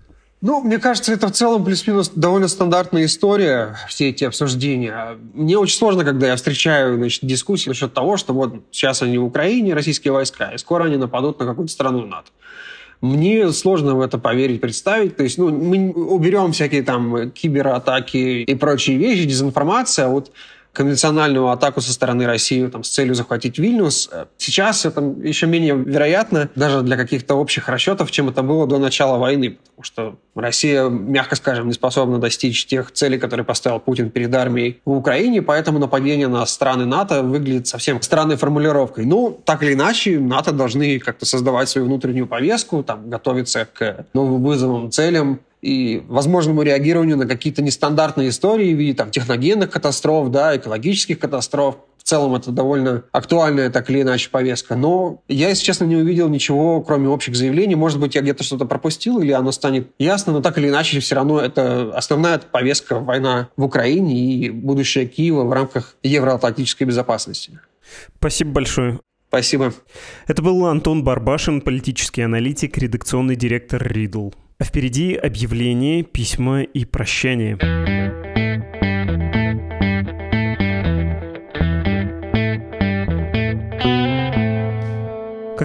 Ну, 0.42 0.60
мне 0.60 0.78
кажется, 0.78 1.12
это 1.12 1.28
в 1.28 1.32
целом 1.32 1.64
плюс-минус 1.64 2.10
довольно 2.16 2.48
стандартная 2.48 3.04
история, 3.04 3.76
все 3.88 4.08
эти 4.08 4.24
обсуждения. 4.24 5.16
Мне 5.34 5.56
очень 5.56 5.78
сложно, 5.78 6.04
когда 6.04 6.26
я 6.26 6.36
встречаю 6.36 6.96
значит, 6.96 7.24
дискуссии 7.24 7.68
насчет 7.68 7.94
того, 7.94 8.16
что 8.16 8.34
вот 8.34 8.54
сейчас 8.72 9.02
они 9.02 9.18
в 9.18 9.24
Украине, 9.24 9.72
российские 9.72 10.12
войска, 10.12 10.50
и 10.50 10.58
скоро 10.58 10.84
они 10.84 10.96
нападут 10.96 11.38
на 11.38 11.46
какую-то 11.46 11.72
страну 11.72 12.06
НАТО. 12.06 12.30
Мне 13.02 13.52
сложно 13.52 13.96
в 13.96 14.00
это 14.00 14.16
поверить, 14.16 14.60
представить. 14.60 15.16
То 15.16 15.24
есть, 15.24 15.36
ну, 15.36 15.50
мы 15.50 15.90
уберем 15.92 16.52
всякие 16.52 16.82
там 16.82 17.32
кибератаки 17.32 18.44
и 18.44 18.54
прочие 18.54 18.96
вещи, 18.96 19.24
дезинформация. 19.24 20.06
Вот 20.06 20.30
конвенциональную 20.72 21.48
атаку 21.48 21.80
со 21.80 21.92
стороны 21.92 22.26
России 22.26 22.66
там, 22.66 22.82
с 22.82 22.90
целью 22.90 23.14
захватить 23.14 23.58
Вильнюс. 23.58 24.10
Сейчас 24.38 24.86
это 24.86 25.00
еще 25.22 25.46
менее 25.46 25.74
вероятно 25.74 26.48
даже 26.54 26.82
для 26.82 26.96
каких-то 26.96 27.34
общих 27.34 27.68
расчетов, 27.68 28.10
чем 28.10 28.28
это 28.28 28.42
было 28.42 28.66
до 28.66 28.78
начала 28.78 29.18
войны, 29.18 29.58
потому 29.64 29.82
что 29.82 30.16
Россия, 30.34 30.88
мягко 30.88 31.36
скажем, 31.36 31.68
не 31.68 31.74
способна 31.74 32.18
достичь 32.18 32.66
тех 32.66 32.90
целей, 32.92 33.18
которые 33.18 33.44
поставил 33.44 33.80
Путин 33.80 34.10
перед 34.10 34.34
армией 34.34 34.80
в 34.84 34.92
Украине, 34.92 35.42
поэтому 35.42 35.78
нападение 35.78 36.28
на 36.28 36.44
страны 36.46 36.86
НАТО 36.86 37.22
выглядит 37.22 37.66
совсем 37.66 38.00
странной 38.00 38.36
формулировкой. 38.36 39.04
Ну, 39.04 39.38
так 39.44 39.62
или 39.62 39.74
иначе, 39.74 40.18
НАТО 40.18 40.52
должны 40.52 40.98
как-то 40.98 41.26
создавать 41.26 41.68
свою 41.68 41.86
внутреннюю 41.86 42.26
повестку, 42.26 42.82
там, 42.82 43.10
готовиться 43.10 43.66
к 43.72 44.06
новым 44.14 44.42
вызовам, 44.42 44.90
целям, 44.90 45.40
и 45.62 46.02
возможному 46.08 46.62
реагированию 46.62 47.16
на 47.16 47.26
какие-то 47.26 47.62
нестандартные 47.62 48.30
истории 48.30 48.74
в 48.74 48.76
виде 48.76 48.94
там, 48.94 49.10
техногенных 49.10 49.70
катастроф, 49.70 50.30
да, 50.30 50.56
экологических 50.56 51.18
катастроф. 51.18 51.76
В 51.96 52.02
целом 52.04 52.34
это 52.34 52.50
довольно 52.50 53.04
актуальная 53.12 53.70
так 53.70 53.88
или 53.88 54.02
иначе 54.02 54.28
повестка. 54.28 54.74
Но 54.74 55.22
я, 55.28 55.50
если 55.50 55.64
честно, 55.64 55.84
не 55.84 55.94
увидел 55.94 56.28
ничего, 56.28 56.82
кроме 56.82 57.08
общих 57.08 57.36
заявлений. 57.36 57.76
Может 57.76 58.00
быть, 58.00 58.16
я 58.16 58.22
где-то 58.22 58.42
что-то 58.42 58.64
пропустил, 58.64 59.20
или 59.20 59.30
оно 59.30 59.52
станет 59.52 59.92
ясно, 60.00 60.32
но 60.32 60.40
так 60.42 60.58
или 60.58 60.68
иначе 60.68 60.98
все 60.98 61.14
равно 61.14 61.40
это 61.40 61.96
основная 61.96 62.38
повестка 62.38 62.98
война 62.98 63.50
в 63.56 63.62
Украине 63.62 64.20
и 64.20 64.50
будущее 64.50 65.06
Киева 65.06 65.44
в 65.44 65.52
рамках 65.52 65.94
евроатлантической 66.02 66.88
безопасности. 66.88 67.60
Спасибо 68.18 68.50
большое. 68.50 68.98
Спасибо. 69.28 69.72
Это 70.26 70.42
был 70.42 70.66
Антон 70.66 71.04
Барбашин, 71.04 71.60
политический 71.60 72.22
аналитик, 72.22 72.76
редакционный 72.78 73.36
директор 73.36 73.80
«Ридл». 73.80 74.30
А 74.62 74.64
впереди 74.64 75.16
объявление, 75.16 76.04
письма 76.04 76.62
и 76.62 76.84
прощание. 76.84 77.58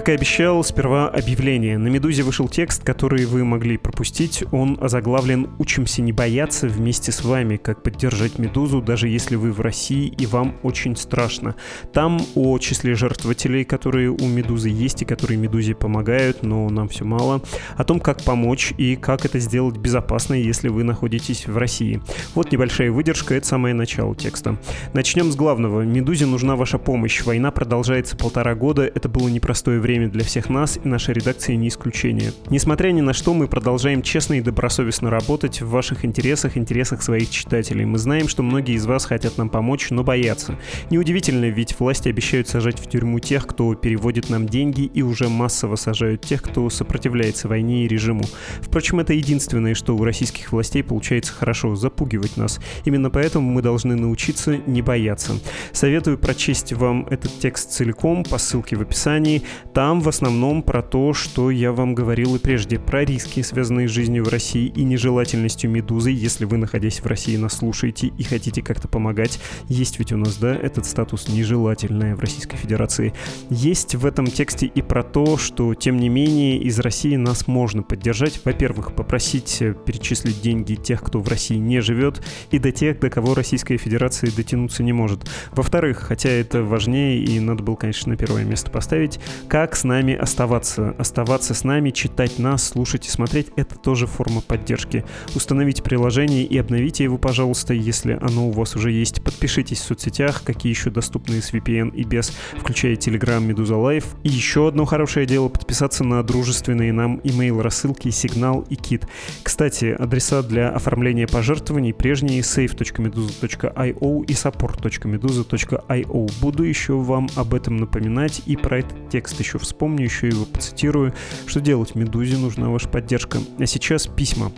Как 0.08 0.14
и 0.14 0.16
обещал, 0.20 0.64
сперва 0.64 1.10
объявление. 1.10 1.76
На 1.76 1.88
«Медузе» 1.88 2.22
вышел 2.22 2.48
текст, 2.48 2.82
который 2.82 3.26
вы 3.26 3.44
могли 3.44 3.76
пропустить. 3.76 4.42
Он 4.52 4.78
озаглавлен 4.80 5.50
«Учимся 5.58 6.00
не 6.00 6.12
бояться 6.12 6.66
вместе 6.66 7.12
с 7.12 7.22
вами. 7.22 7.58
Как 7.58 7.82
поддержать 7.82 8.38
«Медузу», 8.38 8.80
даже 8.80 9.06
если 9.08 9.36
вы 9.36 9.52
в 9.52 9.60
России 9.60 10.06
и 10.06 10.24
вам 10.24 10.54
очень 10.62 10.96
страшно». 10.96 11.56
Там 11.92 12.22
о 12.34 12.56
числе 12.58 12.94
жертвователей, 12.94 13.64
которые 13.66 14.08
у 14.08 14.26
«Медузы» 14.26 14.70
есть 14.70 15.02
и 15.02 15.04
которые 15.04 15.36
«Медузе» 15.36 15.74
помогают, 15.74 16.42
но 16.42 16.70
нам 16.70 16.88
все 16.88 17.04
мало. 17.04 17.42
О 17.76 17.84
том, 17.84 18.00
как 18.00 18.24
помочь 18.24 18.72
и 18.78 18.96
как 18.96 19.26
это 19.26 19.38
сделать 19.38 19.76
безопасно, 19.76 20.32
если 20.32 20.68
вы 20.68 20.84
находитесь 20.84 21.46
в 21.46 21.58
России. 21.58 22.00
Вот 22.34 22.50
небольшая 22.50 22.90
выдержка, 22.90 23.34
это 23.34 23.46
самое 23.46 23.74
начало 23.74 24.16
текста. 24.16 24.56
Начнем 24.94 25.30
с 25.30 25.36
главного. 25.36 25.82
«Медузе» 25.82 26.24
нужна 26.24 26.56
ваша 26.56 26.78
помощь. 26.78 27.22
Война 27.24 27.50
продолжается 27.50 28.16
полтора 28.16 28.54
года. 28.54 28.84
Это 28.84 29.10
было 29.10 29.28
непростое 29.28 29.78
время 29.78 29.97
время 29.98 30.12
для 30.12 30.24
всех 30.24 30.48
нас, 30.48 30.78
и 30.82 30.86
наша 30.86 31.12
редакция 31.12 31.56
не 31.56 31.68
исключение. 31.68 32.32
Несмотря 32.50 32.90
ни 32.92 33.00
на 33.00 33.12
что, 33.12 33.34
мы 33.34 33.48
продолжаем 33.48 34.02
честно 34.02 34.34
и 34.34 34.40
добросовестно 34.40 35.10
работать 35.10 35.60
в 35.60 35.68
ваших 35.68 36.04
интересах, 36.04 36.56
интересах 36.56 37.02
своих 37.02 37.30
читателей. 37.30 37.84
Мы 37.84 37.98
знаем, 37.98 38.28
что 38.28 38.44
многие 38.44 38.76
из 38.76 38.86
вас 38.86 39.06
хотят 39.06 39.38
нам 39.38 39.48
помочь, 39.48 39.90
но 39.90 40.04
боятся. 40.04 40.56
Неудивительно, 40.90 41.46
ведь 41.46 41.78
власти 41.80 42.08
обещают 42.08 42.48
сажать 42.48 42.78
в 42.78 42.88
тюрьму 42.88 43.18
тех, 43.18 43.46
кто 43.46 43.74
переводит 43.74 44.30
нам 44.30 44.46
деньги, 44.46 44.82
и 44.82 45.02
уже 45.02 45.28
массово 45.28 45.74
сажают 45.74 46.22
тех, 46.22 46.42
кто 46.42 46.70
сопротивляется 46.70 47.48
войне 47.48 47.84
и 47.84 47.88
режиму. 47.88 48.22
Впрочем, 48.60 49.00
это 49.00 49.14
единственное, 49.14 49.74
что 49.74 49.96
у 49.96 50.04
российских 50.04 50.52
властей 50.52 50.84
получается 50.84 51.32
хорошо— 51.32 51.74
запугивать 51.76 52.36
нас. 52.36 52.60
Именно 52.84 53.10
поэтому 53.10 53.50
мы 53.50 53.62
должны 53.62 53.96
научиться 53.96 54.56
не 54.56 54.80
бояться. 54.80 55.32
Советую 55.72 56.18
прочесть 56.18 56.72
вам 56.72 57.06
этот 57.10 57.36
текст 57.40 57.72
целиком 57.72 58.22
по 58.22 58.38
ссылке 58.38 58.76
в 58.76 58.82
описании. 58.82 59.42
Там 59.74 59.87
в 59.94 60.08
основном 60.08 60.62
про 60.62 60.82
то, 60.82 61.14
что 61.14 61.50
я 61.50 61.72
вам 61.72 61.94
говорил 61.94 62.36
и 62.36 62.38
прежде, 62.38 62.78
про 62.78 63.04
риски, 63.04 63.40
связанные 63.42 63.88
с 63.88 63.90
жизнью 63.90 64.24
в 64.24 64.28
России 64.28 64.66
и 64.66 64.84
нежелательностью 64.84 65.70
медузы, 65.70 66.10
если 66.10 66.44
вы, 66.44 66.58
находясь 66.58 67.00
в 67.00 67.06
России, 67.06 67.36
нас 67.36 67.54
слушаете 67.54 68.08
и 68.08 68.22
хотите 68.22 68.60
как-то 68.62 68.86
помогать. 68.86 69.40
Есть 69.68 69.98
ведь 69.98 70.12
у 70.12 70.16
нас, 70.18 70.36
да, 70.36 70.54
этот 70.54 70.84
статус 70.84 71.28
нежелательный 71.28 72.14
в 72.14 72.20
Российской 72.20 72.56
Федерации. 72.56 73.14
Есть 73.48 73.94
в 73.94 74.04
этом 74.04 74.26
тексте 74.26 74.66
и 74.66 74.82
про 74.82 75.02
то, 75.02 75.38
что, 75.38 75.74
тем 75.74 75.96
не 75.98 76.08
менее, 76.08 76.58
из 76.58 76.78
России 76.78 77.16
нас 77.16 77.46
можно 77.46 77.82
поддержать. 77.82 78.40
Во-первых, 78.44 78.92
попросить 78.92 79.62
э, 79.62 79.74
перечислить 79.74 80.42
деньги 80.42 80.74
тех, 80.74 81.02
кто 81.02 81.20
в 81.20 81.28
России 81.28 81.56
не 81.56 81.80
живет, 81.80 82.22
и 82.50 82.58
до 82.58 82.72
тех, 82.72 83.00
до 83.00 83.08
кого 83.10 83.34
Российская 83.34 83.78
Федерация 83.78 84.30
дотянуться 84.30 84.82
не 84.82 84.92
может. 84.92 85.30
Во-вторых, 85.52 85.98
хотя 85.98 86.28
это 86.28 86.62
важнее 86.62 87.22
и 87.24 87.40
надо 87.40 87.62
было, 87.62 87.76
конечно, 87.76 88.10
на 88.10 88.16
первое 88.18 88.44
место 88.44 88.70
поставить, 88.70 89.18
как 89.48 89.67
как 89.68 89.76
с 89.76 89.84
нами 89.84 90.14
оставаться. 90.14 90.94
Оставаться 90.96 91.52
с 91.52 91.62
нами, 91.62 91.90
читать 91.90 92.38
нас, 92.38 92.68
слушать 92.68 93.06
и 93.06 93.10
смотреть— 93.10 93.48
это 93.56 93.76
тоже 93.76 94.06
форма 94.06 94.40
поддержки. 94.40 95.04
Установите 95.34 95.82
приложение 95.82 96.44
и 96.44 96.56
обновите 96.56 97.04
его, 97.04 97.18
пожалуйста, 97.18 97.74
если 97.74 98.18
оно 98.18 98.48
у 98.48 98.50
вас 98.50 98.76
уже 98.76 98.90
есть. 98.90 99.22
Подпишитесь 99.22 99.80
в 99.80 99.84
соцсетях, 99.84 100.42
какие 100.42 100.72
еще 100.72 100.88
доступны 100.88 101.42
с 101.42 101.52
VPN 101.52 101.94
и 101.94 102.04
без, 102.04 102.32
включая 102.56 102.94
Telegram, 102.94 103.46
Medusa 103.46 103.74
Live. 103.74 104.06
И 104.22 104.30
еще 104.30 104.68
одно 104.68 104.86
хорошее 104.86 105.26
дело— 105.26 105.48
подписаться 105.50 106.02
на 106.02 106.22
дружественные 106.22 106.94
нам 106.94 107.18
email 107.18 107.60
рассылки 107.60 108.08
Сигнал 108.08 108.64
и 108.70 108.74
Кит. 108.74 109.06
Кстати, 109.42 109.94
адреса 109.98 110.42
для 110.42 110.70
оформления 110.70 111.26
пожертвований 111.26 111.92
прежние 111.92 112.40
save.meduza.io 112.40 114.24
и 114.24 114.32
support.meduza.io. 114.32 116.32
Буду 116.40 116.62
еще 116.62 116.94
вам 116.94 117.28
об 117.36 117.52
этом 117.52 117.76
напоминать 117.76 118.40
и 118.46 118.56
про 118.56 118.78
этот 118.78 119.10
текст 119.10 119.38
еще 119.38 119.57
вспомню, 119.58 120.04
еще 120.04 120.28
его 120.28 120.44
процитирую. 120.44 121.14
Что 121.46 121.60
делать? 121.60 121.94
Медузе 121.94 122.36
нужна 122.36 122.68
ваша 122.68 122.88
поддержка. 122.88 123.38
А 123.58 123.66
сейчас 123.66 124.06
письма. 124.06 124.52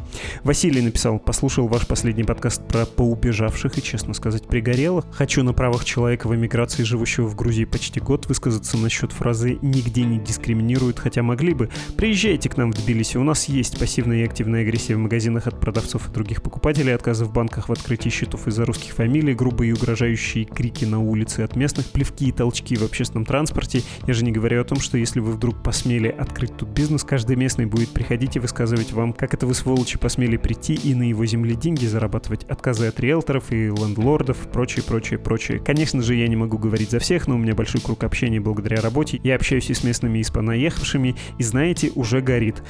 Василий 0.45 0.83
написал, 0.83 1.19
послушал 1.19 1.69
ваш 1.69 1.87
последний 1.87 2.25
подкаст 2.25 2.67
про 2.67 2.87
поубежавших 2.87 3.79
и, 3.79 3.83
честно 3.83 4.15
сказать, 4.15 4.47
пригорело. 4.47 5.05
Хочу 5.13 5.43
на 5.43 5.53
правах 5.53 5.85
человека 5.85 6.29
в 6.29 6.35
эмиграции, 6.35 6.83
живущего 6.83 7.27
в 7.27 7.37
Грузии 7.37 7.65
почти 7.65 8.01
год, 8.01 8.27
высказаться 8.27 8.77
насчет 8.77 9.13
фразы 9.13 9.59
«нигде 9.63 10.03
не 10.03 10.19
дискриминируют», 10.19 10.99
хотя 10.99 11.23
могли 11.23 11.55
бы. 11.55 11.71
Приезжайте 11.97 12.49
к 12.49 12.57
нам 12.57 12.73
в 12.73 12.77
Тбилиси, 12.77 13.17
у 13.17 13.25
нас 13.25 13.49
есть 13.49 13.79
пассивная 13.79 14.19
и 14.19 14.25
активная 14.25 14.63
агрессия 14.63 14.97
в 14.97 14.99
магазинах 14.99 15.47
от 15.47 15.61
продавцов 15.61 16.09
и 16.09 16.13
других 16.13 16.43
покупателей, 16.43 16.95
отказы 16.95 17.25
в 17.25 17.33
банках 17.33 17.69
в 17.69 17.73
открытии 17.73 18.09
счетов 18.09 18.47
из-за 18.47 18.65
русских 18.65 18.93
фамилий, 18.93 19.35
грубые 19.35 19.71
и 19.71 19.73
угрожающие 19.73 20.45
крики 20.45 20.85
на 20.85 21.01
улице 21.01 21.41
от 21.41 21.57
местных, 21.57 21.87
плевки 21.87 22.27
и 22.27 22.33
толчки 22.33 22.77
в 22.77 22.83
общественном 22.83 23.25
транспорте. 23.25 23.83
Я 24.07 24.15
же 24.15 24.25
не 24.25 24.33
говорю 24.33 24.61
о 24.61 24.65
том, 24.65 24.81
что 24.81 24.90
что 24.91 24.99
если 24.99 25.21
вы 25.21 25.31
вдруг 25.31 25.63
посмели 25.63 26.09
открыть 26.09 26.57
тут 26.57 26.71
бизнес, 26.71 27.05
каждый 27.05 27.37
местный 27.37 27.65
будет 27.65 27.91
приходить 27.91 28.35
и 28.35 28.41
высказывать 28.41 28.91
вам, 28.91 29.13
как 29.13 29.35
это 29.35 29.47
вы, 29.47 29.55
сволочи, 29.55 29.97
посмели 30.01 30.37
прийти 30.37 30.75
и 30.75 30.97
на 30.97 31.05
его 31.05 31.25
земле 31.27 31.55
деньги 31.55 31.87
зарабатывать, 31.87 32.43
отказы 32.47 32.89
от 32.89 32.99
риэлторов 32.99 33.53
и 33.53 33.67
лендлордов, 33.69 34.37
прочее, 34.53 34.85
прочее, 34.85 35.21
прочее. 35.21 35.61
Конечно 35.61 36.03
же, 36.03 36.17
я 36.17 36.27
не 36.27 36.35
могу 36.35 36.59
говорить 36.59 36.91
за 36.91 36.99
всех, 36.99 37.29
но 37.29 37.37
у 37.37 37.39
меня 37.39 37.55
большой 37.55 37.81
круг 37.81 38.03
общения 38.03 38.41
благодаря 38.41 38.83
работе. 38.83 39.21
Я 39.23 39.37
общаюсь 39.37 39.71
и 39.71 39.75
с 39.75 39.85
местными, 39.85 40.19
и 40.19 40.25
с 40.25 40.31
понаехавшими, 40.33 41.15
и 41.39 41.43
знаете, 41.45 41.93
уже 41.95 42.21
горит. 42.21 42.61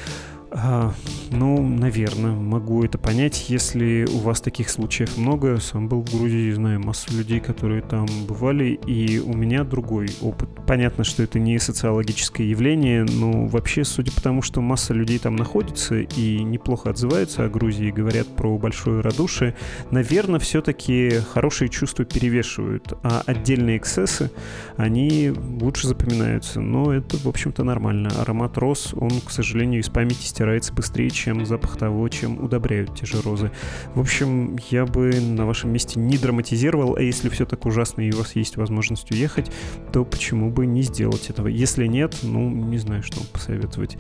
А, 0.53 0.92
ну, 1.30 1.62
наверное, 1.62 2.32
могу 2.32 2.82
это 2.82 2.98
понять, 2.98 3.48
если 3.48 4.07
у 4.12 4.18
вас 4.18 4.40
таких 4.40 4.68
случаев 4.68 5.16
много. 5.16 5.61
Сам 5.61 5.88
был 5.88 6.03
в 6.03 6.11
Грузии, 6.11 6.51
знаю 6.51 6.80
массу 6.80 7.16
людей, 7.16 7.38
которые 7.38 7.82
там 7.82 8.07
бывали, 8.26 8.78
и 8.86 9.20
у 9.20 9.32
меня 9.32 9.62
другой 9.62 10.09
опыт. 10.20 10.48
Понятно, 10.66 11.05
что 11.05 11.22
это 11.22 11.38
не 11.38 11.59
социологическое 11.59 12.46
явление, 12.46 13.05
но 13.05 13.46
вообще, 13.46 13.84
судя 13.84 14.12
по 14.12 14.20
тому, 14.20 14.42
что 14.42 14.61
масса 14.61 14.92
людей 14.92 15.18
там 15.18 15.36
находится 15.36 16.01
и 16.01 16.42
неплохо 16.42 16.90
отзываются 16.90 17.44
о 17.44 17.48
Грузии, 17.48 17.90
говорят 17.90 18.26
про 18.26 18.59
большое 18.59 19.03
радушие, 19.03 19.55
наверное, 19.90 20.40
все-таки 20.40 21.11
хорошие 21.32 21.68
чувства 21.68 22.05
перевешивают, 22.05 22.92
а 23.05 23.22
отдельные 23.24 23.76
эксцессы, 23.76 24.32
они 24.76 25.32
лучше 25.61 25.86
запоминаются. 25.86 26.61
Но 26.61 26.92
это, 26.92 27.16
в 27.18 27.26
общем-то, 27.26 27.62
нормально. 27.62 28.11
Аромат 28.18 28.59
роз, 28.59 28.94
он, 28.94 29.11
к 29.20 29.30
сожалению, 29.30 29.80
из 29.80 29.88
памяти 29.88 30.26
стирается 30.41 30.72
быстрее, 30.72 31.11
чем 31.11 31.45
запах 31.45 31.76
того, 31.76 32.09
чем 32.09 32.43
удобряют 32.43 32.95
те 32.99 33.05
же 33.05 33.20
розы. 33.20 33.51
В 33.95 34.01
общем, 34.01 34.57
я 34.70 34.86
бы 34.86 35.11
на 35.20 35.45
вашем 35.45 35.70
месте 35.70 36.01
не 36.01 36.16
драматизировал, 36.16 36.97
а 36.97 37.03
если 37.03 37.28
все 37.28 37.45
так 37.45 37.66
ужасно 37.66 38.01
и 38.01 38.11
у 38.11 38.16
вас 38.16 38.36
есть 38.36 38.57
возможность 38.57 39.11
уехать, 39.11 39.53
то 39.93 40.03
почему 40.03 40.51
бы 40.51 40.64
не 40.64 40.80
сделать 40.80 41.28
этого? 41.28 41.47
Если 41.47 41.86
нет, 41.86 42.16
ну, 42.22 42.49
не 42.49 42.78
знаю, 42.78 43.03
что 43.03 43.20
посоветовать, 43.30 43.99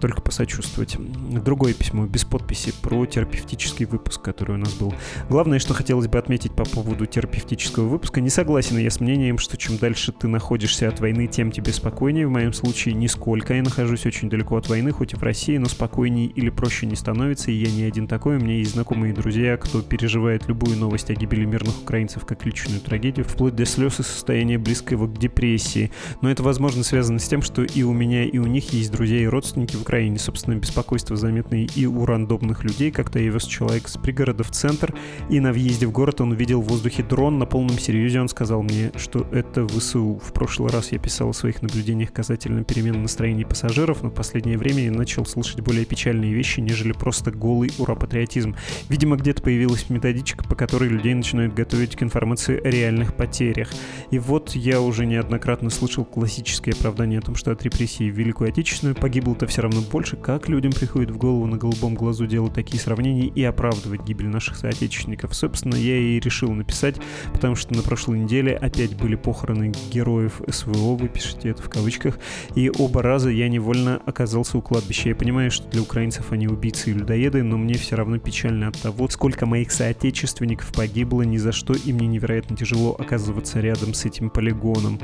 только 0.00 0.22
посочувствовать. 0.22 0.96
Другое 1.44 1.74
письмо 1.74 2.06
без 2.06 2.24
подписи 2.24 2.72
про 2.80 3.04
терапевтический 3.04 3.84
выпуск, 3.84 4.22
который 4.22 4.54
у 4.54 4.58
нас 4.58 4.72
был. 4.72 4.94
Главное, 5.28 5.58
что 5.58 5.74
хотелось 5.74 6.08
бы 6.08 6.16
отметить 6.16 6.52
по 6.52 6.64
поводу 6.64 7.04
терапевтического 7.04 7.86
выпуска, 7.86 8.22
не 8.22 8.30
согласен 8.30 8.78
я 8.78 8.90
с 8.90 8.98
мнением, 9.00 9.36
что 9.36 9.58
чем 9.58 9.76
дальше 9.76 10.10
ты 10.10 10.26
находишься 10.26 10.88
от 10.88 11.00
войны, 11.00 11.26
тем 11.26 11.52
тебе 11.52 11.70
спокойнее. 11.70 12.26
В 12.26 12.30
моем 12.30 12.54
случае 12.54 12.94
нисколько. 12.94 13.52
Я 13.52 13.62
нахожусь 13.62 14.06
очень 14.06 14.30
далеко 14.30 14.56
от 14.56 14.70
войны, 14.70 14.90
хоть 14.92 15.12
и 15.12 15.16
в 15.16 15.22
России, 15.22 15.58
но 15.58 15.68
спокойнее 15.82 16.26
или 16.26 16.48
проще 16.48 16.86
не 16.86 16.94
становится, 16.94 17.50
и 17.50 17.54
я 17.54 17.68
не 17.72 17.82
один 17.82 18.06
такой. 18.06 18.36
У 18.36 18.38
меня 18.38 18.54
есть 18.54 18.74
знакомые 18.74 19.12
друзья, 19.12 19.56
кто 19.56 19.82
переживает 19.82 20.46
любую 20.46 20.76
новость 20.76 21.10
о 21.10 21.14
гибели 21.14 21.44
мирных 21.44 21.82
украинцев 21.82 22.24
как 22.24 22.46
личную 22.46 22.80
трагедию, 22.80 23.26
вплоть 23.26 23.56
до 23.56 23.64
слез 23.64 23.98
и 23.98 24.04
состояния 24.04 24.58
близкого 24.58 25.08
к 25.08 25.18
депрессии. 25.18 25.90
Но 26.20 26.30
это, 26.30 26.44
возможно, 26.44 26.84
связано 26.84 27.18
с 27.18 27.26
тем, 27.26 27.42
что 27.42 27.64
и 27.64 27.82
у 27.82 27.92
меня, 27.92 28.24
и 28.24 28.38
у 28.38 28.46
них 28.46 28.72
есть 28.72 28.92
друзья 28.92 29.18
и 29.18 29.26
родственники 29.26 29.74
в 29.74 29.82
Украине. 29.82 30.20
Собственно, 30.20 30.54
беспокойство 30.54 31.16
заметное 31.16 31.66
и 31.74 31.86
у 31.86 32.06
рандомных 32.06 32.62
людей. 32.62 32.92
Как-то 32.92 33.18
я 33.18 33.30
вез 33.32 33.44
человек 33.44 33.88
с 33.88 33.98
пригорода 33.98 34.44
в 34.44 34.52
центр, 34.52 34.94
и 35.30 35.40
на 35.40 35.52
въезде 35.52 35.88
в 35.88 35.90
город 35.90 36.20
он 36.20 36.30
увидел 36.30 36.62
в 36.62 36.68
воздухе 36.68 37.02
дрон. 37.02 37.40
На 37.40 37.46
полном 37.46 37.80
серьезе 37.80 38.20
он 38.20 38.28
сказал 38.28 38.62
мне, 38.62 38.92
что 38.94 39.26
это 39.32 39.66
ВСУ. 39.66 40.20
В 40.24 40.32
прошлый 40.32 40.70
раз 40.70 40.92
я 40.92 41.00
писал 41.00 41.30
о 41.30 41.34
своих 41.34 41.60
наблюдениях 41.60 42.12
касательно 42.12 42.62
перемен 42.62 43.02
настроений 43.02 43.44
пассажиров, 43.44 44.04
но 44.04 44.10
в 44.10 44.14
последнее 44.14 44.58
время 44.58 44.84
я 44.84 44.92
начал 44.92 45.26
слышать 45.26 45.60
более 45.72 45.86
печальные 45.86 46.34
вещи, 46.34 46.60
нежели 46.60 46.92
просто 46.92 47.30
голый 47.30 47.70
ура-патриотизм. 47.78 48.54
Видимо, 48.90 49.16
где-то 49.16 49.40
появилась 49.40 49.88
методичка, 49.88 50.44
по 50.44 50.54
которой 50.54 50.90
людей 50.90 51.14
начинают 51.14 51.54
готовить 51.54 51.96
к 51.96 52.02
информации 52.02 52.60
о 52.62 52.68
реальных 52.68 53.14
потерях. 53.14 53.70
И 54.10 54.18
вот 54.18 54.54
я 54.54 54.82
уже 54.82 55.06
неоднократно 55.06 55.70
слышал 55.70 56.04
классическое 56.04 56.74
оправдание 56.74 57.20
о 57.20 57.22
том, 57.22 57.36
что 57.36 57.52
от 57.52 57.62
репрессий 57.62 58.10
в 58.10 58.18
Великую 58.18 58.50
Отечественную 58.50 58.94
погибло-то 58.94 59.46
все 59.46 59.62
равно 59.62 59.80
больше. 59.80 60.16
Как 60.16 60.46
людям 60.50 60.72
приходит 60.72 61.10
в 61.10 61.16
голову 61.16 61.46
на 61.46 61.56
голубом 61.56 61.94
глазу 61.94 62.26
делать 62.26 62.52
такие 62.52 62.78
сравнения 62.78 63.28
и 63.28 63.42
оправдывать 63.42 64.02
гибель 64.02 64.28
наших 64.28 64.56
соотечественников? 64.56 65.34
Собственно, 65.34 65.76
я 65.76 65.96
и 65.96 66.20
решил 66.20 66.52
написать, 66.52 66.96
потому 67.32 67.56
что 67.56 67.74
на 67.74 67.80
прошлой 67.80 68.18
неделе 68.18 68.54
опять 68.54 68.94
были 68.94 69.14
похороны 69.14 69.72
героев 69.90 70.42
СВО, 70.46 70.96
вы 70.96 71.08
пишете 71.08 71.48
это 71.48 71.62
в 71.62 71.70
кавычках, 71.70 72.18
и 72.54 72.70
оба 72.78 73.00
раза 73.00 73.30
я 73.30 73.48
невольно 73.48 74.02
оказался 74.04 74.58
у 74.58 74.60
кладбища. 74.60 75.08
Я 75.08 75.14
понимаю, 75.14 75.50
что 75.50 75.61
для 75.70 75.82
украинцев 75.82 76.32
они 76.32 76.48
убийцы 76.48 76.90
и 76.90 76.94
людоеды, 76.94 77.42
но 77.42 77.56
мне 77.56 77.74
все 77.74 77.96
равно 77.96 78.18
печально 78.18 78.68
от 78.68 78.80
того, 78.80 79.08
сколько 79.08 79.46
моих 79.46 79.70
соотечественников 79.70 80.72
погибло 80.72 81.22
ни 81.22 81.36
за 81.36 81.52
что, 81.52 81.74
и 81.74 81.92
мне 81.92 82.06
невероятно 82.06 82.56
тяжело 82.56 82.96
оказываться 82.98 83.60
рядом 83.60 83.94
с 83.94 84.04
этим 84.04 84.30
полигоном. 84.30 85.00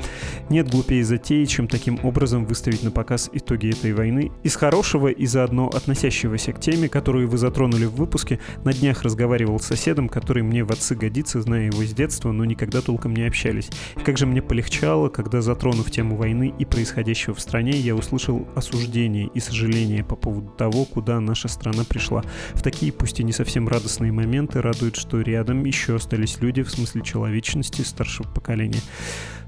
Нет 0.49 0.69
глупее 0.69 1.03
затеи, 1.03 1.45
чем 1.45 1.67
таким 1.67 1.99
образом 2.03 2.45
выставить 2.45 2.83
на 2.83 2.91
показ 2.91 3.29
итоги 3.31 3.69
этой 3.69 3.93
войны. 3.93 4.31
Из 4.43 4.55
хорошего 4.55 5.07
и 5.07 5.25
заодно 5.25 5.67
относящегося 5.67 6.53
к 6.53 6.59
теме, 6.59 6.89
которую 6.89 7.27
вы 7.27 7.37
затронули 7.37 7.85
в 7.85 7.95
выпуске, 7.95 8.39
на 8.63 8.73
днях 8.73 9.03
разговаривал 9.03 9.59
с 9.59 9.65
соседом, 9.65 10.09
который 10.09 10.43
мне 10.43 10.63
в 10.63 10.71
отцы 10.71 10.95
годится, 10.95 11.41
зная 11.41 11.67
его 11.67 11.83
с 11.83 11.93
детства, 11.93 12.31
но 12.31 12.45
никогда 12.45 12.81
толком 12.81 13.15
не 13.15 13.23
общались. 13.23 13.69
И 13.97 14.01
как 14.01 14.17
же 14.17 14.25
мне 14.25 14.41
полегчало, 14.41 15.09
когда 15.09 15.41
затронув 15.41 15.91
тему 15.91 16.15
войны 16.15 16.53
и 16.57 16.65
происходящего 16.65 17.33
в 17.33 17.39
стране, 17.39 17.71
я 17.71 17.95
услышал 17.95 18.47
осуждение 18.55 19.29
и 19.33 19.39
сожаление 19.39 20.03
по 20.03 20.15
поводу 20.15 20.48
того, 20.49 20.85
куда 20.85 21.19
наша 21.19 21.47
страна 21.47 21.83
пришла. 21.83 22.23
В 22.53 22.61
такие, 22.61 22.91
пусть 22.91 23.19
и 23.19 23.23
не 23.23 23.31
совсем 23.31 23.67
радостные 23.67 24.11
моменты, 24.11 24.61
радует, 24.61 24.95
что 24.95 25.21
рядом 25.21 25.63
еще 25.65 25.95
остались 25.95 26.39
люди 26.41 26.63
в 26.63 26.69
смысле 26.69 27.01
человечности 27.01 27.81
старшего 27.81 28.27
поколения. 28.27 28.81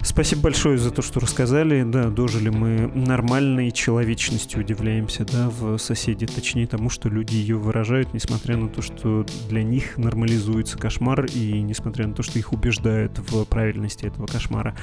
Спасибо 0.03 0.43
большое 0.43 0.79
за 0.79 0.89
то, 0.89 1.03
что 1.03 1.19
рассказали. 1.19 1.83
Да, 1.83 2.09
дожили 2.09 2.49
мы 2.49 2.87
нормальной 2.87 3.71
человечностью, 3.71 4.61
удивляемся, 4.61 5.25
да, 5.25 5.49
в 5.49 5.77
соседи. 5.77 6.25
Точнее 6.25 6.65
тому, 6.65 6.89
что 6.89 7.07
люди 7.07 7.35
ее 7.35 7.57
выражают, 7.57 8.13
несмотря 8.13 8.57
на 8.57 8.67
то, 8.67 8.81
что 8.81 9.25
для 9.49 9.63
них 9.63 9.97
нормализуется 9.97 10.77
кошмар, 10.77 11.25
и 11.25 11.61
несмотря 11.61 12.07
на 12.07 12.15
то, 12.15 12.23
что 12.23 12.39
их 12.39 12.51
убеждают 12.51 13.19
в 13.19 13.45
правильности 13.45 14.05
этого 14.05 14.25
кошмара. 14.25 14.75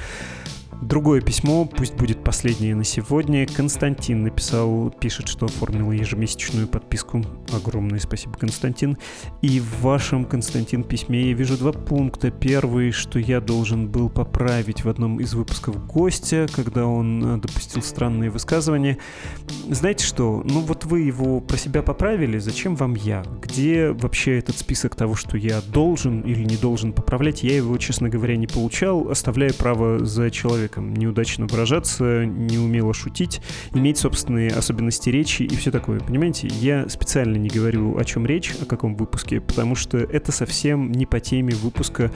Другое 0.81 1.19
письмо, 1.19 1.65
пусть 1.65 1.95
будет 1.95 2.23
последнее 2.23 2.73
на 2.73 2.85
сегодня. 2.85 3.45
Константин 3.45 4.23
написал, 4.23 4.89
пишет, 4.89 5.27
что 5.27 5.47
оформил 5.47 5.91
ежемесячную 5.91 6.69
подписку. 6.69 7.21
Огромное 7.53 7.99
спасибо, 7.99 8.35
Константин. 8.37 8.97
И 9.41 9.59
в 9.59 9.81
вашем, 9.81 10.23
Константин, 10.23 10.85
письме 10.85 11.27
я 11.27 11.33
вижу 11.33 11.57
два 11.57 11.73
пункта. 11.73 12.31
Первый, 12.31 12.91
что 12.91 13.19
я 13.19 13.41
должен 13.41 13.89
был 13.89 14.09
поправить 14.09 14.85
в 14.85 14.89
одном 14.89 15.19
из 15.19 15.33
выпусков 15.33 15.85
гостя, 15.85 16.47
когда 16.55 16.85
он 16.85 17.25
э, 17.25 17.41
допустил 17.41 17.81
странные 17.81 18.29
высказывания. 18.29 18.99
Знаете 19.69 20.05
что? 20.05 20.43
Ну 20.45 20.61
вот 20.61 20.85
вы 20.85 21.01
его 21.01 21.41
про 21.41 21.57
себя 21.57 21.81
поправили, 21.81 22.37
зачем 22.37 22.77
вам 22.77 22.95
я? 22.95 23.25
Где 23.41 23.91
вообще 23.91 24.39
этот 24.39 24.57
список 24.57 24.95
того, 24.95 25.15
что 25.15 25.35
я 25.35 25.59
должен 25.59 26.21
или 26.21 26.45
не 26.45 26.55
должен 26.55 26.93
поправлять? 26.93 27.43
Я 27.43 27.57
его, 27.57 27.77
честно 27.77 28.07
говоря, 28.07 28.37
не 28.37 28.47
получал, 28.47 29.09
оставляя 29.09 29.51
право 29.51 30.05
за 30.05 30.31
человеком 30.31 30.68
человеком, 30.69 30.93
неудачно 30.93 31.47
выражаться, 31.47 32.25
неумело 32.25 32.93
шутить, 32.93 33.41
иметь 33.73 33.97
собственные 33.97 34.51
особенности 34.51 35.09
речи 35.09 35.43
и 35.43 35.55
все 35.55 35.71
такое. 35.71 35.99
Понимаете, 35.99 36.47
я 36.47 36.87
специально 36.89 37.37
не 37.37 37.49
говорю, 37.49 37.97
о 37.97 38.05
чем 38.05 38.25
речь, 38.25 38.53
о 38.61 38.65
каком 38.65 38.95
выпуске, 38.95 39.41
потому 39.41 39.75
что 39.75 39.97
это 39.97 40.31
совсем 40.31 40.91
не 40.91 41.05
по 41.05 41.19
теме 41.19 41.53
выпуска 41.55 42.11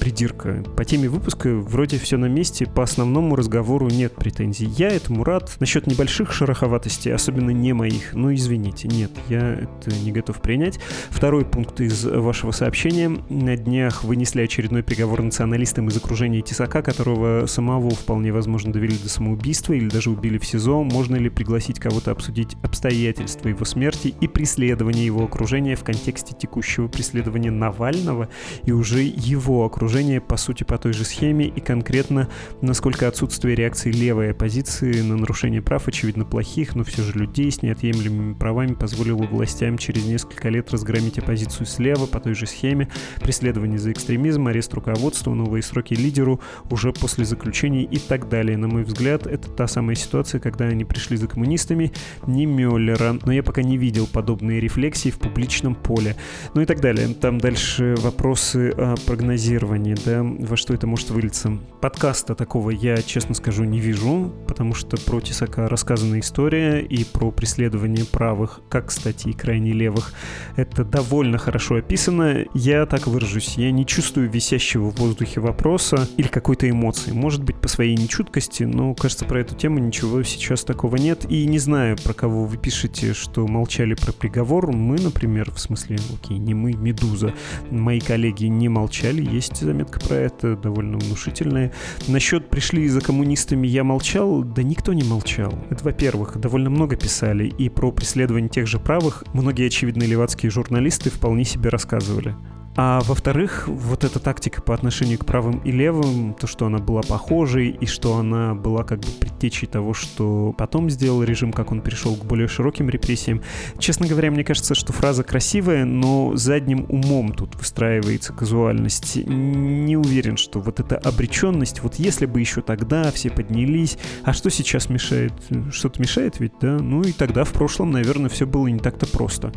придирка. 0.00 0.64
По 0.76 0.84
теме 0.84 1.08
выпуска 1.08 1.54
вроде 1.54 1.98
все 1.98 2.16
на 2.16 2.26
месте, 2.26 2.66
по 2.66 2.82
основному 2.82 3.36
разговору 3.36 3.88
нет 3.88 4.14
претензий. 4.14 4.66
Я 4.66 4.88
этому 4.88 5.24
рад. 5.24 5.56
Насчет 5.60 5.86
небольших 5.86 6.32
шероховатостей, 6.32 7.12
особенно 7.12 7.50
не 7.50 7.72
моих, 7.72 8.14
ну 8.14 8.32
извините, 8.34 8.88
нет, 8.88 9.10
я 9.28 9.54
это 9.54 9.94
не 10.04 10.12
готов 10.12 10.40
принять. 10.40 10.78
Второй 11.10 11.44
пункт 11.44 11.80
из 11.80 12.04
вашего 12.04 12.52
сообщения. 12.52 13.10
На 13.28 13.56
днях 13.56 14.04
вынесли 14.04 14.42
очередной 14.42 14.82
приговор 14.82 15.22
националистам 15.22 15.88
из 15.88 15.96
окружения 15.96 16.40
Тесака, 16.40 16.82
которого 16.82 17.46
самого 17.46 17.97
вполне 17.98 18.32
возможно 18.32 18.72
довели 18.72 18.96
до 18.96 19.08
самоубийства 19.08 19.72
или 19.72 19.88
даже 19.88 20.10
убили 20.10 20.38
в 20.38 20.46
СИЗО, 20.46 20.82
можно 20.82 21.16
ли 21.16 21.28
пригласить 21.28 21.80
кого-то 21.80 22.10
обсудить 22.10 22.56
обстоятельства 22.62 23.48
его 23.48 23.64
смерти 23.64 24.14
и 24.20 24.28
преследование 24.28 25.04
его 25.04 25.24
окружения 25.24 25.76
в 25.76 25.84
контексте 25.84 26.34
текущего 26.34 26.88
преследования 26.88 27.50
Навального 27.50 28.28
и 28.64 28.72
уже 28.72 29.02
его 29.02 29.64
окружения 29.64 30.20
по 30.20 30.36
сути 30.36 30.64
по 30.64 30.78
той 30.78 30.92
же 30.92 31.04
схеме 31.04 31.46
и 31.46 31.60
конкретно 31.60 32.28
насколько 32.60 33.08
отсутствие 33.08 33.54
реакции 33.54 33.90
левой 33.90 34.30
оппозиции 34.30 35.00
на 35.00 35.16
нарушение 35.16 35.62
прав, 35.62 35.88
очевидно 35.88 36.24
плохих, 36.24 36.74
но 36.74 36.84
все 36.84 37.02
же 37.02 37.12
людей 37.12 37.50
с 37.50 37.62
неотъемлемыми 37.62 38.34
правами 38.34 38.74
позволило 38.74 39.22
властям 39.24 39.78
через 39.78 40.04
несколько 40.06 40.48
лет 40.48 40.70
разгромить 40.70 41.18
оппозицию 41.18 41.66
слева 41.66 42.06
по 42.06 42.20
той 42.20 42.34
же 42.34 42.46
схеме, 42.46 42.88
преследование 43.20 43.78
за 43.78 43.92
экстремизм, 43.92 44.46
арест 44.46 44.72
руководства, 44.74 45.34
новые 45.34 45.62
сроки 45.62 45.94
лидеру 45.94 46.40
уже 46.70 46.92
после 46.92 47.24
заключения 47.24 47.84
и 47.90 47.98
так 47.98 48.28
далее. 48.28 48.56
На 48.56 48.68
мой 48.68 48.82
взгляд, 48.82 49.26
это 49.26 49.50
та 49.50 49.66
самая 49.66 49.96
ситуация, 49.96 50.40
когда 50.40 50.66
они 50.66 50.84
пришли 50.84 51.16
за 51.16 51.26
коммунистами, 51.26 51.92
не 52.26 52.46
Мюллера, 52.46 53.16
но 53.24 53.32
я 53.32 53.42
пока 53.42 53.62
не 53.62 53.76
видел 53.76 54.06
подобные 54.06 54.60
рефлексии 54.60 55.10
в 55.10 55.18
публичном 55.18 55.74
поле. 55.74 56.16
Ну 56.54 56.60
и 56.60 56.66
так 56.66 56.80
далее. 56.80 57.08
Там 57.14 57.38
дальше 57.38 57.94
вопросы 57.98 58.70
о 58.70 58.94
прогнозировании, 59.06 59.96
да, 60.04 60.22
во 60.22 60.56
что 60.56 60.74
это 60.74 60.86
может 60.86 61.10
вылиться. 61.10 61.58
Подкаста 61.80 62.34
такого 62.34 62.70
я, 62.70 62.96
честно 63.02 63.34
скажу, 63.34 63.64
не 63.64 63.80
вижу, 63.80 64.32
потому 64.46 64.74
что 64.74 64.96
про 64.96 65.20
Тесака 65.20 65.68
рассказана 65.68 66.20
история 66.20 66.80
и 66.80 67.04
про 67.04 67.30
преследование 67.30 68.04
правых, 68.04 68.60
как, 68.68 68.86
кстати, 68.86 69.28
и 69.28 69.32
крайне 69.32 69.72
левых. 69.72 70.12
Это 70.56 70.84
довольно 70.84 71.38
хорошо 71.38 71.76
описано. 71.76 72.44
Я 72.54 72.86
так 72.86 73.06
выражусь, 73.06 73.56
я 73.56 73.70
не 73.70 73.86
чувствую 73.86 74.30
висящего 74.30 74.90
в 74.90 74.96
воздухе 74.96 75.40
вопроса 75.40 76.08
или 76.16 76.28
какой-то 76.28 76.68
эмоции. 76.68 77.12
Может 77.12 77.42
быть, 77.42 77.56
по 77.56 77.68
своей 77.78 77.96
нечуткости, 77.96 78.64
но, 78.64 78.92
кажется, 78.92 79.24
про 79.24 79.38
эту 79.38 79.54
тему 79.54 79.78
ничего 79.78 80.24
сейчас 80.24 80.64
такого 80.64 80.96
нет. 80.96 81.30
И 81.30 81.46
не 81.46 81.60
знаю, 81.60 81.96
про 82.02 82.12
кого 82.12 82.44
вы 82.44 82.56
пишете, 82.56 83.14
что 83.14 83.46
молчали 83.46 83.94
про 83.94 84.10
приговор. 84.10 84.72
Мы, 84.72 84.96
например, 84.98 85.52
в 85.52 85.60
смысле, 85.60 85.96
окей, 86.12 86.38
не 86.38 86.54
мы, 86.54 86.72
Медуза. 86.72 87.34
Мои 87.70 88.00
коллеги 88.00 88.46
не 88.46 88.68
молчали, 88.68 89.24
есть 89.24 89.58
заметка 89.58 90.00
про 90.00 90.16
это, 90.16 90.56
довольно 90.56 90.98
внушительная. 90.98 91.72
Насчет 92.08 92.50
«пришли 92.50 92.88
за 92.88 93.00
коммунистами, 93.00 93.68
я 93.68 93.84
молчал», 93.84 94.42
да 94.42 94.64
никто 94.64 94.92
не 94.92 95.04
молчал. 95.04 95.54
Это, 95.70 95.84
во-первых, 95.84 96.36
довольно 96.40 96.70
много 96.70 96.96
писали, 96.96 97.44
и 97.46 97.68
про 97.68 97.92
преследование 97.92 98.48
тех 98.48 98.66
же 98.66 98.80
правых 98.80 99.22
многие, 99.34 99.68
очевидно, 99.68 100.02
левацкие 100.02 100.50
журналисты 100.50 101.10
вполне 101.10 101.44
себе 101.44 101.70
рассказывали. 101.70 102.34
А 102.80 103.00
во-вторых, 103.00 103.66
вот 103.66 104.04
эта 104.04 104.20
тактика 104.20 104.62
по 104.62 104.72
отношению 104.72 105.18
к 105.18 105.26
правым 105.26 105.58
и 105.64 105.72
левым, 105.72 106.32
то, 106.34 106.46
что 106.46 106.64
она 106.64 106.78
была 106.78 107.02
похожей, 107.02 107.70
и 107.70 107.86
что 107.86 108.18
она 108.18 108.54
была 108.54 108.84
как 108.84 109.00
бы 109.00 109.08
предтечей 109.18 109.66
того, 109.66 109.94
что 109.94 110.54
потом 110.56 110.88
сделал 110.88 111.24
режим, 111.24 111.52
как 111.52 111.72
он 111.72 111.80
перешел 111.80 112.14
к 112.14 112.24
более 112.24 112.46
широким 112.46 112.88
репрессиям. 112.88 113.42
Честно 113.80 114.06
говоря, 114.06 114.30
мне 114.30 114.44
кажется, 114.44 114.76
что 114.76 114.92
фраза 114.92 115.24
красивая, 115.24 115.84
но 115.84 116.36
задним 116.36 116.86
умом 116.88 117.32
тут 117.32 117.56
выстраивается 117.56 118.32
казуальность. 118.32 119.16
Не 119.26 119.96
уверен, 119.96 120.36
что 120.36 120.60
вот 120.60 120.78
эта 120.78 120.98
обреченность, 120.98 121.82
вот 121.82 121.96
если 121.96 122.26
бы 122.26 122.38
еще 122.38 122.60
тогда 122.60 123.10
все 123.10 123.28
поднялись, 123.28 123.98
а 124.22 124.32
что 124.32 124.50
сейчас 124.50 124.88
мешает? 124.88 125.32
Что-то 125.72 126.00
мешает 126.00 126.38
ведь, 126.38 126.52
да? 126.60 126.78
Ну 126.78 127.02
и 127.02 127.10
тогда 127.10 127.42
в 127.42 127.50
прошлом, 127.50 127.90
наверное, 127.90 128.30
все 128.30 128.46
было 128.46 128.68
не 128.68 128.78
так-то 128.78 129.08
просто. 129.08 129.52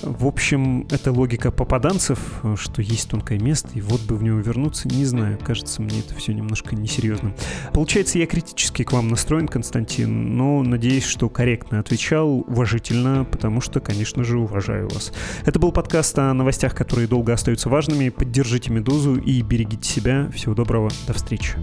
В 0.00 0.26
общем, 0.26 0.86
это 0.90 1.12
логика 1.12 1.50
попаданцев, 1.50 2.18
что 2.56 2.82
есть 2.82 3.08
тонкое 3.08 3.38
место, 3.38 3.70
и 3.74 3.80
вот 3.80 4.00
бы 4.02 4.16
в 4.16 4.22
него 4.22 4.38
вернуться, 4.38 4.88
не 4.88 5.04
знаю, 5.04 5.38
кажется 5.38 5.82
мне 5.82 6.00
это 6.00 6.14
все 6.14 6.32
немножко 6.32 6.74
несерьезным. 6.76 7.34
Получается, 7.72 8.18
я 8.18 8.26
критически 8.26 8.84
к 8.84 8.92
вам 8.92 9.08
настроен, 9.08 9.48
Константин, 9.48 10.36
но 10.36 10.62
надеюсь, 10.62 11.04
что 11.04 11.28
корректно 11.28 11.80
отвечал, 11.80 12.44
уважительно, 12.46 13.24
потому 13.24 13.60
что, 13.60 13.80
конечно 13.80 14.24
же, 14.24 14.38
уважаю 14.38 14.88
вас. 14.88 15.12
Это 15.44 15.58
был 15.58 15.72
подкаст 15.72 16.18
о 16.18 16.32
новостях, 16.34 16.74
которые 16.74 17.08
долго 17.08 17.32
остаются 17.32 17.68
важными. 17.68 18.08
Поддержите 18.08 18.70
«Медузу» 18.70 19.16
и 19.16 19.42
берегите 19.42 19.88
себя. 19.88 20.30
Всего 20.34 20.54
доброго, 20.54 20.90
до 21.06 21.12
встречи. 21.12 21.56